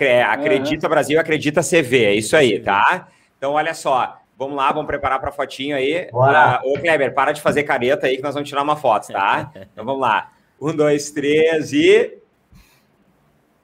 [0.00, 0.90] É, acredita uhum.
[0.90, 2.04] Brasil, Acredita CV.
[2.04, 3.06] É isso aí, tá?
[3.38, 4.18] Então, olha só.
[4.36, 6.08] Vamos lá, vamos preparar para a fotinho aí.
[6.10, 6.62] Bora.
[6.64, 9.52] Uh, ô, Kleber, para de fazer careta aí que nós vamos tirar uma foto, tá?
[9.72, 10.32] então vamos lá.
[10.60, 12.12] Um, dois, três e.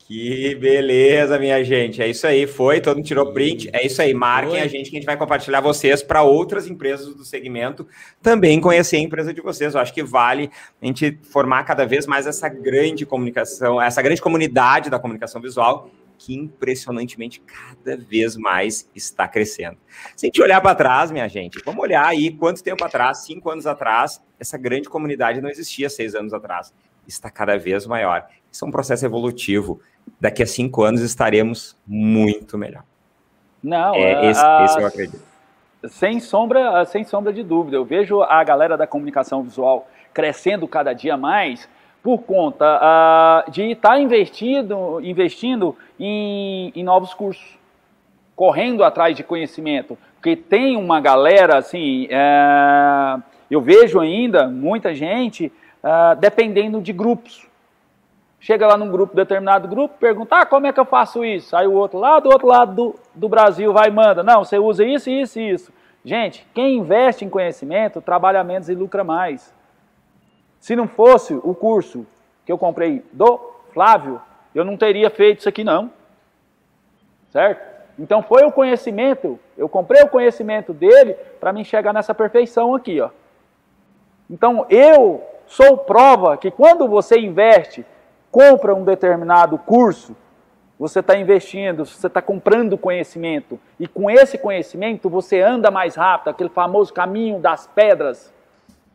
[0.06, 2.00] Que beleza, minha gente.
[2.00, 2.46] É isso aí.
[2.46, 3.68] Foi, todo mundo tirou print.
[3.72, 4.14] É isso aí.
[4.14, 4.60] Marquem Foi.
[4.60, 7.88] a gente que a gente vai compartilhar vocês para outras empresas do segmento
[8.22, 9.74] também conhecer a empresa de vocês.
[9.74, 10.48] Eu acho que vale
[10.80, 15.90] a gente formar cada vez mais essa grande comunicação, essa grande comunidade da comunicação visual
[16.16, 19.76] que impressionantemente cada vez mais está crescendo.
[20.16, 23.50] Se a gente olhar para trás, minha gente, vamos olhar aí quanto tempo atrás, cinco
[23.50, 26.72] anos atrás, essa grande comunidade não existia seis anos atrás.
[27.08, 28.26] Está cada vez maior.
[28.50, 29.80] Isso é um processo evolutivo
[30.20, 32.82] daqui a cinco anos estaremos muito melhor.
[33.62, 35.22] Não, é, esse, a, esse eu acredito.
[35.88, 37.76] Sem sombra, sem sombra de dúvida.
[37.76, 41.68] Eu vejo a galera da comunicação visual crescendo cada dia mais
[42.02, 47.58] por conta uh, de estar tá investindo, investindo em, em novos cursos,
[48.36, 53.16] correndo atrás de conhecimento, Porque tem uma galera, assim, é,
[53.50, 55.50] eu vejo ainda muita gente
[55.82, 57.45] é, dependendo de grupos.
[58.47, 61.56] Chega lá num grupo, determinado grupo, pergunta, ah, como é que eu faço isso?
[61.56, 64.56] Aí o outro lá do outro lado do, do Brasil vai e manda, não, você
[64.56, 65.73] usa isso, isso e isso.
[66.05, 69.52] Gente, quem investe em conhecimento trabalha menos e lucra mais.
[70.60, 72.06] Se não fosse o curso
[72.44, 73.36] que eu comprei do
[73.73, 74.23] Flávio,
[74.55, 75.90] eu não teria feito isso aqui não.
[77.31, 77.66] Certo?
[77.98, 83.01] Então foi o conhecimento, eu comprei o conhecimento dele para me chegar nessa perfeição aqui,
[83.01, 83.10] ó.
[84.31, 87.85] Então eu sou prova que quando você investe,
[88.36, 90.14] compra um determinado curso,
[90.78, 93.58] você está investindo, você está comprando conhecimento.
[93.80, 98.30] E com esse conhecimento você anda mais rápido, aquele famoso caminho das pedras.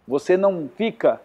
[0.07, 1.19] Você não fica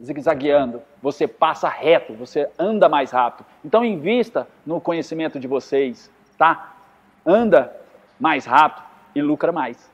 [0.00, 3.44] zigue-zagueando, você passa reto, você anda mais rápido.
[3.64, 6.08] Então invista no conhecimento de vocês,
[6.38, 6.76] tá?
[7.26, 7.76] Anda
[8.20, 9.90] mais rápido e lucra mais.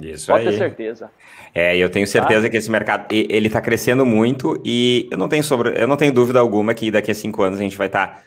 [0.00, 0.52] Isso Pode aí.
[0.52, 1.10] ter certeza.
[1.54, 2.50] É, eu tenho certeza tá?
[2.50, 6.12] que esse mercado ele está crescendo muito e eu não tenho sobre, eu não tenho
[6.12, 8.22] dúvida alguma que daqui a cinco anos a gente vai estar tá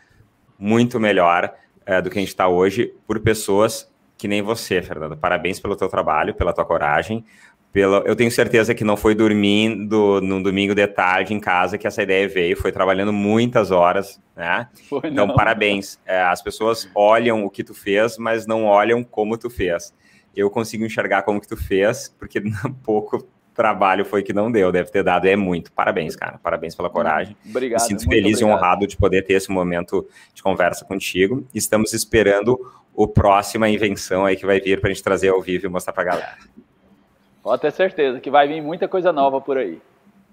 [0.58, 1.54] muito melhor
[1.86, 5.18] é, do que a gente está hoje por pessoas que nem você, Fernando.
[5.18, 7.26] Parabéns pelo teu trabalho, pela tua coragem,
[7.74, 11.88] pela, eu tenho certeza que não foi dormindo num domingo de tarde em casa que
[11.88, 14.68] essa ideia veio, foi trabalhando muitas horas, né?
[14.90, 15.36] Foi, então, não.
[15.36, 15.98] parabéns.
[16.06, 19.94] É, as pessoas olham o que tu fez, mas não olham como tu fez.
[20.36, 22.42] Eu consigo enxergar como que tu fez, porque
[22.84, 25.72] pouco trabalho foi que não deu, deve ter dado, é muito.
[25.72, 27.36] Parabéns, cara, parabéns pela coragem.
[27.48, 27.82] Obrigado.
[27.82, 28.42] Me sinto feliz obrigado.
[28.42, 31.46] e honrado de poder ter esse momento de conversa contigo.
[31.54, 32.60] Estamos esperando
[32.94, 35.94] o próxima invenção aí que vai vir para a gente trazer ao vivo e mostrar
[35.94, 36.38] para a galera.
[37.44, 39.82] Pode ter certeza que vai vir muita coisa nova por aí.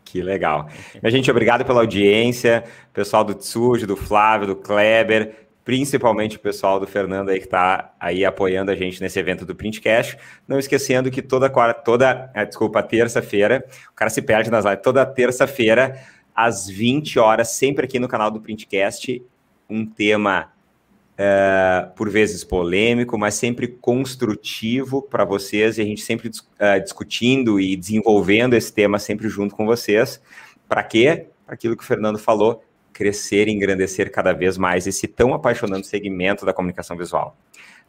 [0.04, 0.68] Que legal.
[1.02, 2.64] Minha gente, obrigado pela audiência,
[2.94, 7.92] pessoal do Tsuji, do Flávio, do Kleber, principalmente o pessoal do Fernando aí que está
[8.00, 10.16] aí apoiando a gente nesse evento do Printcast.
[10.48, 15.04] Não esquecendo que toda, toda ah, desculpa, terça-feira, o cara se perde nas lives, toda
[15.04, 16.02] terça-feira,
[16.34, 19.22] às 20 horas, sempre aqui no canal do Printcast,
[19.68, 20.50] um tema
[21.18, 27.60] uh, por vezes polêmico, mas sempre construtivo para vocês e a gente sempre uh, discutindo
[27.60, 30.18] e desenvolvendo esse tema sempre junto com vocês.
[30.66, 31.26] Para quê?
[31.44, 32.64] Para aquilo que o Fernando falou,
[32.98, 37.36] crescer e engrandecer cada vez mais esse tão apaixonante segmento da comunicação visual.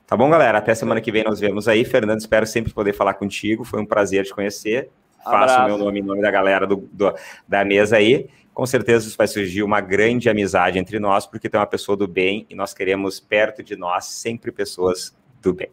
[0.05, 0.59] Tá bom, galera?
[0.59, 1.83] Até semana que vem nos vemos aí.
[1.83, 3.63] Fernando, espero sempre poder falar contigo.
[3.63, 4.89] Foi um prazer te conhecer.
[5.23, 7.13] Faço o meu nome em nome da galera do, do,
[7.47, 8.29] da mesa aí
[8.59, 12.45] com certeza vai surgir uma grande amizade entre nós, porque tem uma pessoa do bem
[12.49, 15.69] e nós queremos perto de nós sempre pessoas do bem.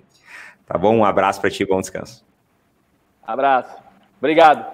[0.64, 0.96] Tá bom?
[0.96, 2.24] Um abraço para ti, bom descanso.
[3.26, 3.76] Abraço.
[4.18, 4.64] Obrigado.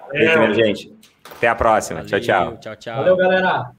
[0.53, 0.95] Gente.
[1.37, 2.03] Até a próxima.
[2.03, 2.57] Valeu, tchau, tchau.
[2.57, 2.97] Tchau, tchau.
[2.97, 3.71] Valeu, galera.